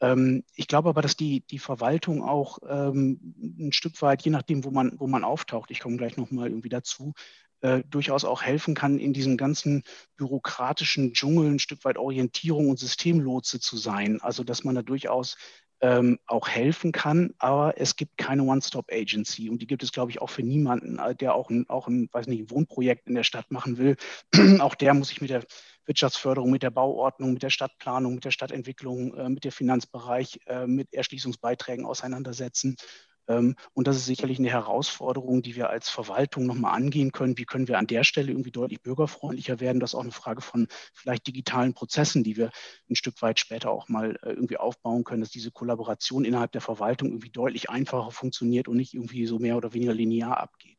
Ähm, 0.00 0.44
ich 0.54 0.68
glaube 0.68 0.90
aber, 0.90 1.02
dass 1.02 1.16
die, 1.16 1.40
die 1.46 1.58
Verwaltung 1.58 2.22
auch 2.22 2.58
ähm, 2.68 3.34
ein 3.58 3.72
Stück 3.72 4.00
weit, 4.02 4.22
je 4.22 4.30
nachdem, 4.30 4.64
wo 4.64 4.70
man, 4.70 4.92
wo 4.98 5.06
man 5.06 5.24
auftaucht, 5.24 5.70
ich 5.70 5.80
komme 5.80 5.96
gleich 5.96 6.16
nochmal 6.18 6.48
irgendwie 6.48 6.68
dazu, 6.68 7.14
äh, 7.60 7.82
durchaus 7.88 8.24
auch 8.24 8.42
helfen 8.42 8.74
kann, 8.74 8.98
in 8.98 9.12
diesem 9.12 9.36
ganzen 9.36 9.82
bürokratischen 10.16 11.14
Dschungel 11.14 11.50
ein 11.50 11.58
Stück 11.58 11.84
weit 11.84 11.96
Orientierung 11.96 12.68
und 12.68 12.78
Systemlotse 12.78 13.60
zu 13.60 13.76
sein. 13.76 14.20
Also 14.20 14.44
dass 14.44 14.62
man 14.62 14.74
da 14.74 14.82
durchaus 14.82 15.36
ähm, 15.80 16.18
auch 16.26 16.48
helfen 16.48 16.92
kann, 16.92 17.34
aber 17.38 17.80
es 17.80 17.96
gibt 17.96 18.16
keine 18.16 18.42
One-Stop-Agency 18.42 19.48
und 19.48 19.62
die 19.62 19.66
gibt 19.66 19.82
es, 19.82 19.92
glaube 19.92 20.10
ich, 20.10 20.20
auch 20.20 20.30
für 20.30 20.42
niemanden, 20.42 20.98
äh, 20.98 21.14
der 21.14 21.34
auch 21.34 21.50
ein, 21.50 21.68
auch 21.68 21.88
ein, 21.88 22.08
weiß 22.12 22.26
nicht, 22.26 22.50
Wohnprojekt 22.50 23.06
in 23.06 23.14
der 23.14 23.22
Stadt 23.22 23.50
machen 23.50 23.78
will. 23.78 23.96
auch 24.60 24.74
der 24.74 24.94
muss 24.94 25.08
sich 25.08 25.20
mit 25.20 25.30
der 25.30 25.44
Wirtschaftsförderung, 25.86 26.50
mit 26.50 26.62
der 26.62 26.70
Bauordnung, 26.70 27.32
mit 27.32 27.42
der 27.42 27.50
Stadtplanung, 27.50 28.16
mit 28.16 28.24
der 28.24 28.30
Stadtentwicklung, 28.30 29.14
äh, 29.14 29.28
mit 29.28 29.44
dem 29.44 29.52
Finanzbereich, 29.52 30.40
äh, 30.46 30.66
mit 30.66 30.92
Erschließungsbeiträgen 30.92 31.86
auseinandersetzen. 31.86 32.76
Ähm, 33.28 33.56
und 33.74 33.86
das 33.86 33.96
ist 33.96 34.06
sicherlich 34.06 34.38
eine 34.38 34.50
Herausforderung, 34.50 35.42
die 35.42 35.54
wir 35.54 35.68
als 35.70 35.88
Verwaltung 35.90 36.46
nochmal 36.46 36.74
angehen 36.74 37.12
können. 37.12 37.36
Wie 37.38 37.44
können 37.44 37.68
wir 37.68 37.78
an 37.78 37.86
der 37.86 38.02
Stelle 38.02 38.32
irgendwie 38.32 38.50
deutlich 38.50 38.82
bürgerfreundlicher 38.82 39.60
werden? 39.60 39.80
Das 39.80 39.90
ist 39.90 39.94
auch 39.94 40.02
eine 40.02 40.10
Frage 40.10 40.40
von 40.40 40.66
vielleicht 40.94 41.26
digitalen 41.26 41.74
Prozessen, 41.74 42.24
die 42.24 42.36
wir 42.36 42.50
ein 42.90 42.96
Stück 42.96 43.20
weit 43.22 43.38
später 43.38 43.70
auch 43.70 43.88
mal 43.88 44.18
äh, 44.22 44.30
irgendwie 44.30 44.56
aufbauen 44.56 45.04
können, 45.04 45.20
dass 45.20 45.30
diese 45.30 45.50
Kollaboration 45.50 46.24
innerhalb 46.24 46.52
der 46.52 46.62
Verwaltung 46.62 47.08
irgendwie 47.08 47.30
deutlich 47.30 47.70
einfacher 47.70 48.10
funktioniert 48.10 48.66
und 48.66 48.78
nicht 48.78 48.94
irgendwie 48.94 49.26
so 49.26 49.38
mehr 49.38 49.56
oder 49.56 49.74
weniger 49.74 49.94
linear 49.94 50.38
abgeht. 50.38 50.78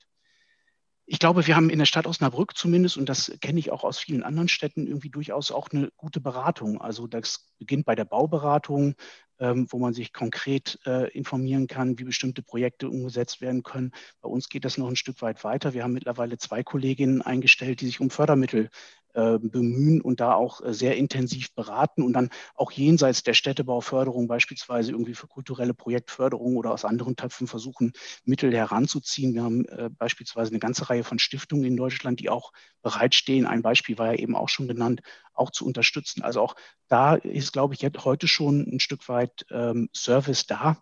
Ich 1.11 1.17
glaube, 1.17 1.47
wir 1.47 1.55
haben 1.55 1.71
in 1.71 1.79
der 1.79 1.87
Stadt 1.87 2.05
Osnabrück 2.05 2.55
zumindest, 2.55 2.95
und 2.95 3.09
das 3.09 3.35
kenne 3.41 3.57
ich 3.57 3.71
auch 3.71 3.83
aus 3.83 3.97
vielen 3.97 4.21
anderen 4.21 4.47
Städten, 4.47 4.85
irgendwie 4.85 5.09
durchaus 5.09 5.49
auch 5.49 5.69
eine 5.71 5.89
gute 5.97 6.21
Beratung. 6.21 6.79
Also 6.79 7.07
das 7.07 7.51
beginnt 7.57 7.85
bei 7.85 7.95
der 7.95 8.05
Bauberatung, 8.05 8.93
wo 9.39 9.77
man 9.79 9.93
sich 9.93 10.13
konkret 10.13 10.79
äh, 10.85 11.09
informieren 11.11 11.67
kann, 11.67 11.97
wie 11.97 12.03
bestimmte 12.03 12.41
Projekte 12.41 12.89
umgesetzt 12.89 13.41
werden 13.41 13.63
können. 13.63 13.91
Bei 14.21 14.29
uns 14.29 14.49
geht 14.49 14.65
das 14.65 14.77
noch 14.77 14.89
ein 14.89 14.95
Stück 14.95 15.21
weit 15.21 15.43
weiter. 15.43 15.73
Wir 15.73 15.83
haben 15.83 15.93
mittlerweile 15.93 16.37
zwei 16.37 16.63
Kolleginnen 16.63 17.21
eingestellt, 17.21 17.81
die 17.81 17.85
sich 17.85 17.99
um 17.99 18.09
Fördermittel 18.09 18.69
bemühen 19.13 20.01
und 20.01 20.19
da 20.19 20.33
auch 20.33 20.61
äh, 20.61 20.73
sehr 20.73 20.97
intensiv 20.97 21.53
beraten 21.53 22.03
und 22.03 22.13
dann 22.13 22.29
auch 22.55 22.71
jenseits 22.71 23.23
der 23.23 23.33
Städtebauförderung 23.33 24.27
beispielsweise 24.27 24.91
irgendwie 24.91 25.15
für 25.15 25.27
kulturelle 25.27 25.73
Projektförderung 25.73 26.57
oder 26.57 26.71
aus 26.71 26.85
anderen 26.85 27.15
Töpfen 27.15 27.47
versuchen, 27.47 27.93
Mittel 28.23 28.53
heranzuziehen. 28.53 29.33
Wir 29.33 29.43
haben 29.43 29.65
äh, 29.65 29.89
beispielsweise 29.89 30.51
eine 30.51 30.59
ganze 30.59 30.89
Reihe 30.89 31.03
von 31.03 31.19
Stiftungen 31.19 31.65
in 31.65 31.77
Deutschland, 31.77 32.19
die 32.19 32.29
auch 32.29 32.51
bereitstehen. 32.81 33.45
Ein 33.45 33.61
Beispiel 33.61 33.97
war 33.97 34.13
ja 34.13 34.19
eben 34.19 34.35
auch 34.35 34.49
schon 34.49 34.67
genannt, 34.67 35.01
auch 35.33 35.51
zu 35.51 35.65
unterstützen. 35.65 36.21
Also 36.21 36.41
auch 36.41 36.55
da 36.87 37.15
ist, 37.15 37.53
glaube 37.53 37.73
ich, 37.73 37.81
heute 38.03 38.27
schon 38.27 38.61
ein 38.61 38.79
Stück 38.79 39.07
weit 39.09 39.45
ähm, 39.51 39.89
Service 39.93 40.45
da. 40.45 40.77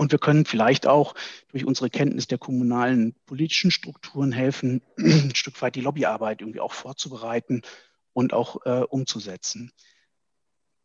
Und 0.00 0.12
wir 0.12 0.18
können 0.18 0.46
vielleicht 0.46 0.86
auch 0.86 1.14
durch 1.48 1.66
unsere 1.66 1.90
Kenntnis 1.90 2.26
der 2.26 2.38
kommunalen 2.38 3.14
politischen 3.26 3.70
Strukturen 3.70 4.32
helfen, 4.32 4.80
ein 4.96 5.34
Stück 5.34 5.60
weit 5.60 5.74
die 5.74 5.82
Lobbyarbeit 5.82 6.40
irgendwie 6.40 6.60
auch 6.60 6.72
vorzubereiten 6.72 7.60
und 8.14 8.32
auch 8.32 8.64
äh, 8.64 8.80
umzusetzen. 8.88 9.72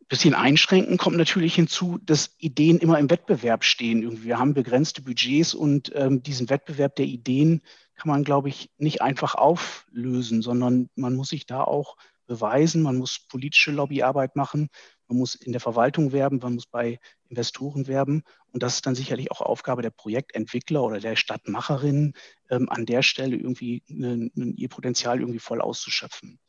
Ein 0.01 0.07
bisschen 0.09 0.33
einschränken 0.33 0.97
kommt 0.97 1.15
natürlich 1.15 1.55
hinzu, 1.55 1.97
dass 2.03 2.35
Ideen 2.39 2.77
immer 2.79 2.99
im 2.99 3.09
Wettbewerb 3.09 3.63
stehen. 3.63 4.03
Irgendwie 4.03 4.25
wir 4.25 4.37
haben 4.37 4.53
begrenzte 4.53 5.01
Budgets 5.01 5.53
und 5.53 5.93
ähm, 5.95 6.21
diesen 6.21 6.49
Wettbewerb 6.49 6.97
der 6.97 7.05
Ideen 7.05 7.61
kann 7.95 8.09
man, 8.09 8.25
glaube 8.25 8.49
ich, 8.49 8.69
nicht 8.77 9.01
einfach 9.01 9.35
auflösen, 9.35 10.41
sondern 10.41 10.89
man 10.95 11.15
muss 11.15 11.29
sich 11.29 11.45
da 11.45 11.63
auch 11.63 11.95
beweisen, 12.27 12.81
man 12.81 12.97
muss 12.97 13.19
politische 13.29 13.71
Lobbyarbeit 13.71 14.35
machen, 14.35 14.69
man 15.07 15.17
muss 15.19 15.35
in 15.35 15.51
der 15.51 15.61
Verwaltung 15.61 16.11
werben, 16.11 16.39
man 16.41 16.55
muss 16.55 16.65
bei 16.65 16.99
Investoren 17.29 17.87
werben. 17.87 18.23
Und 18.55 18.63
das 18.63 18.75
ist 18.75 18.85
dann 18.85 18.95
sicherlich 18.95 19.31
auch 19.31 19.41
Aufgabe 19.41 19.81
der 19.81 19.89
Projektentwickler 19.89 20.81
oder 20.81 21.01
der 21.01 21.17
Stadtmacherinnen, 21.17 22.13
ähm, 22.49 22.69
an 22.69 22.85
der 22.85 23.01
Stelle 23.01 23.35
irgendwie 23.35 23.83
ne, 23.89 24.31
ne, 24.33 24.53
ihr 24.55 24.69
Potenzial 24.69 25.19
irgendwie 25.19 25.39
voll 25.39 25.59
auszuschöpfen. 25.59 26.39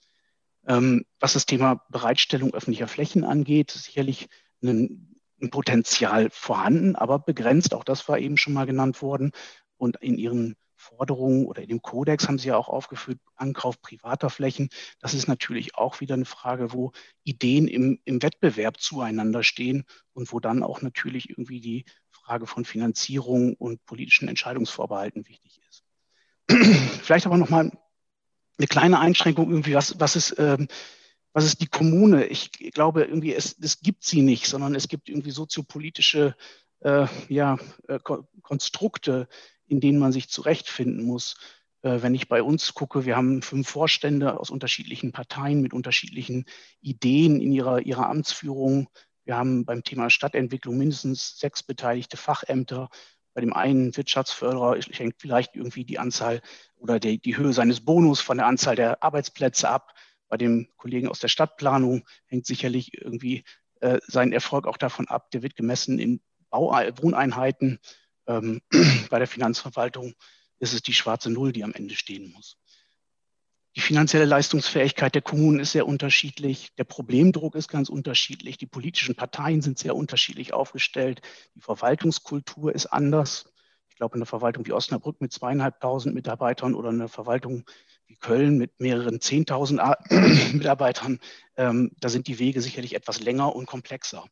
Ähm, 0.69 1.05
was 1.19 1.33
das 1.33 1.47
Thema 1.47 1.85
Bereitstellung 1.91 2.55
öffentlicher 2.55 2.87
Flächen 2.87 3.25
angeht, 3.25 3.73
sicherlich 3.73 4.29
ein, 4.63 5.17
ein 5.43 5.51
Potenzial 5.51 6.29
vorhanden, 6.31 6.95
aber 6.95 7.19
begrenzt. 7.19 7.75
Auch 7.75 7.83
das 7.83 8.09
war 8.09 8.21
eben 8.21 8.37
schon 8.37 8.53
mal 8.53 8.67
genannt 8.67 9.03
worden. 9.03 9.33
Und 9.77 9.97
in 9.97 10.17
Ihren 10.17 10.55
Forderungen 10.87 11.47
oder 11.47 11.63
in 11.63 11.69
dem 11.69 11.83
Kodex 11.83 12.29
haben 12.29 12.39
Sie 12.39 12.49
ja 12.49 12.57
auch 12.57 12.69
aufgeführt, 12.69 13.19
Ankauf 13.35 13.81
privater 13.81 14.31
Flächen. 14.31 14.69
Das 15.01 15.15
ist 15.15 15.27
natürlich 15.29 15.75
auch 15.75 16.01
wieder 16.01 16.15
eine 16.15 16.25
Frage, 16.25 16.73
wo 16.73 16.93
Ideen 17.25 17.69
im, 17.69 18.01
im 18.05 18.23
Wettbewerb 18.23 18.81
zueinander 18.81 19.43
stehen 19.43 19.85
und 20.13 20.33
wo 20.33 20.41
dann 20.41 20.63
auch 20.63 20.83
natürlich 20.83 21.31
irgendwie 21.31 21.61
die 21.61 21.85
Frage 22.11 22.47
von 22.47 22.65
Finanzierung 22.65 23.55
und 23.55 23.85
politischen 23.87 24.29
Entscheidungsvorbehalten 24.29 25.27
wichtig 25.29 25.61
ist. 25.69 25.85
Vielleicht 27.03 27.27
aber 27.27 27.37
nochmal 27.37 27.73
eine 28.59 28.67
kleine 28.67 29.01
Einschränkung 29.01 29.51
irgendwie, 29.51 29.75
was, 29.75 29.99
was 30.01 30.17
ist, 30.17 30.37
ähm, 30.39 30.69
was 31.33 31.45
ist 31.45 31.61
die 31.61 31.67
Kommune? 31.67 32.27
Ich 32.27 32.51
glaube 32.73 33.05
irgendwie, 33.05 33.35
es, 33.35 33.57
es 33.61 33.81
gibt 33.81 34.05
sie 34.05 34.23
nicht, 34.23 34.47
sondern 34.47 34.75
es 34.75 34.89
gibt 34.89 35.09
irgendwie 35.09 35.33
soziopolitische 35.33 36.35
äh, 36.81 37.07
ja, 37.29 37.59
äh, 37.89 37.99
Konstrukte, 38.43 39.29
in 39.67 39.81
denen 39.81 39.99
man 39.99 40.13
sich 40.13 40.29
zurechtfinden 40.29 41.05
muss. 41.05 41.37
Äh, 41.83 42.03
wenn 42.03 42.15
ich 42.15 42.29
bei 42.29 42.43
uns 42.43 42.75
gucke, 42.75 43.05
wir 43.05 43.17
haben 43.17 43.43
fünf 43.43 43.69
Vorstände 43.69 44.39
aus 44.39 44.51
unterschiedlichen 44.51 45.13
Parteien 45.13 45.61
mit 45.61 45.73
unterschiedlichen 45.73 46.45
Ideen 46.81 47.41
in 47.41 47.53
ihrer, 47.53 47.81
ihrer 47.81 48.09
Amtsführung. 48.09 48.89
Wir 49.25 49.37
haben 49.37 49.65
beim 49.65 49.83
Thema 49.83 50.11
Stadtentwicklung 50.11 50.77
mindestens 50.77 51.39
sechs 51.39 51.63
beteiligte 51.63 52.17
Fachämter. 52.17 52.89
Bei 53.35 53.41
dem 53.41 53.53
einen 53.53 53.97
Wirtschaftsförderer 53.97 54.81
hängt 54.93 55.17
vielleicht 55.19 55.57
irgendwie 55.57 55.85
die 55.85 55.99
Anzahl 55.99 56.41
oder 56.77 56.99
die, 56.99 57.19
die 57.19 57.37
Höhe 57.37 57.53
seines 57.53 57.85
Bonus 57.85 58.21
von 58.21 58.39
der 58.39 58.47
Anzahl 58.47 58.77
der 58.77 59.03
Arbeitsplätze 59.03 59.69
ab. 59.69 59.93
Bei 60.29 60.37
dem 60.37 60.69
Kollegen 60.77 61.09
aus 61.09 61.21
der 61.21 61.29
Stadtplanung 61.29 62.07
hängt 62.27 62.47
sicherlich 62.47 62.95
irgendwie 62.95 63.45
äh, 63.81 63.99
sein 64.07 64.33
Erfolg 64.33 64.67
auch 64.67 64.79
davon 64.79 65.07
ab. 65.09 65.31
Der 65.33 65.43
wird 65.43 65.55
gemessen 65.55 65.99
in 65.99 66.21
Bau 66.51 66.71
Wohneinheiten. 66.71 67.79
Ähm, 68.27 68.61
bei 69.11 69.19
der 69.19 69.29
Finanzverwaltung 69.29 70.15
ist 70.59 70.75
es 70.75 70.83
die 70.83 70.93
schwarze 70.93 71.31
Null, 71.31 71.53
die 71.53 71.65
am 71.65 71.73
Ende 71.73 71.95
stehen 71.95 72.33
muss. 72.33 72.57
Die 73.77 73.83
finanzielle 73.83 74.25
Leistungsfähigkeit 74.25 75.15
der 75.15 75.21
Kommunen 75.21 75.61
ist 75.61 75.73
sehr 75.73 75.87
unterschiedlich. 75.87 76.75
Der 76.79 76.85
Problemdruck 76.85 77.55
ist 77.55 77.69
ganz 77.69 77.91
unterschiedlich. 77.91 78.57
Die 78.57 78.67
politischen 78.67 79.15
Parteien 79.15 79.61
sind 79.61 79.79
sehr 79.79 79.95
unterschiedlich 79.95 80.55
aufgestellt. 80.55 81.21
Die 81.55 81.61
Verwaltungskultur 81.61 82.75
ist 82.75 82.87
anders. 82.87 83.53
Ich 83.91 83.97
glaube, 83.97 84.15
in 84.15 84.21
der 84.21 84.27
Verwaltung 84.27 84.67
wie 84.67 84.73
Osnabrück 84.73 85.21
mit 85.21 85.33
zweieinhalbtausend 85.33 86.15
Mitarbeitern 86.15 86.75
oder 86.75 86.89
in 86.89 86.99
der 86.99 87.09
Verwaltung 87.09 87.65
wie 88.07 88.17
Köln 88.17 88.57
mit 88.57 88.81
mehreren 88.81 89.21
zehntausend 89.21 89.83
Mitarbeitern, 90.53 91.19
ähm, 91.57 91.93
da 92.01 92.09
sind 92.09 92.29
die 92.29 92.39
Wege 92.39 92.63
sicherlich 92.63 92.95
etwas 92.95 93.21
länger 93.21 93.55
und 93.55 93.67
komplexer. 93.67 94.25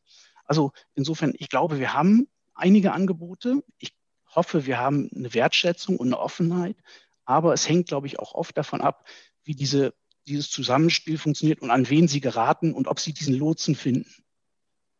Also 0.45 0.71
insofern, 0.95 1.33
ich 1.37 1.49
glaube, 1.49 1.79
wir 1.79 1.93
haben 1.93 2.27
einige 2.55 2.93
Angebote. 2.93 3.63
Ich 3.77 3.93
hoffe, 4.33 4.65
wir 4.65 4.79
haben 4.79 5.09
eine 5.15 5.33
Wertschätzung 5.33 5.97
und 5.97 6.07
eine 6.07 6.19
Offenheit. 6.19 6.77
Aber 7.25 7.53
es 7.53 7.67
hängt, 7.67 7.87
glaube 7.87 8.07
ich, 8.07 8.19
auch 8.19 8.33
oft 8.33 8.57
davon 8.57 8.81
ab, 8.81 9.07
wie 9.43 9.55
diese, 9.55 9.93
dieses 10.27 10.49
Zusammenspiel 10.49 11.17
funktioniert 11.17 11.61
und 11.61 11.71
an 11.71 11.89
wen 11.89 12.07
Sie 12.07 12.21
geraten 12.21 12.73
und 12.73 12.87
ob 12.87 12.99
Sie 12.99 13.13
diesen 13.13 13.35
Lotsen 13.35 13.75
finden. 13.75 14.09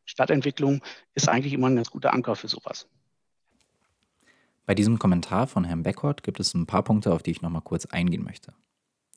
Stadtentwicklung 0.06 0.84
ist 1.14 1.30
eigentlich 1.30 1.54
immer 1.54 1.68
ein 1.68 1.76
ganz 1.76 1.90
guter 1.90 2.14
Anker 2.14 2.36
für 2.36 2.48
sowas. 2.48 2.88
Bei 4.66 4.74
diesem 4.74 4.98
Kommentar 4.98 5.48
von 5.48 5.64
Herrn 5.64 5.84
Beckert 5.84 6.24
gibt 6.24 6.40
es 6.40 6.54
ein 6.54 6.66
paar 6.66 6.84
Punkte, 6.84 7.14
auf 7.14 7.22
die 7.22 7.32
ich 7.32 7.42
nochmal 7.42 7.62
kurz 7.62 7.86
eingehen 7.86 8.24
möchte. 8.24 8.54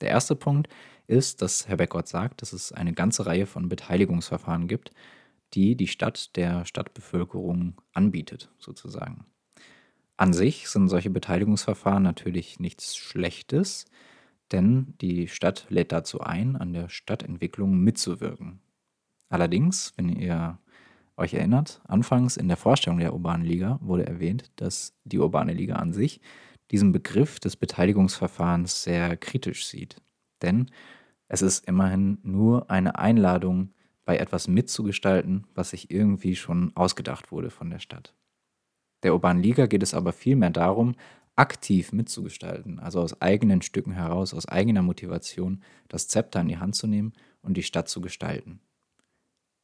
Der 0.01 0.09
erste 0.09 0.35
Punkt 0.35 0.69
ist, 1.07 1.41
dass 1.41 1.67
Herr 1.67 1.77
Beckert 1.77 2.07
sagt, 2.07 2.41
dass 2.41 2.53
es 2.53 2.71
eine 2.71 2.93
ganze 2.93 3.25
Reihe 3.25 3.47
von 3.47 3.67
Beteiligungsverfahren 3.67 4.67
gibt, 4.67 4.91
die 5.53 5.75
die 5.75 5.87
Stadt 5.87 6.35
der 6.35 6.65
Stadtbevölkerung 6.65 7.81
anbietet, 7.93 8.51
sozusagen. 8.59 9.25
An 10.17 10.33
sich 10.33 10.67
sind 10.67 10.89
solche 10.89 11.09
Beteiligungsverfahren 11.09 12.03
natürlich 12.03 12.59
nichts 12.59 12.97
Schlechtes, 12.97 13.85
denn 14.51 14.93
die 14.99 15.27
Stadt 15.27 15.65
lädt 15.69 15.91
dazu 15.91 16.21
ein, 16.21 16.55
an 16.55 16.73
der 16.73 16.89
Stadtentwicklung 16.89 17.79
mitzuwirken. 17.79 18.59
Allerdings, 19.29 19.93
wenn 19.95 20.09
ihr 20.09 20.59
euch 21.15 21.33
erinnert, 21.33 21.81
anfangs 21.87 22.37
in 22.37 22.47
der 22.47 22.57
Vorstellung 22.57 22.99
der 22.99 23.13
Urbanen 23.13 23.45
Liga 23.45 23.79
wurde 23.81 24.07
erwähnt, 24.07 24.51
dass 24.55 24.93
die 25.03 25.19
Urbane 25.19 25.53
Liga 25.53 25.75
an 25.75 25.93
sich 25.93 26.21
diesen 26.71 26.91
Begriff 26.91 27.39
des 27.39 27.55
Beteiligungsverfahrens 27.55 28.83
sehr 28.83 29.17
kritisch 29.17 29.65
sieht. 29.65 30.01
Denn 30.41 30.69
es 31.27 31.41
ist 31.41 31.67
immerhin 31.67 32.19
nur 32.23 32.69
eine 32.69 32.97
Einladung, 32.97 33.73
bei 34.09 34.17
etwas 34.17 34.47
mitzugestalten, 34.47 35.45
was 35.53 35.69
sich 35.69 35.91
irgendwie 35.91 36.35
schon 36.35 36.75
ausgedacht 36.75 37.31
wurde 37.31 37.51
von 37.51 37.69
der 37.69 37.77
Stadt. 37.77 38.15
Der 39.03 39.13
Urbanen 39.13 39.43
Liga 39.43 39.67
geht 39.67 39.83
es 39.83 39.93
aber 39.93 40.13
vielmehr 40.13 40.49
darum, 40.49 40.95
aktiv 41.35 41.93
mitzugestalten, 41.93 42.79
also 42.79 43.01
aus 43.01 43.21
eigenen 43.21 43.61
Stücken 43.61 43.91
heraus, 43.91 44.33
aus 44.33 44.47
eigener 44.47 44.81
Motivation, 44.81 45.61
das 45.89 46.07
Zepter 46.07 46.41
in 46.41 46.47
die 46.47 46.57
Hand 46.57 46.73
zu 46.73 46.87
nehmen 46.87 47.13
und 47.43 47.55
die 47.55 47.61
Stadt 47.61 47.87
zu 47.87 48.01
gestalten. 48.01 48.61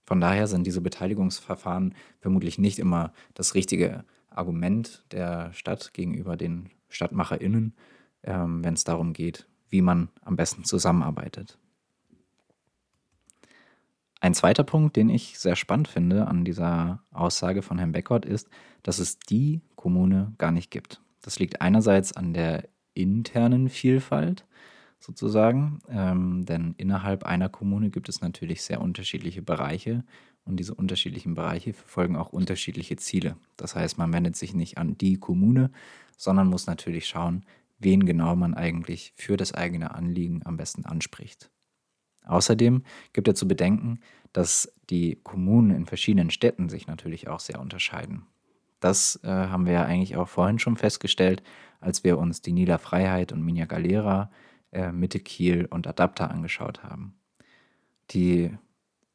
Von 0.06 0.22
daher 0.22 0.46
sind 0.46 0.68
diese 0.68 0.82
Beteiligungsverfahren 0.82 1.96
vermutlich 2.20 2.60
nicht 2.60 2.78
immer 2.78 3.14
das 3.34 3.56
richtige 3.56 4.06
Argument 4.30 5.06
der 5.10 5.54
Stadt 5.54 5.91
gegenüber 5.91 6.38
den 6.38 6.70
StadtmacherInnen, 6.89 7.74
ähm, 8.22 8.64
wenn 8.64 8.76
es 8.76 8.84
darum 8.84 9.14
geht, 9.14 9.48
wie 9.70 9.82
man 9.82 10.10
am 10.22 10.36
besten 10.36 10.66
zusammenarbeitet. 10.66 11.58
Ein 14.26 14.34
zweiter 14.34 14.63
Punkt, 14.63 14.95
den 14.95 15.09
ich 15.09 15.38
sehr 15.38 15.55
spannend 15.55 15.88
finde 15.88 16.28
an 16.28 16.45
dieser 16.45 17.03
Aussage 17.11 17.61
von 17.61 17.78
Herrn 17.78 17.91
Beckert, 17.91 18.26
ist, 18.26 18.49
dass 18.82 18.97
es 18.97 19.19
die 19.19 19.61
Kommune 19.76 20.34
gar 20.39 20.49
nicht 20.49 20.71
gibt. 20.71 20.99
Das 21.21 21.38
liegt 21.38 21.61
einerseits 21.61 22.11
an 22.17 22.34
der 22.34 22.67
internen 22.95 23.69
Vielfalt 23.69 24.47
sozusagen, 24.99 25.80
ähm, 25.89 26.43
denn 26.43 26.73
innerhalb 26.78 27.23
einer 27.23 27.49
Kommune 27.49 27.91
gibt 27.91 28.09
es 28.09 28.19
natürlich 28.19 28.63
sehr 28.63 28.82
unterschiedliche 28.82 29.43
Bereiche 29.43 30.03
und 30.43 30.59
diese 30.59 30.73
unterschiedlichen 30.73 31.36
Bereiche 31.36 31.73
verfolgen 31.73 32.15
auch 32.15 32.30
unterschiedliche 32.30 32.95
Ziele. 32.95 33.38
Das 33.57 33.76
heißt, 33.76 33.99
man 33.99 34.11
wendet 34.11 34.36
sich 34.36 34.55
nicht 34.55 34.80
an 34.80 34.97
die 34.97 35.17
Kommune, 35.17 35.69
sondern 36.17 36.47
muss 36.47 36.65
natürlich 36.65 37.07
schauen, 37.07 37.45
wen 37.78 38.07
genau 38.07 38.36
man 38.36 38.55
eigentlich 38.55 39.13
für 39.15 39.38
das 39.38 39.53
eigene 39.53 39.93
Anliegen 39.93 40.41
am 40.45 40.57
besten 40.57 40.84
anspricht. 40.84 41.51
Außerdem 42.26 42.84
gibt 43.13 43.28
er 43.28 43.36
zu 43.36 43.47
bedenken, 43.47 43.99
dass 44.34 44.71
die 44.89 45.17
Kommunen 45.23 45.71
in 45.71 45.86
verschiedenen 45.86 46.30
Städten 46.30 46.69
sich 46.69 46.88
natürlich 46.88 47.28
auch 47.28 47.39
sehr 47.39 47.59
unterscheiden. 47.59 48.23
Das 48.80 49.19
äh, 49.23 49.28
haben 49.28 49.65
wir 49.65 49.73
ja 49.73 49.86
eigentlich 49.86 50.17
auch 50.17 50.28
vorhin 50.28 50.59
schon 50.59 50.76
festgestellt, 50.76 51.41
als 51.80 52.03
wir 52.03 52.17
uns 52.17 52.41
die 52.41 52.51
Nila 52.51 52.78
Freiheit 52.78 53.32
und 53.32 53.43
Minia 53.43 53.65
Galera, 53.65 54.30
äh, 54.71 54.91
Mitte 54.91 55.19
Kiel 55.19 55.65
und 55.69 55.88
Adapter 55.88 56.30
angeschaut 56.30 56.84
haben. 56.84 57.15
Die 58.11 58.51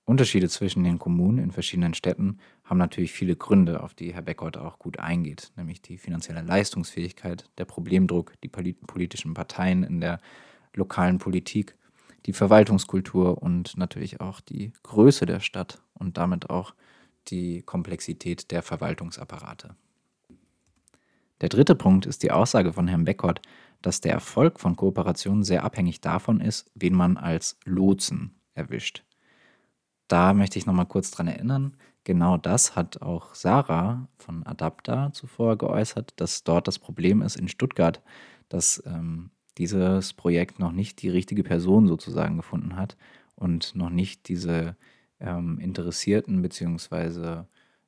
Unterschiede 0.05 0.49
zwischen 0.49 0.83
den 0.83 0.99
Kommunen 0.99 1.39
in 1.39 1.53
verschiedenen 1.53 1.95
Städten 1.95 2.39
haben 2.65 2.79
natürlich 2.79 3.13
viele 3.13 3.37
Gründe, 3.37 3.83
auf 3.83 3.95
die 3.95 4.13
Herr 4.13 4.23
Beckert 4.23 4.57
auch 4.57 4.79
gut 4.79 4.99
eingeht, 4.99 5.53
nämlich 5.57 5.83
die 5.83 5.99
finanzielle 5.99 6.43
Leistungsfähigkeit, 6.43 7.49
der 7.59 7.65
Problemdruck, 7.65 8.33
die 8.43 8.49
politischen 8.49 9.35
Parteien 9.35 9.85
in 9.85 10.01
der 10.01 10.21
lokalen 10.75 11.19
Politik 11.19 11.77
die 12.27 12.33
Verwaltungskultur 12.33 13.43
und 13.43 13.77
natürlich 13.77 14.21
auch 14.21 14.41
die 14.41 14.73
Größe 14.83 15.27
der 15.27 15.41
Stadt 15.41 15.83
und 15.95 16.17
damit 16.17 16.51
auch 16.51 16.75
die 17.29 17.63
Komplexität 17.63 18.51
der 18.51 18.63
Verwaltungsapparate. 18.63 19.77
Der 21.41 21.49
dritte 21.49 21.75
Punkt 21.75 22.07
ist 22.07 22.23
die 22.23 22.33
Aussage 22.33 22.73
von 22.73 22.87
Herrn 22.89 23.05
Beckert, 23.05 23.41
dass 23.83 24.01
der 24.01 24.13
Erfolg 24.13 24.61
von 24.61 24.77
Kooperationen 24.77 25.43
sehr 25.43 25.65
abhängig 25.65 26.01
davon 26.01 26.41
ist, 26.41 26.71
wen 26.75 26.95
man 26.95 27.17
als 27.17 27.59
Lotsen 27.65 28.35
erwischt. 28.55 29.05
Da 30.07 30.35
möchte 30.35 30.59
ich 30.59 30.67
nochmal 30.67 30.87
kurz 30.87 31.11
dran 31.11 31.29
erinnern, 31.29 31.77
genau 32.05 32.37
das 32.37 32.77
hat 32.77 33.01
auch 33.01 33.35
Sarah 33.35 34.09
von 34.19 34.45
Adapta 34.45 35.13
zuvor 35.13 35.57
geäußert, 35.57 36.13
dass 36.17 36.45
dort 36.45 36.69
das 36.69 36.79
Problem 36.79 37.23
ist 37.23 37.37
in 37.37 37.49
Stuttgart, 37.49 38.03
dass 38.49 38.83
ähm, 38.87 39.31
dieses 39.61 40.15
Projekt 40.15 40.59
noch 40.59 40.73
nicht 40.73 41.03
die 41.03 41.11
richtige 41.11 41.45
Person 41.45 41.87
sozusagen 41.87 42.39
gefunden 42.39 42.77
hat 42.77 42.97
und 43.37 43.77
noch 43.77 43.91
nicht 43.91 44.27
diese 44.29 44.75
ähm, 45.21 45.59
interessierten 45.59 46.41
bzw. 46.41 47.43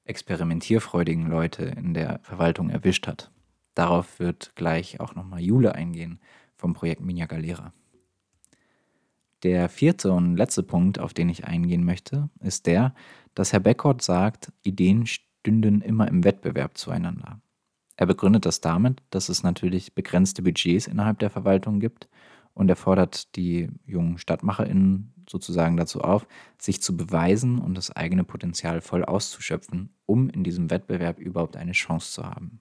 experimentierfreudigen 0.05 1.29
Leute 1.29 1.65
in 1.65 1.95
der 1.95 2.21
Verwaltung 2.23 2.69
erwischt 2.69 3.07
hat. 3.07 3.31
Darauf 3.75 4.21
wird 4.21 4.53
gleich 4.55 5.01
auch 5.01 5.15
nochmal 5.15 5.41
Jule 5.41 5.75
eingehen 5.75 6.21
vom 6.57 6.75
Projekt 6.75 7.01
Minia 7.01 7.25
Galera. 7.25 7.73
Der 9.43 9.71
vierte 9.71 10.13
und 10.13 10.37
letzte 10.37 10.63
Punkt, 10.63 10.99
auf 10.99 11.15
den 11.15 11.31
ich 11.31 11.47
eingehen 11.47 11.85
möchte, 11.85 12.29
ist 12.41 12.67
der, 12.67 12.95
dass 13.35 13.55
Herr 13.55 13.61
Beckert 13.61 14.03
sagt, 14.03 14.53
Ideen 14.63 15.07
stünden 15.07 15.81
immer 15.81 16.07
im 16.07 16.23
Wettbewerb 16.23 16.77
zueinander. 16.77 17.41
Er 18.03 18.07
begründet 18.07 18.47
das 18.47 18.61
damit, 18.61 19.01
dass 19.11 19.29
es 19.29 19.45
natürlich 19.45 19.95
begrenzte 19.95 20.43
Budgets 20.43 20.89
innerhalb 20.89 21.21
der 21.21 21.31
Verwaltung 21.31 21.79
gibt 21.79 22.09
und 22.53 22.69
er 22.69 22.75
fordert 22.75 23.37
die 23.37 23.71
jungen 23.87 24.19
StadtmacherInnen 24.19 25.15
sozusagen 25.31 25.77
dazu 25.77 26.01
auf, 26.01 26.27
sich 26.59 26.83
zu 26.83 26.97
beweisen 26.97 27.61
und 27.61 27.77
das 27.77 27.95
eigene 27.95 28.25
Potenzial 28.25 28.81
voll 28.81 29.05
auszuschöpfen, 29.05 29.95
um 30.05 30.29
in 30.31 30.43
diesem 30.43 30.69
Wettbewerb 30.69 31.21
überhaupt 31.21 31.57
eine 31.57 31.71
Chance 31.71 32.11
zu 32.11 32.25
haben. 32.25 32.59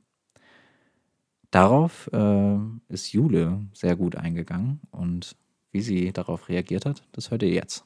Darauf 1.49 2.07
äh, 2.13 2.57
ist 2.89 3.11
Jule 3.11 3.65
sehr 3.73 3.95
gut 3.95 4.17
eingegangen 4.17 4.79
und 4.91 5.35
wie 5.71 5.81
sie 5.81 6.13
darauf 6.13 6.49
reagiert 6.49 6.85
hat, 6.85 7.01
das 7.13 7.31
hört 7.31 7.41
ihr 7.41 7.49
jetzt. 7.49 7.83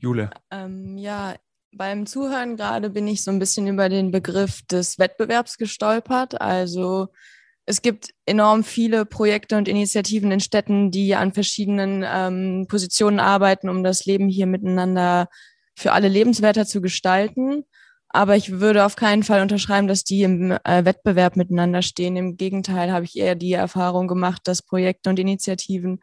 Jule. 0.00 0.30
Ähm, 0.50 0.96
ja, 0.96 1.34
beim 1.76 2.06
Zuhören 2.06 2.56
gerade 2.56 2.90
bin 2.90 3.06
ich 3.06 3.22
so 3.22 3.30
ein 3.30 3.38
bisschen 3.38 3.66
über 3.66 3.88
den 3.88 4.10
Begriff 4.10 4.62
des 4.66 4.98
Wettbewerbs 4.98 5.58
gestolpert. 5.58 6.40
Also 6.40 7.08
es 7.66 7.82
gibt 7.82 8.10
enorm 8.24 8.64
viele 8.64 9.04
Projekte 9.04 9.56
und 9.56 9.68
Initiativen 9.68 10.30
in 10.30 10.40
Städten, 10.40 10.90
die 10.90 11.14
an 11.14 11.32
verschiedenen 11.32 12.04
ähm, 12.06 12.66
Positionen 12.68 13.20
arbeiten, 13.20 13.68
um 13.68 13.82
das 13.82 14.04
Leben 14.06 14.28
hier 14.28 14.46
miteinander 14.46 15.28
für 15.74 15.92
alle 15.92 16.08
lebenswerter 16.08 16.64
zu 16.64 16.80
gestalten. 16.80 17.64
Aber 18.08 18.36
ich 18.36 18.60
würde 18.60 18.84
auf 18.84 18.96
keinen 18.96 19.24
Fall 19.24 19.42
unterschreiben, 19.42 19.88
dass 19.88 20.04
die 20.04 20.22
im 20.22 20.52
äh, 20.52 20.84
Wettbewerb 20.84 21.36
miteinander 21.36 21.82
stehen. 21.82 22.16
Im 22.16 22.36
Gegenteil 22.36 22.92
habe 22.92 23.04
ich 23.04 23.16
eher 23.16 23.34
die 23.34 23.52
Erfahrung 23.52 24.06
gemacht, 24.08 24.42
dass 24.44 24.62
Projekte 24.62 25.10
und 25.10 25.18
Initiativen 25.18 26.00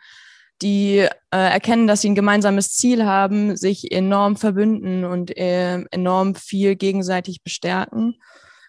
die 0.62 1.00
äh, 1.00 1.10
erkennen, 1.32 1.88
dass 1.88 2.02
sie 2.02 2.10
ein 2.10 2.16
gemeinsames 2.16 2.72
Ziel 2.74 3.06
haben, 3.06 3.58
sich 3.58 3.92
enorm 3.92 4.38
verbünden 4.38 5.04
und 5.04 5.36
äh, 5.38 5.84
enorm 5.92 6.36
viel 6.36 6.76
gegenseitig 6.76 7.44
bestärken. 7.44 8.16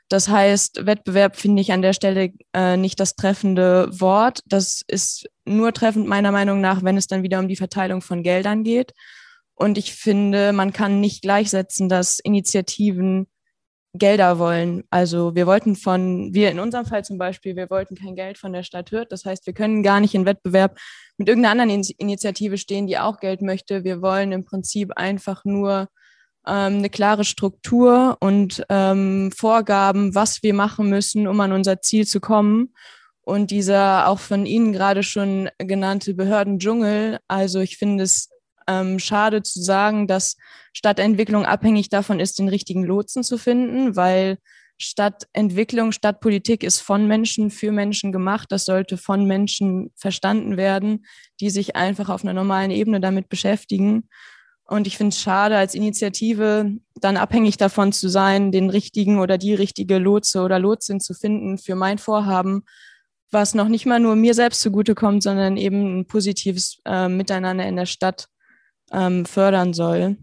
Das 0.09 0.29
heißt, 0.29 0.87
Wettbewerb 0.87 1.37
finde 1.37 1.63
ich 1.63 1.73
an 1.73 1.83
der 1.83 1.93
Stelle 1.93 2.33
äh, 2.53 2.77
nicht 2.77 3.01
das 3.01 3.17
treffende 3.17 3.89
Wort. 4.01 4.41
Das 4.47 4.83
ist 4.87 5.27
nur 5.45 5.73
treffend 5.73 6.07
meiner 6.07 6.31
Meinung 6.31 6.61
nach, 6.61 6.83
wenn 6.83 6.97
es 6.97 7.07
dann 7.07 7.23
wieder 7.23 7.39
um 7.39 7.49
die 7.49 7.57
Verteilung 7.57 8.03
von 8.03 8.23
Geldern 8.23 8.65
geht. 8.65 8.93
Und 9.55 9.79
ich 9.79 9.95
finde, 9.95 10.53
man 10.53 10.73
kann 10.73 11.01
nicht 11.01 11.23
gleichsetzen, 11.23 11.89
dass 11.89 12.19
Initiativen 12.19 13.29
Gelder 13.95 14.39
wollen. 14.41 14.83
Also 14.91 15.35
wir 15.35 15.47
wollten 15.47 15.77
von, 15.77 16.35
wir 16.35 16.51
in 16.51 16.59
unserem 16.59 16.85
Fall 16.85 17.05
zum 17.05 17.17
Beispiel, 17.17 17.55
wir 17.55 17.71
wollten 17.71 17.95
kein 17.95 18.17
Geld 18.17 18.39
von 18.39 18.53
der 18.53 18.65
Stadt 18.65 18.91
Hürth. 18.91 19.07
Das 19.11 19.25
heißt, 19.25 19.47
wir 19.47 19.55
können 19.55 19.83
gar 19.85 20.01
nicht 20.01 20.15
in 20.15 20.27
Wettbewerb 20.27 20.79
mit 21.17 21.29
irgendeiner 21.29 21.63
anderen 21.63 21.85
Initiative 21.99 22.59
stehen, 22.59 22.89
die 22.89 22.99
auch 22.99 23.21
Geld 23.21 23.41
möchte. 23.41 23.85
Wir 23.85 24.03
wollen 24.03 24.33
im 24.33 24.45
Prinzip 24.45 24.93
einfach 24.97 25.45
nur 25.45 25.89
ähm, 26.47 26.79
eine 26.79 26.91
klare 26.91 27.25
Struktur 27.25 28.17
und 28.21 28.65
ähm, 28.69 29.31
Vorgaben, 29.33 30.15
was 30.15 30.43
wir 30.43 30.55
machen 30.55 30.91
müssen, 30.91 31.29
um 31.29 31.41
an 31.41 31.53
unser 31.53 31.81
Ziel 31.81 32.07
zu 32.07 32.21
kommen. 32.21 32.75
Und 33.23 33.51
dieser 33.51 34.09
auch 34.09 34.19
von 34.19 34.45
Ihnen 34.45 34.73
gerade 34.73 35.03
schon 35.03 35.49
genannte 35.59 36.15
Behördendschungel, 36.15 37.21
also 37.27 37.61
ich 37.61 37.79
finde 37.79 38.05
es 38.05 38.29
ähm, 38.67 38.99
schade 38.99 39.43
zu 39.43 39.63
sagen, 39.63 40.07
dass 40.07 40.37
Stadtentwicklung 40.73 41.47
abhängig 41.47 41.89
davon 41.89 42.21
ist, 42.21 42.39
den 42.39 42.49
richtigen 42.49 42.85
Lotsen 42.85 43.23
zu 43.23 43.39
finden, 43.39 43.97
weil 43.97 44.39
Stadtentwicklung, 44.77 45.93
Stadtpolitik 45.93 46.65
ist 46.65 46.81
von 46.81 47.07
Menschen 47.07 47.51
für 47.51 47.71
Menschen 47.71 48.11
gemacht. 48.13 48.51
Das 48.51 48.65
sollte 48.65 48.97
von 48.97 49.25
Menschen 49.27 49.93
verstanden 49.95 50.57
werden, 50.57 51.07
die 51.41 51.51
sich 51.51 51.77
einfach 51.77 52.09
auf 52.09 52.25
einer 52.25 52.33
normalen 52.33 52.71
Ebene 52.71 53.01
damit 53.01 53.29
beschäftigen. 53.29 54.09
Und 54.67 54.87
ich 54.87 54.97
finde 54.97 55.11
es 55.11 55.21
schade, 55.21 55.57
als 55.57 55.75
Initiative 55.75 56.73
dann 56.95 57.17
abhängig 57.17 57.57
davon 57.57 57.93
zu 57.93 58.09
sein, 58.09 58.51
den 58.51 58.71
richtigen 58.71 59.21
oder 59.21 59.39
die 59.39 59.55
richtige 59.55 59.99
Lotse 59.99 60.41
oder 60.41 60.59
Lotsin 60.59 61.01
zu 61.01 61.15
finden 61.15 61.59
für 61.59 61.75
mein 61.75 61.99
Vorhaben, 61.99 62.65
was 63.31 63.55
noch 63.55 63.69
nicht 63.69 63.85
mal 63.85 64.01
nur 64.01 64.17
mir 64.17 64.33
selbst 64.33 64.61
zugutekommt, 64.61 65.23
sondern 65.23 65.57
eben 65.57 66.01
ein 66.01 66.07
positives 66.07 66.81
äh, 66.87 67.09
Miteinander 67.09 67.67
in 67.67 67.77
der 67.77 67.87
Stadt 67.87 68.29
ähm, 68.95 69.27
fördern 69.27 69.75
soll. 69.75 70.17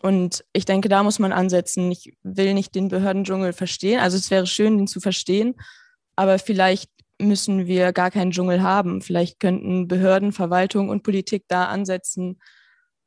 Und 0.00 0.44
ich 0.52 0.64
denke, 0.64 0.88
da 0.88 1.02
muss 1.02 1.18
man 1.18 1.32
ansetzen. 1.32 1.90
Ich 1.90 2.16
will 2.22 2.54
nicht 2.54 2.74
den 2.74 2.88
Behördendschungel 2.88 3.52
verstehen. 3.52 4.00
Also 4.00 4.16
es 4.16 4.30
wäre 4.30 4.46
schön, 4.46 4.78
den 4.78 4.86
zu 4.86 5.00
verstehen, 5.00 5.54
aber 6.16 6.38
vielleicht 6.38 6.90
müssen 7.20 7.66
wir 7.66 7.92
gar 7.92 8.10
keinen 8.10 8.32
Dschungel 8.32 8.62
haben. 8.62 9.00
Vielleicht 9.00 9.38
könnten 9.40 9.88
Behörden, 9.88 10.32
Verwaltung 10.32 10.88
und 10.88 11.02
Politik 11.02 11.44
da 11.48 11.66
ansetzen, 11.66 12.40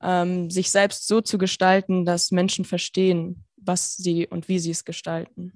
ähm, 0.01 0.49
sich 0.49 0.71
selbst 0.71 1.07
so 1.07 1.21
zu 1.21 1.37
gestalten, 1.37 2.05
dass 2.05 2.31
Menschen 2.31 2.65
verstehen, 2.65 3.43
was 3.57 3.95
sie 3.97 4.27
und 4.27 4.47
wie 4.47 4.59
sie 4.59 4.71
es 4.71 4.85
gestalten. 4.85 5.51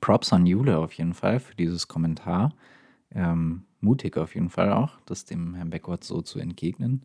Props 0.00 0.32
an 0.32 0.46
Jule 0.46 0.78
auf 0.78 0.94
jeden 0.94 1.14
Fall 1.14 1.38
für 1.40 1.54
dieses 1.54 1.86
Kommentar. 1.86 2.54
Ähm, 3.14 3.64
mutig 3.80 4.16
auf 4.16 4.34
jeden 4.34 4.50
Fall 4.50 4.72
auch, 4.72 4.98
das 5.06 5.24
dem 5.24 5.54
Herrn 5.54 5.70
Beckwart 5.70 6.04
so 6.04 6.22
zu 6.22 6.38
entgegnen. 6.38 7.04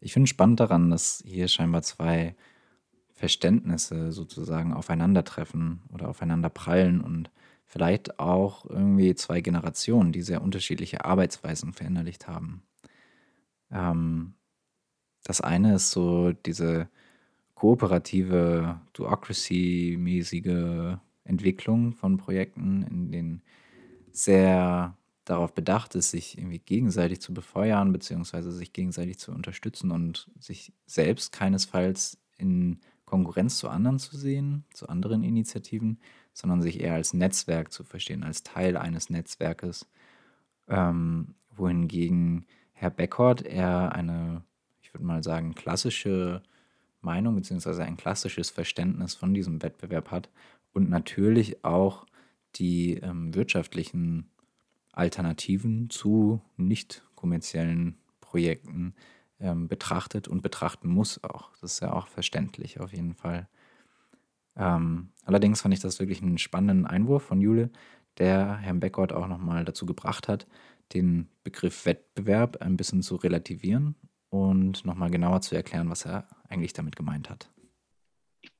Ich 0.00 0.12
finde 0.12 0.28
spannend 0.28 0.60
daran, 0.60 0.90
dass 0.90 1.22
hier 1.26 1.48
scheinbar 1.48 1.82
zwei 1.82 2.36
Verständnisse 3.12 4.12
sozusagen 4.12 4.74
aufeinandertreffen 4.74 5.80
oder 5.92 6.08
aufeinander 6.08 6.50
prallen 6.50 7.00
und 7.00 7.30
vielleicht 7.64 8.20
auch 8.20 8.68
irgendwie 8.68 9.14
zwei 9.14 9.40
Generationen, 9.40 10.12
die 10.12 10.22
sehr 10.22 10.42
unterschiedliche 10.42 11.04
Arbeitsweisen 11.04 11.72
verinnerlicht 11.72 12.28
haben. 12.28 12.62
Ähm, 13.70 14.34
das 15.24 15.40
eine 15.40 15.74
ist 15.74 15.90
so 15.90 16.32
diese 16.32 16.88
kooperative, 17.54 18.80
Duocracy-mäßige 18.92 20.98
Entwicklung 21.24 21.92
von 21.92 22.18
Projekten, 22.18 22.82
in 22.82 23.10
denen 23.10 23.42
sehr 24.12 24.96
darauf 25.26 25.52
bedacht 25.52 25.94
ist, 25.94 26.10
sich 26.10 26.38
irgendwie 26.38 26.60
gegenseitig 26.60 27.20
zu 27.20 27.34
befeuern, 27.34 27.92
beziehungsweise 27.92 28.52
sich 28.52 28.72
gegenseitig 28.72 29.18
zu 29.18 29.32
unterstützen 29.32 29.90
und 29.90 30.30
sich 30.38 30.72
selbst 30.86 31.32
keinesfalls 31.32 32.18
in 32.38 32.80
Konkurrenz 33.04 33.58
zu 33.58 33.68
anderen 33.68 33.98
zu 33.98 34.16
sehen, 34.16 34.64
zu 34.72 34.88
anderen 34.88 35.22
Initiativen, 35.22 35.98
sondern 36.32 36.62
sich 36.62 36.80
eher 36.80 36.94
als 36.94 37.12
Netzwerk 37.12 37.72
zu 37.72 37.84
verstehen, 37.84 38.22
als 38.22 38.42
Teil 38.42 38.76
eines 38.76 39.10
Netzwerkes. 39.10 39.86
Ähm, 40.68 41.34
wohingegen 41.50 42.46
Herr 42.72 42.90
Beckhort 42.90 43.42
eher 43.42 43.92
eine, 43.94 44.44
ich 44.80 44.92
würde 44.94 45.04
mal 45.04 45.22
sagen, 45.22 45.54
klassische 45.54 46.42
Meinung 47.00 47.34
beziehungsweise 47.36 47.84
ein 47.84 47.96
klassisches 47.96 48.50
Verständnis 48.50 49.14
von 49.14 49.34
diesem 49.34 49.62
Wettbewerb 49.62 50.10
hat 50.10 50.28
und 50.72 50.90
natürlich 50.90 51.64
auch 51.64 52.06
die 52.56 52.94
ähm, 52.94 53.34
wirtschaftlichen 53.34 54.28
Alternativen 54.96 55.90
zu 55.90 56.40
nicht 56.56 57.04
kommerziellen 57.14 57.96
Projekten 58.20 58.94
ähm, 59.38 59.68
betrachtet 59.68 60.26
und 60.26 60.42
betrachten 60.42 60.88
muss 60.88 61.22
auch. 61.22 61.50
Das 61.60 61.74
ist 61.74 61.80
ja 61.80 61.92
auch 61.92 62.08
verständlich 62.08 62.80
auf 62.80 62.92
jeden 62.92 63.14
Fall. 63.14 63.48
Ähm, 64.56 65.10
allerdings 65.24 65.60
fand 65.60 65.74
ich 65.74 65.80
das 65.80 66.00
wirklich 66.00 66.22
einen 66.22 66.38
spannenden 66.38 66.86
Einwurf 66.86 67.22
von 67.22 67.40
Jule, 67.40 67.70
der 68.18 68.56
Herrn 68.56 68.80
Beckert 68.80 69.12
auch 69.12 69.28
nochmal 69.28 69.64
dazu 69.64 69.84
gebracht 69.84 70.28
hat, 70.28 70.46
den 70.94 71.28
Begriff 71.44 71.84
Wettbewerb 71.84 72.62
ein 72.62 72.76
bisschen 72.76 73.02
zu 73.02 73.16
relativieren 73.16 73.94
und 74.30 74.84
nochmal 74.84 75.10
genauer 75.10 75.42
zu 75.42 75.54
erklären, 75.54 75.90
was 75.90 76.06
er 76.06 76.26
eigentlich 76.48 76.72
damit 76.72 76.96
gemeint 76.96 77.28
hat. 77.28 77.50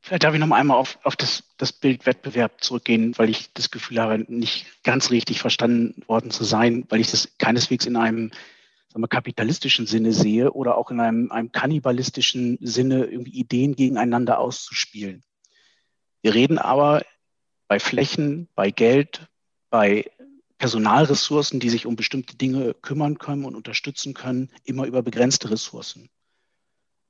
Vielleicht 0.06 0.22
darf 0.22 0.34
ich 0.34 0.38
noch 0.40 0.52
einmal 0.52 0.76
auf, 0.76 1.00
auf 1.02 1.16
das, 1.16 1.42
das 1.56 1.72
Bild 1.72 2.06
Wettbewerb 2.06 2.62
zurückgehen, 2.62 3.18
weil 3.18 3.28
ich 3.28 3.52
das 3.54 3.72
Gefühl 3.72 4.00
habe, 4.00 4.24
nicht 4.28 4.64
ganz 4.84 5.10
richtig 5.10 5.40
verstanden 5.40 6.00
worden 6.06 6.30
zu 6.30 6.44
sein, 6.44 6.84
weil 6.90 7.00
ich 7.00 7.10
das 7.10 7.36
keineswegs 7.38 7.86
in 7.86 7.96
einem 7.96 8.30
sagen 8.86 9.02
wir, 9.02 9.08
kapitalistischen 9.08 9.88
Sinne 9.88 10.12
sehe 10.12 10.52
oder 10.52 10.78
auch 10.78 10.92
in 10.92 11.00
einem, 11.00 11.32
einem 11.32 11.50
kannibalistischen 11.50 12.56
Sinne, 12.60 13.06
irgendwie 13.06 13.32
Ideen 13.32 13.74
gegeneinander 13.74 14.38
auszuspielen. 14.38 15.24
Wir 16.22 16.34
reden 16.34 16.58
aber 16.58 17.02
bei 17.66 17.80
Flächen, 17.80 18.46
bei 18.54 18.70
Geld, 18.70 19.26
bei 19.70 20.08
Personalressourcen, 20.58 21.58
die 21.58 21.68
sich 21.68 21.84
um 21.84 21.96
bestimmte 21.96 22.36
Dinge 22.36 22.74
kümmern 22.74 23.18
können 23.18 23.44
und 23.44 23.56
unterstützen 23.56 24.14
können, 24.14 24.52
immer 24.62 24.86
über 24.86 25.02
begrenzte 25.02 25.50
Ressourcen. 25.50 26.10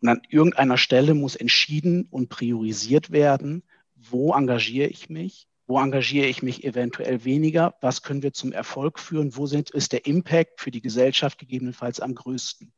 Und 0.00 0.08
an 0.08 0.22
irgendeiner 0.28 0.76
Stelle 0.78 1.14
muss 1.14 1.36
entschieden 1.36 2.06
und 2.10 2.28
priorisiert 2.28 3.10
werden, 3.10 3.62
wo 3.94 4.34
engagiere 4.34 4.88
ich 4.88 5.08
mich, 5.08 5.48
wo 5.66 5.80
engagiere 5.80 6.26
ich 6.26 6.42
mich 6.42 6.64
eventuell 6.64 7.24
weniger, 7.24 7.74
was 7.80 8.02
können 8.02 8.22
wir 8.22 8.32
zum 8.32 8.52
Erfolg 8.52 8.98
führen, 9.00 9.36
wo 9.36 9.46
sind, 9.46 9.70
ist 9.70 9.92
der 9.92 10.06
Impact 10.06 10.60
für 10.60 10.70
die 10.70 10.82
Gesellschaft 10.82 11.38
gegebenenfalls 11.38 12.00
am 12.00 12.14
größten. 12.14 12.72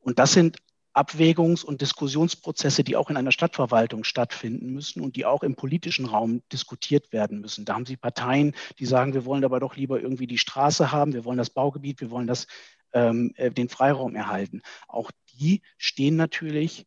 Und 0.00 0.18
das 0.18 0.32
sind 0.32 0.58
Abwägungs- 0.94 1.64
und 1.64 1.80
Diskussionsprozesse, 1.80 2.84
die 2.84 2.96
auch 2.96 3.10
in 3.10 3.16
einer 3.16 3.32
Stadtverwaltung 3.32 4.04
stattfinden 4.04 4.72
müssen 4.72 5.00
und 5.02 5.16
die 5.16 5.26
auch 5.26 5.42
im 5.42 5.56
politischen 5.56 6.06
Raum 6.06 6.42
diskutiert 6.52 7.12
werden 7.12 7.40
müssen. 7.40 7.64
Da 7.64 7.74
haben 7.74 7.86
Sie 7.86 7.96
Parteien, 7.96 8.54
die 8.78 8.86
sagen, 8.86 9.12
wir 9.12 9.24
wollen 9.24 9.44
aber 9.44 9.60
doch 9.60 9.76
lieber 9.76 10.00
irgendwie 10.00 10.28
die 10.28 10.38
Straße 10.38 10.92
haben, 10.92 11.12
wir 11.12 11.24
wollen 11.24 11.38
das 11.38 11.50
Baugebiet, 11.50 12.00
wir 12.00 12.10
wollen 12.10 12.28
das, 12.28 12.46
ähm, 12.92 13.32
äh, 13.36 13.50
den 13.50 13.68
Freiraum 13.68 14.14
erhalten. 14.14 14.62
Auch 14.86 15.10
die 15.32 15.62
stehen 15.78 16.16
natürlich 16.16 16.86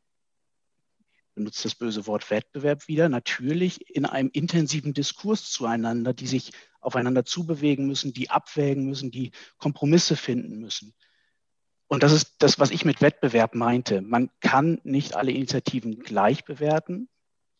benutzt 1.37 1.63
das 1.63 1.75
böse 1.75 2.07
Wort 2.07 2.31
Wettbewerb 2.31 2.87
wieder, 2.87 3.09
natürlich 3.09 3.95
in 3.95 4.05
einem 4.05 4.29
intensiven 4.33 4.95
Diskurs 4.95 5.51
zueinander, 5.51 6.13
die 6.13 6.25
sich 6.25 6.51
aufeinander 6.81 7.25
zubewegen 7.25 7.85
müssen, 7.85 8.11
die 8.11 8.31
abwägen 8.31 8.85
müssen, 8.85 9.11
die 9.11 9.31
Kompromisse 9.57 10.15
finden 10.15 10.59
müssen. 10.59 10.95
Und 11.87 12.03
das 12.03 12.11
ist 12.11 12.35
das, 12.39 12.59
was 12.59 12.71
ich 12.71 12.85
mit 12.85 13.01
Wettbewerb 13.01 13.55
meinte. 13.55 14.01
Man 14.01 14.29
kann 14.41 14.79
nicht 14.83 15.15
alle 15.15 15.31
Initiativen 15.31 15.99
gleich 15.99 16.43
bewerten, 16.43 17.07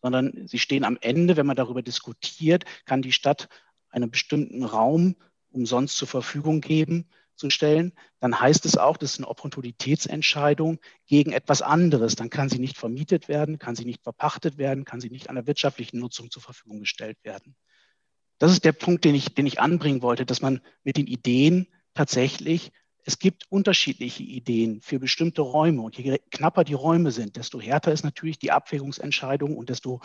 sondern 0.02 0.46
sie 0.46 0.58
stehen 0.58 0.84
am 0.84 0.98
Ende, 1.00 1.36
wenn 1.36 1.46
man 1.46 1.56
darüber 1.56 1.82
diskutiert, 1.82 2.64
kann 2.84 3.02
die 3.02 3.12
Stadt 3.12 3.48
einen 3.90 4.10
bestimmten 4.10 4.64
Raum 4.64 5.16
umsonst 5.50 5.96
zur 5.96 6.08
Verfügung 6.08 6.60
geben, 6.60 7.08
zu 7.38 7.50
stellen, 7.50 7.92
dann 8.20 8.38
heißt 8.38 8.66
es 8.66 8.76
auch, 8.76 8.96
das 8.96 9.12
ist 9.12 9.18
eine 9.18 9.28
Opportunitätsentscheidung 9.28 10.80
gegen 11.06 11.32
etwas 11.32 11.62
anderes. 11.62 12.16
Dann 12.16 12.30
kann 12.30 12.48
sie 12.48 12.58
nicht 12.58 12.76
vermietet 12.76 13.28
werden, 13.28 13.58
kann 13.58 13.76
sie 13.76 13.84
nicht 13.84 14.02
verpachtet 14.02 14.58
werden, 14.58 14.84
kann 14.84 15.00
sie 15.00 15.08
nicht 15.08 15.30
einer 15.30 15.46
wirtschaftlichen 15.46 16.00
Nutzung 16.00 16.30
zur 16.30 16.42
Verfügung 16.42 16.80
gestellt 16.80 17.18
werden. 17.22 17.56
Das 18.38 18.52
ist 18.52 18.64
der 18.64 18.72
Punkt, 18.72 19.04
den 19.04 19.14
ich, 19.14 19.34
den 19.34 19.46
ich 19.46 19.60
anbringen 19.60 20.02
wollte, 20.02 20.26
dass 20.26 20.42
man 20.42 20.60
mit 20.84 20.96
den 20.96 21.06
Ideen 21.06 21.68
tatsächlich, 21.94 22.72
es 23.08 23.18
gibt 23.18 23.50
unterschiedliche 23.50 24.22
Ideen 24.22 24.82
für 24.82 24.98
bestimmte 24.98 25.40
Räume. 25.40 25.80
Und 25.80 25.96
je 25.96 26.18
knapper 26.30 26.62
die 26.62 26.74
Räume 26.74 27.10
sind, 27.10 27.36
desto 27.36 27.58
härter 27.58 27.90
ist 27.90 28.04
natürlich 28.04 28.38
die 28.38 28.52
Abwägungsentscheidung 28.52 29.56
und 29.56 29.70
desto 29.70 30.02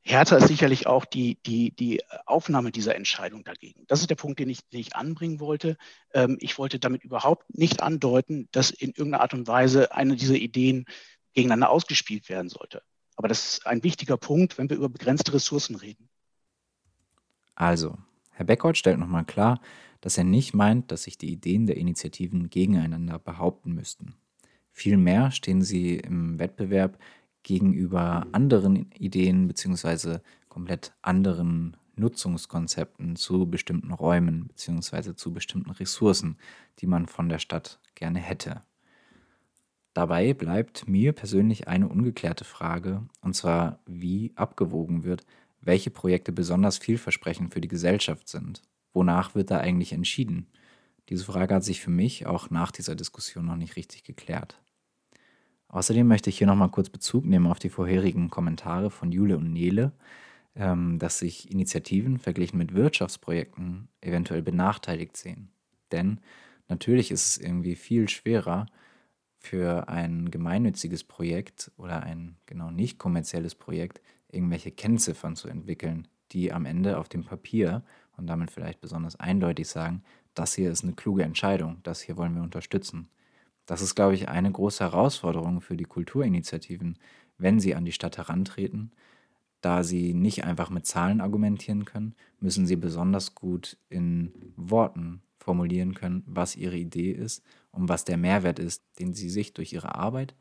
härter 0.00 0.38
ist 0.38 0.48
sicherlich 0.48 0.86
auch 0.86 1.04
die, 1.04 1.36
die, 1.44 1.72
die 1.72 2.00
Aufnahme 2.24 2.72
dieser 2.72 2.94
Entscheidung 2.96 3.44
dagegen. 3.44 3.84
Das 3.88 4.00
ist 4.00 4.08
der 4.08 4.14
Punkt, 4.14 4.38
den 4.38 4.48
ich, 4.48 4.66
den 4.70 4.80
ich 4.80 4.96
anbringen 4.96 5.38
wollte. 5.38 5.76
Ähm, 6.14 6.38
ich 6.40 6.56
wollte 6.56 6.78
damit 6.78 7.04
überhaupt 7.04 7.44
nicht 7.54 7.82
andeuten, 7.82 8.48
dass 8.52 8.70
in 8.70 8.92
irgendeiner 8.92 9.20
Art 9.20 9.34
und 9.34 9.46
Weise 9.46 9.94
eine 9.94 10.16
dieser 10.16 10.36
Ideen 10.36 10.86
gegeneinander 11.34 11.68
ausgespielt 11.68 12.30
werden 12.30 12.48
sollte. 12.48 12.82
Aber 13.16 13.28
das 13.28 13.44
ist 13.44 13.66
ein 13.66 13.84
wichtiger 13.84 14.16
Punkt, 14.16 14.56
wenn 14.56 14.70
wir 14.70 14.78
über 14.78 14.88
begrenzte 14.88 15.34
Ressourcen 15.34 15.76
reden. 15.76 16.08
Also, 17.54 17.98
Herr 18.30 18.46
Beckholt 18.46 18.78
stellt 18.78 18.98
nochmal 18.98 19.26
klar, 19.26 19.60
dass 20.04 20.18
er 20.18 20.24
nicht 20.24 20.52
meint, 20.52 20.92
dass 20.92 21.04
sich 21.04 21.16
die 21.16 21.32
Ideen 21.32 21.64
der 21.64 21.78
Initiativen 21.78 22.50
gegeneinander 22.50 23.18
behaupten 23.18 23.72
müssten. 23.72 24.16
Vielmehr 24.70 25.30
stehen 25.30 25.62
sie 25.62 25.96
im 25.96 26.38
Wettbewerb 26.38 26.98
gegenüber 27.42 28.26
anderen 28.32 28.92
Ideen 28.92 29.48
bzw. 29.48 30.18
komplett 30.50 30.92
anderen 31.00 31.78
Nutzungskonzepten 31.96 33.16
zu 33.16 33.46
bestimmten 33.46 33.92
Räumen 33.92 34.48
bzw. 34.48 35.14
zu 35.14 35.32
bestimmten 35.32 35.70
Ressourcen, 35.70 36.36
die 36.80 36.86
man 36.86 37.06
von 37.06 37.30
der 37.30 37.38
Stadt 37.38 37.80
gerne 37.94 38.18
hätte. 38.18 38.60
Dabei 39.94 40.34
bleibt 40.34 40.86
mir 40.86 41.14
persönlich 41.14 41.66
eine 41.66 41.88
ungeklärte 41.88 42.44
Frage, 42.44 43.06
und 43.22 43.34
zwar 43.34 43.78
wie 43.86 44.34
abgewogen 44.34 45.02
wird, 45.02 45.24
welche 45.62 45.88
Projekte 45.88 46.30
besonders 46.30 46.76
vielversprechend 46.76 47.54
für 47.54 47.62
die 47.62 47.68
Gesellschaft 47.68 48.28
sind. 48.28 48.60
Wonach 48.94 49.34
wird 49.34 49.50
da 49.50 49.58
eigentlich 49.58 49.92
entschieden? 49.92 50.46
Diese 51.10 51.24
Frage 51.24 51.54
hat 51.54 51.64
sich 51.64 51.82
für 51.82 51.90
mich 51.90 52.26
auch 52.26 52.48
nach 52.48 52.70
dieser 52.70 52.94
Diskussion 52.94 53.44
noch 53.44 53.56
nicht 53.56 53.76
richtig 53.76 54.04
geklärt. 54.04 54.62
Außerdem 55.68 56.06
möchte 56.06 56.30
ich 56.30 56.38
hier 56.38 56.46
nochmal 56.46 56.70
kurz 56.70 56.88
Bezug 56.88 57.24
nehmen 57.26 57.48
auf 57.48 57.58
die 57.58 57.68
vorherigen 57.68 58.30
Kommentare 58.30 58.90
von 58.90 59.12
Jule 59.12 59.36
und 59.36 59.52
Nele, 59.52 59.92
ähm, 60.54 60.98
dass 60.98 61.18
sich 61.18 61.50
Initiativen 61.50 62.18
verglichen 62.18 62.58
mit 62.58 62.74
Wirtschaftsprojekten 62.74 63.88
eventuell 64.00 64.40
benachteiligt 64.40 65.16
sehen. 65.16 65.50
Denn 65.90 66.20
natürlich 66.68 67.10
ist 67.10 67.26
es 67.26 67.38
irgendwie 67.38 67.74
viel 67.74 68.08
schwerer 68.08 68.66
für 69.36 69.88
ein 69.88 70.30
gemeinnütziges 70.30 71.04
Projekt 71.04 71.70
oder 71.76 72.02
ein 72.02 72.36
genau 72.46 72.70
nicht 72.70 72.98
kommerzielles 72.98 73.54
Projekt 73.54 74.00
irgendwelche 74.30 74.70
Kennziffern 74.70 75.36
zu 75.36 75.48
entwickeln, 75.48 76.08
die 76.32 76.52
am 76.52 76.66
Ende 76.66 76.98
auf 76.98 77.08
dem 77.08 77.24
Papier 77.24 77.84
und 78.16 78.26
damit 78.26 78.50
vielleicht 78.50 78.80
besonders 78.80 79.16
eindeutig 79.16 79.68
sagen, 79.68 80.02
das 80.34 80.54
hier 80.54 80.70
ist 80.70 80.84
eine 80.84 80.94
kluge 80.94 81.22
Entscheidung, 81.22 81.78
das 81.82 82.00
hier 82.00 82.16
wollen 82.16 82.34
wir 82.34 82.42
unterstützen. 82.42 83.08
Das 83.66 83.80
ist, 83.80 83.94
glaube 83.94 84.14
ich, 84.14 84.28
eine 84.28 84.50
große 84.50 84.84
Herausforderung 84.84 85.60
für 85.60 85.76
die 85.76 85.84
Kulturinitiativen, 85.84 86.98
wenn 87.38 87.60
sie 87.60 87.74
an 87.74 87.84
die 87.84 87.92
Stadt 87.92 88.18
herantreten. 88.18 88.92
Da 89.60 89.82
sie 89.82 90.12
nicht 90.12 90.44
einfach 90.44 90.68
mit 90.68 90.86
Zahlen 90.86 91.22
argumentieren 91.22 91.86
können, 91.86 92.14
müssen 92.40 92.66
sie 92.66 92.76
besonders 92.76 93.34
gut 93.34 93.78
in 93.88 94.52
Worten 94.56 95.22
formulieren 95.38 95.94
können, 95.94 96.22
was 96.26 96.56
ihre 96.56 96.76
Idee 96.76 97.12
ist 97.12 97.42
und 97.70 97.88
was 97.88 98.04
der 98.04 98.18
Mehrwert 98.18 98.58
ist, 98.58 98.82
den 98.98 99.14
sie 99.14 99.30
sich 99.30 99.54
durch 99.54 99.72
ihre 99.72 99.94
Arbeit 99.94 100.34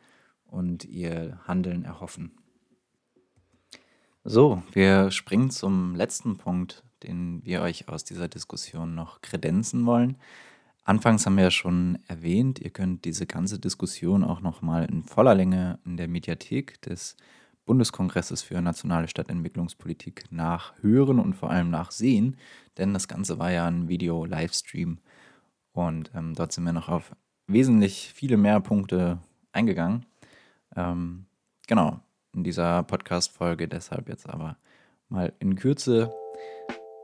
und 0.45 0.85
ihr 0.85 1.39
Handeln 1.47 1.85
erhoffen. 1.85 2.31
So, 4.25 4.63
wir 4.71 5.11
springen 5.11 5.49
zum 5.49 5.95
letzten 5.95 6.37
Punkt, 6.37 6.83
den 7.03 7.43
wir 7.45 7.61
euch 7.61 7.87
aus 7.89 8.03
dieser 8.03 8.27
Diskussion 8.27 8.95
noch 8.95 9.21
kredenzen 9.21 9.85
wollen. 9.85 10.17
Anfangs 10.85 11.25
haben 11.25 11.37
wir 11.37 11.45
ja 11.45 11.51
schon 11.51 11.99
erwähnt, 12.07 12.59
ihr 12.59 12.69
könnt 12.69 13.05
diese 13.05 13.25
ganze 13.25 13.57
Diskussion 13.57 14.23
auch 14.23 14.41
nochmal 14.41 14.85
in 14.85 15.03
voller 15.03 15.33
Länge 15.33 15.79
in 15.85 15.95
der 15.95 16.09
Mediathek 16.09 16.81
des 16.81 17.15
Bundeskongresses 17.65 18.41
für 18.41 18.61
nationale 18.61 19.07
Stadtentwicklungspolitik 19.07 20.25
nachhören 20.31 21.19
und 21.19 21.35
vor 21.35 21.49
allem 21.49 21.69
nachsehen, 21.69 22.35
denn 22.77 22.93
das 22.93 23.07
Ganze 23.07 23.39
war 23.39 23.51
ja 23.51 23.65
ein 23.65 23.87
Video-Livestream 23.87 24.97
und 25.71 26.11
ähm, 26.13 26.33
dort 26.33 26.51
sind 26.51 26.65
wir 26.65 26.73
noch 26.73 26.89
auf 26.89 27.15
wesentlich 27.47 28.11
viele 28.13 28.35
mehr 28.35 28.59
Punkte 28.59 29.19
eingegangen. 29.53 30.05
Ähm, 30.75 31.25
genau, 31.67 32.01
in 32.33 32.43
dieser 32.43 32.83
Podcast-Folge 32.83 33.69
deshalb 33.69 34.09
jetzt 34.09 34.27
aber 34.27 34.57
mal 35.07 35.31
in 35.39 35.55
Kürze 35.55 36.11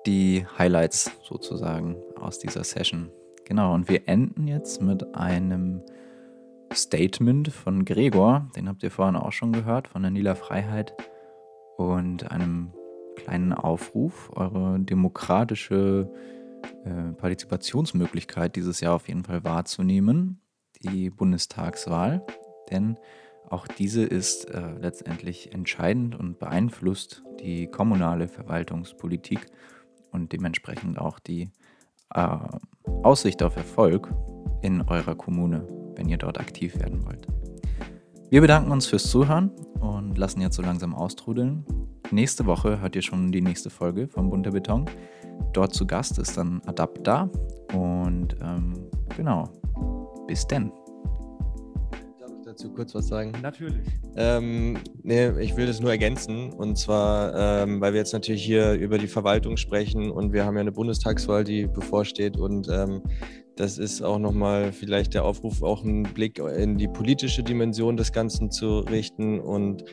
die 0.06 0.46
Highlights 0.58 1.12
sozusagen 1.24 1.96
aus 2.20 2.40
dieser 2.40 2.64
Session. 2.64 3.12
Genau, 3.46 3.74
und 3.74 3.90
wir 3.90 4.08
enden 4.08 4.48
jetzt 4.48 4.82
mit 4.82 5.16
einem 5.16 5.82
Statement 6.74 7.50
von 7.50 7.84
Gregor, 7.86 8.50
den 8.56 8.70
habt 8.70 8.84
ihr 8.84 8.92
vorhin 8.92 9.16
auch 9.16 9.32
schon 9.32 9.54
gehört, 9.54 9.88
von 9.88 10.04
der 10.04 10.12
Nila 10.12 10.36
Freiheit, 10.36 10.94
und 11.78 12.30
einem 12.30 12.74
kleinen 13.16 13.54
Aufruf, 13.54 14.30
eure 14.36 14.80
demokratische 14.82 16.12
äh, 16.84 17.14
Partizipationsmöglichkeit 17.14 18.58
dieses 18.58 18.82
Jahr 18.82 18.96
auf 18.96 19.08
jeden 19.08 19.24
Fall 19.24 19.46
wahrzunehmen, 19.46 20.42
die 20.84 21.10
Bundestagswahl, 21.10 22.26
denn 22.70 22.98
auch 23.50 23.66
diese 23.68 24.04
ist 24.04 24.50
äh, 24.50 24.74
letztendlich 24.80 25.54
entscheidend 25.54 26.20
und 26.20 26.38
beeinflusst 26.38 27.24
die 27.40 27.68
kommunale 27.68 28.28
Verwaltungspolitik 28.28 29.48
und 30.12 30.32
dementsprechend 30.32 31.00
auch 31.00 31.20
die 31.20 31.52
äh, 32.14 32.38
Aussicht 33.04 33.44
auf 33.44 33.56
Erfolg 33.56 34.14
in 34.62 34.82
eurer 34.82 35.16
Kommune, 35.16 35.68
wenn 35.96 36.10
ihr 36.10 36.18
dort 36.18 36.40
aktiv 36.40 36.78
werden 36.80 37.06
wollt. 37.06 37.28
Wir 38.30 38.42
bedanken 38.42 38.72
uns 38.72 38.86
fürs 38.86 39.10
Zuhören 39.10 39.50
und 39.80 40.18
lassen 40.18 40.42
jetzt 40.42 40.56
so 40.56 40.62
langsam 40.62 40.94
austrudeln. 40.94 41.66
Nächste 42.12 42.46
Woche 42.46 42.80
hört 42.80 42.96
ihr 42.96 43.02
schon 43.02 43.32
die 43.32 43.42
nächste 43.42 43.70
Folge 43.70 44.08
vom 44.08 44.30
Bunter 44.30 44.52
Beton. 44.52 44.86
Dort 45.54 45.74
zu 45.74 45.88
Gast 45.88 46.20
ist 46.20 46.38
dann 46.38 46.62
Adapt 46.66 47.06
da. 47.08 47.30
Und 47.74 48.36
ähm, 48.42 48.74
genau, 49.16 49.50
bis 50.28 50.46
denn 50.46 50.72
dazu 52.60 52.74
kurz 52.74 52.94
was 52.94 53.08
sagen? 53.08 53.32
Natürlich. 53.42 53.88
Ähm, 54.16 54.78
nee, 55.04 55.30
ich 55.40 55.56
will 55.56 55.66
das 55.66 55.80
nur 55.80 55.92
ergänzen. 55.92 56.52
Und 56.52 56.78
zwar, 56.78 57.64
ähm, 57.64 57.80
weil 57.80 57.94
wir 57.94 58.00
jetzt 58.00 58.14
natürlich 58.14 58.44
hier 58.44 58.74
über 58.74 58.98
die 58.98 59.08
Verwaltung 59.08 59.58
sprechen 59.58 60.12
und 60.12 60.34
wir 60.34 60.46
haben 60.46 60.56
ja 60.56 60.62
eine 60.62 60.72
Bundestagswahl, 60.72 61.44
die 61.44 61.68
bevorsteht. 61.68 62.38
Und 62.38 62.68
ähm, 62.70 63.02
das 63.60 63.78
ist 63.78 64.02
auch 64.02 64.20
nochmal 64.20 64.72
vielleicht 64.72 65.14
der 65.14 65.26
Aufruf, 65.26 65.62
auch 65.62 65.84
einen 65.84 66.04
Blick 66.04 66.40
in 66.40 66.78
die 66.78 66.88
politische 66.88 67.44
Dimension 67.44 67.98
des 67.98 68.12
Ganzen 68.12 68.52
zu 68.52 68.80
richten 68.80 69.40
und 69.40 69.84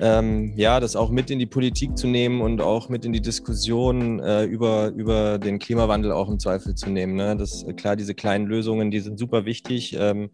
ähm, 0.00 0.52
ja, 0.54 0.78
das 0.78 0.94
auch 0.94 1.10
mit 1.10 1.30
in 1.30 1.38
die 1.38 1.46
Politik 1.46 1.96
zu 1.96 2.06
nehmen 2.06 2.40
und 2.40 2.60
auch 2.60 2.88
mit 2.88 3.04
in 3.04 3.12
die 3.12 3.20
Diskussion 3.20 4.20
äh, 4.20 4.44
über, 4.44 4.88
über 4.88 5.38
den 5.38 5.58
Klimawandel 5.58 6.12
auch 6.12 6.28
im 6.28 6.38
Zweifel 6.38 6.74
zu 6.74 6.90
nehmen. 6.90 7.16
Ne? 7.16 7.36
Das, 7.36 7.66
klar, 7.76 7.96
diese 7.96 8.14
kleinen 8.14 8.46
Lösungen, 8.46 8.90
die 8.90 9.00
sind 9.00 9.18
super 9.18 9.44
wichtig. 9.44 9.96
Ähm, 9.98 10.30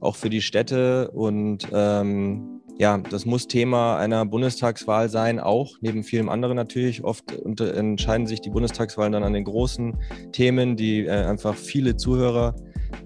auch 0.00 0.16
für 0.16 0.30
die 0.30 0.42
Städte. 0.42 1.10
Und 1.10 1.68
ähm, 1.72 2.53
ja, 2.78 2.98
das 2.98 3.24
muss 3.24 3.46
Thema 3.46 3.98
einer 3.98 4.26
Bundestagswahl 4.26 5.08
sein, 5.08 5.38
auch 5.38 5.76
neben 5.80 6.02
vielem 6.02 6.28
anderen 6.28 6.56
natürlich. 6.56 7.04
Oft 7.04 7.24
entscheiden 7.60 8.26
sich 8.26 8.40
die 8.40 8.50
Bundestagswahlen 8.50 9.12
dann 9.12 9.22
an 9.22 9.32
den 9.32 9.44
großen 9.44 9.96
Themen, 10.32 10.76
die 10.76 11.06
äh, 11.06 11.10
einfach 11.10 11.54
viele 11.54 11.96
Zuhörer 11.96 12.54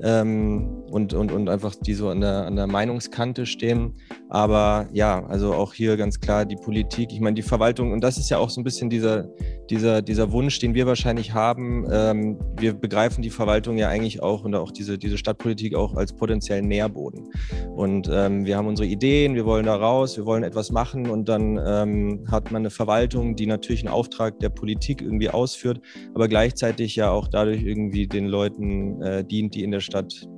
ähm, 0.02 0.82
und, 0.91 1.14
und, 1.14 1.32
und 1.32 1.49
einfach 1.49 1.74
die 1.74 1.95
so 1.95 2.09
an 2.09 2.20
der, 2.20 2.47
an 2.47 2.57
der 2.57 2.66
Meinungskante 2.66 3.47
stehen. 3.47 3.95
Aber 4.28 4.89
ja, 4.93 5.24
also 5.26 5.55
auch 5.55 5.72
hier 5.72 5.97
ganz 5.97 6.20
klar 6.20 6.45
die 6.45 6.57
Politik, 6.57 7.12
ich 7.12 7.20
meine 7.20 7.34
die 7.34 7.43
Verwaltung, 7.43 7.93
und 7.93 8.03
das 8.03 8.18
ist 8.18 8.30
ja 8.30 8.39
auch 8.39 8.51
so 8.51 8.61
ein 8.61 8.64
bisschen 8.64 8.91
dieser, 8.91 9.28
dieser, 9.70 10.03
dieser 10.03 10.32
Wunsch, 10.32 10.59
den 10.59 10.74
wir 10.74 10.86
wahrscheinlich 10.86 11.32
haben, 11.32 11.86
ähm, 11.91 12.39
wir 12.59 12.74
begreifen 12.74 13.22
die 13.22 13.30
Verwaltung 13.30 13.78
ja 13.78 13.89
eigentlich 13.89 14.22
auch 14.22 14.45
und 14.45 14.55
auch 14.55 14.70
diese, 14.70 14.99
diese 14.99 15.18
Stadtpolitik 15.18 15.74
auch 15.74 15.95
als 15.95 16.14
potenziellen 16.14 16.66
Nährboden. 16.66 17.30
Und 17.74 18.09
ähm, 18.12 18.45
wir 18.45 18.57
haben 18.57 18.66
unsere 18.66 18.89
Ideen, 18.89 19.34
wir 19.34 19.47
wollen 19.47 19.66
da 19.66 19.76
raus, 19.76 20.16
wir 20.16 20.26
wollen 20.26 20.43
etwas 20.43 20.70
machen 20.70 21.09
und 21.09 21.28
dann 21.28 21.59
ähm, 21.64 22.24
hat 22.30 22.51
man 22.51 22.62
eine 22.62 22.70
Verwaltung, 22.70 23.36
die 23.36 23.47
natürlich 23.47 23.80
einen 23.84 23.93
Auftrag 23.95 24.39
der 24.41 24.51
Politik 24.51 25.03
irgendwie 25.03 25.30
ausführt, 25.30 25.80
aber 26.14 26.28
gleichzeitig 26.28 26.97
ja 26.97 27.11
auch 27.11 27.28
dadurch 27.28 27.62
irgendwie 27.62 28.07
den 28.07 28.26
Leuten 28.26 29.01
äh, 29.03 29.24
dient, 29.24 29.55
die 29.55 29.62
in 29.62 29.70
der 29.70 29.80
Stadt 29.80 30.28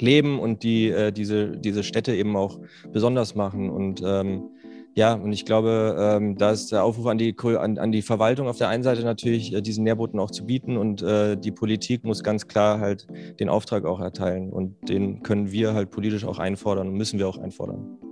leben 0.00 0.38
und 0.38 0.62
die 0.62 0.88
äh, 0.88 1.12
diese, 1.12 1.56
diese 1.56 1.82
Städte 1.82 2.14
eben 2.14 2.36
auch 2.36 2.58
besonders 2.92 3.34
machen. 3.34 3.70
Und 3.70 4.02
ähm, 4.04 4.42
ja, 4.94 5.14
und 5.14 5.32
ich 5.32 5.44
glaube, 5.44 5.96
ähm, 5.98 6.36
da 6.36 6.50
ist 6.50 6.72
der 6.72 6.84
Aufruf 6.84 7.06
an 7.06 7.18
die, 7.18 7.36
an, 7.38 7.78
an, 7.78 7.92
die 7.92 8.02
Verwaltung 8.02 8.48
auf 8.48 8.58
der 8.58 8.68
einen 8.68 8.82
Seite 8.82 9.02
natürlich, 9.02 9.54
äh, 9.54 9.62
diesen 9.62 9.84
Nährboten 9.84 10.18
auch 10.18 10.30
zu 10.30 10.44
bieten 10.46 10.76
und 10.76 11.00
äh, 11.02 11.36
die 11.36 11.52
Politik 11.52 12.04
muss 12.04 12.24
ganz 12.24 12.48
klar 12.48 12.80
halt 12.80 13.06
den 13.38 13.48
Auftrag 13.48 13.84
auch 13.84 14.00
erteilen 14.00 14.50
und 14.50 14.76
den 14.88 15.22
können 15.22 15.52
wir 15.52 15.74
halt 15.74 15.90
politisch 15.90 16.24
auch 16.24 16.38
einfordern 16.38 16.88
und 16.88 16.94
müssen 16.94 17.18
wir 17.18 17.28
auch 17.28 17.38
einfordern. 17.38 18.09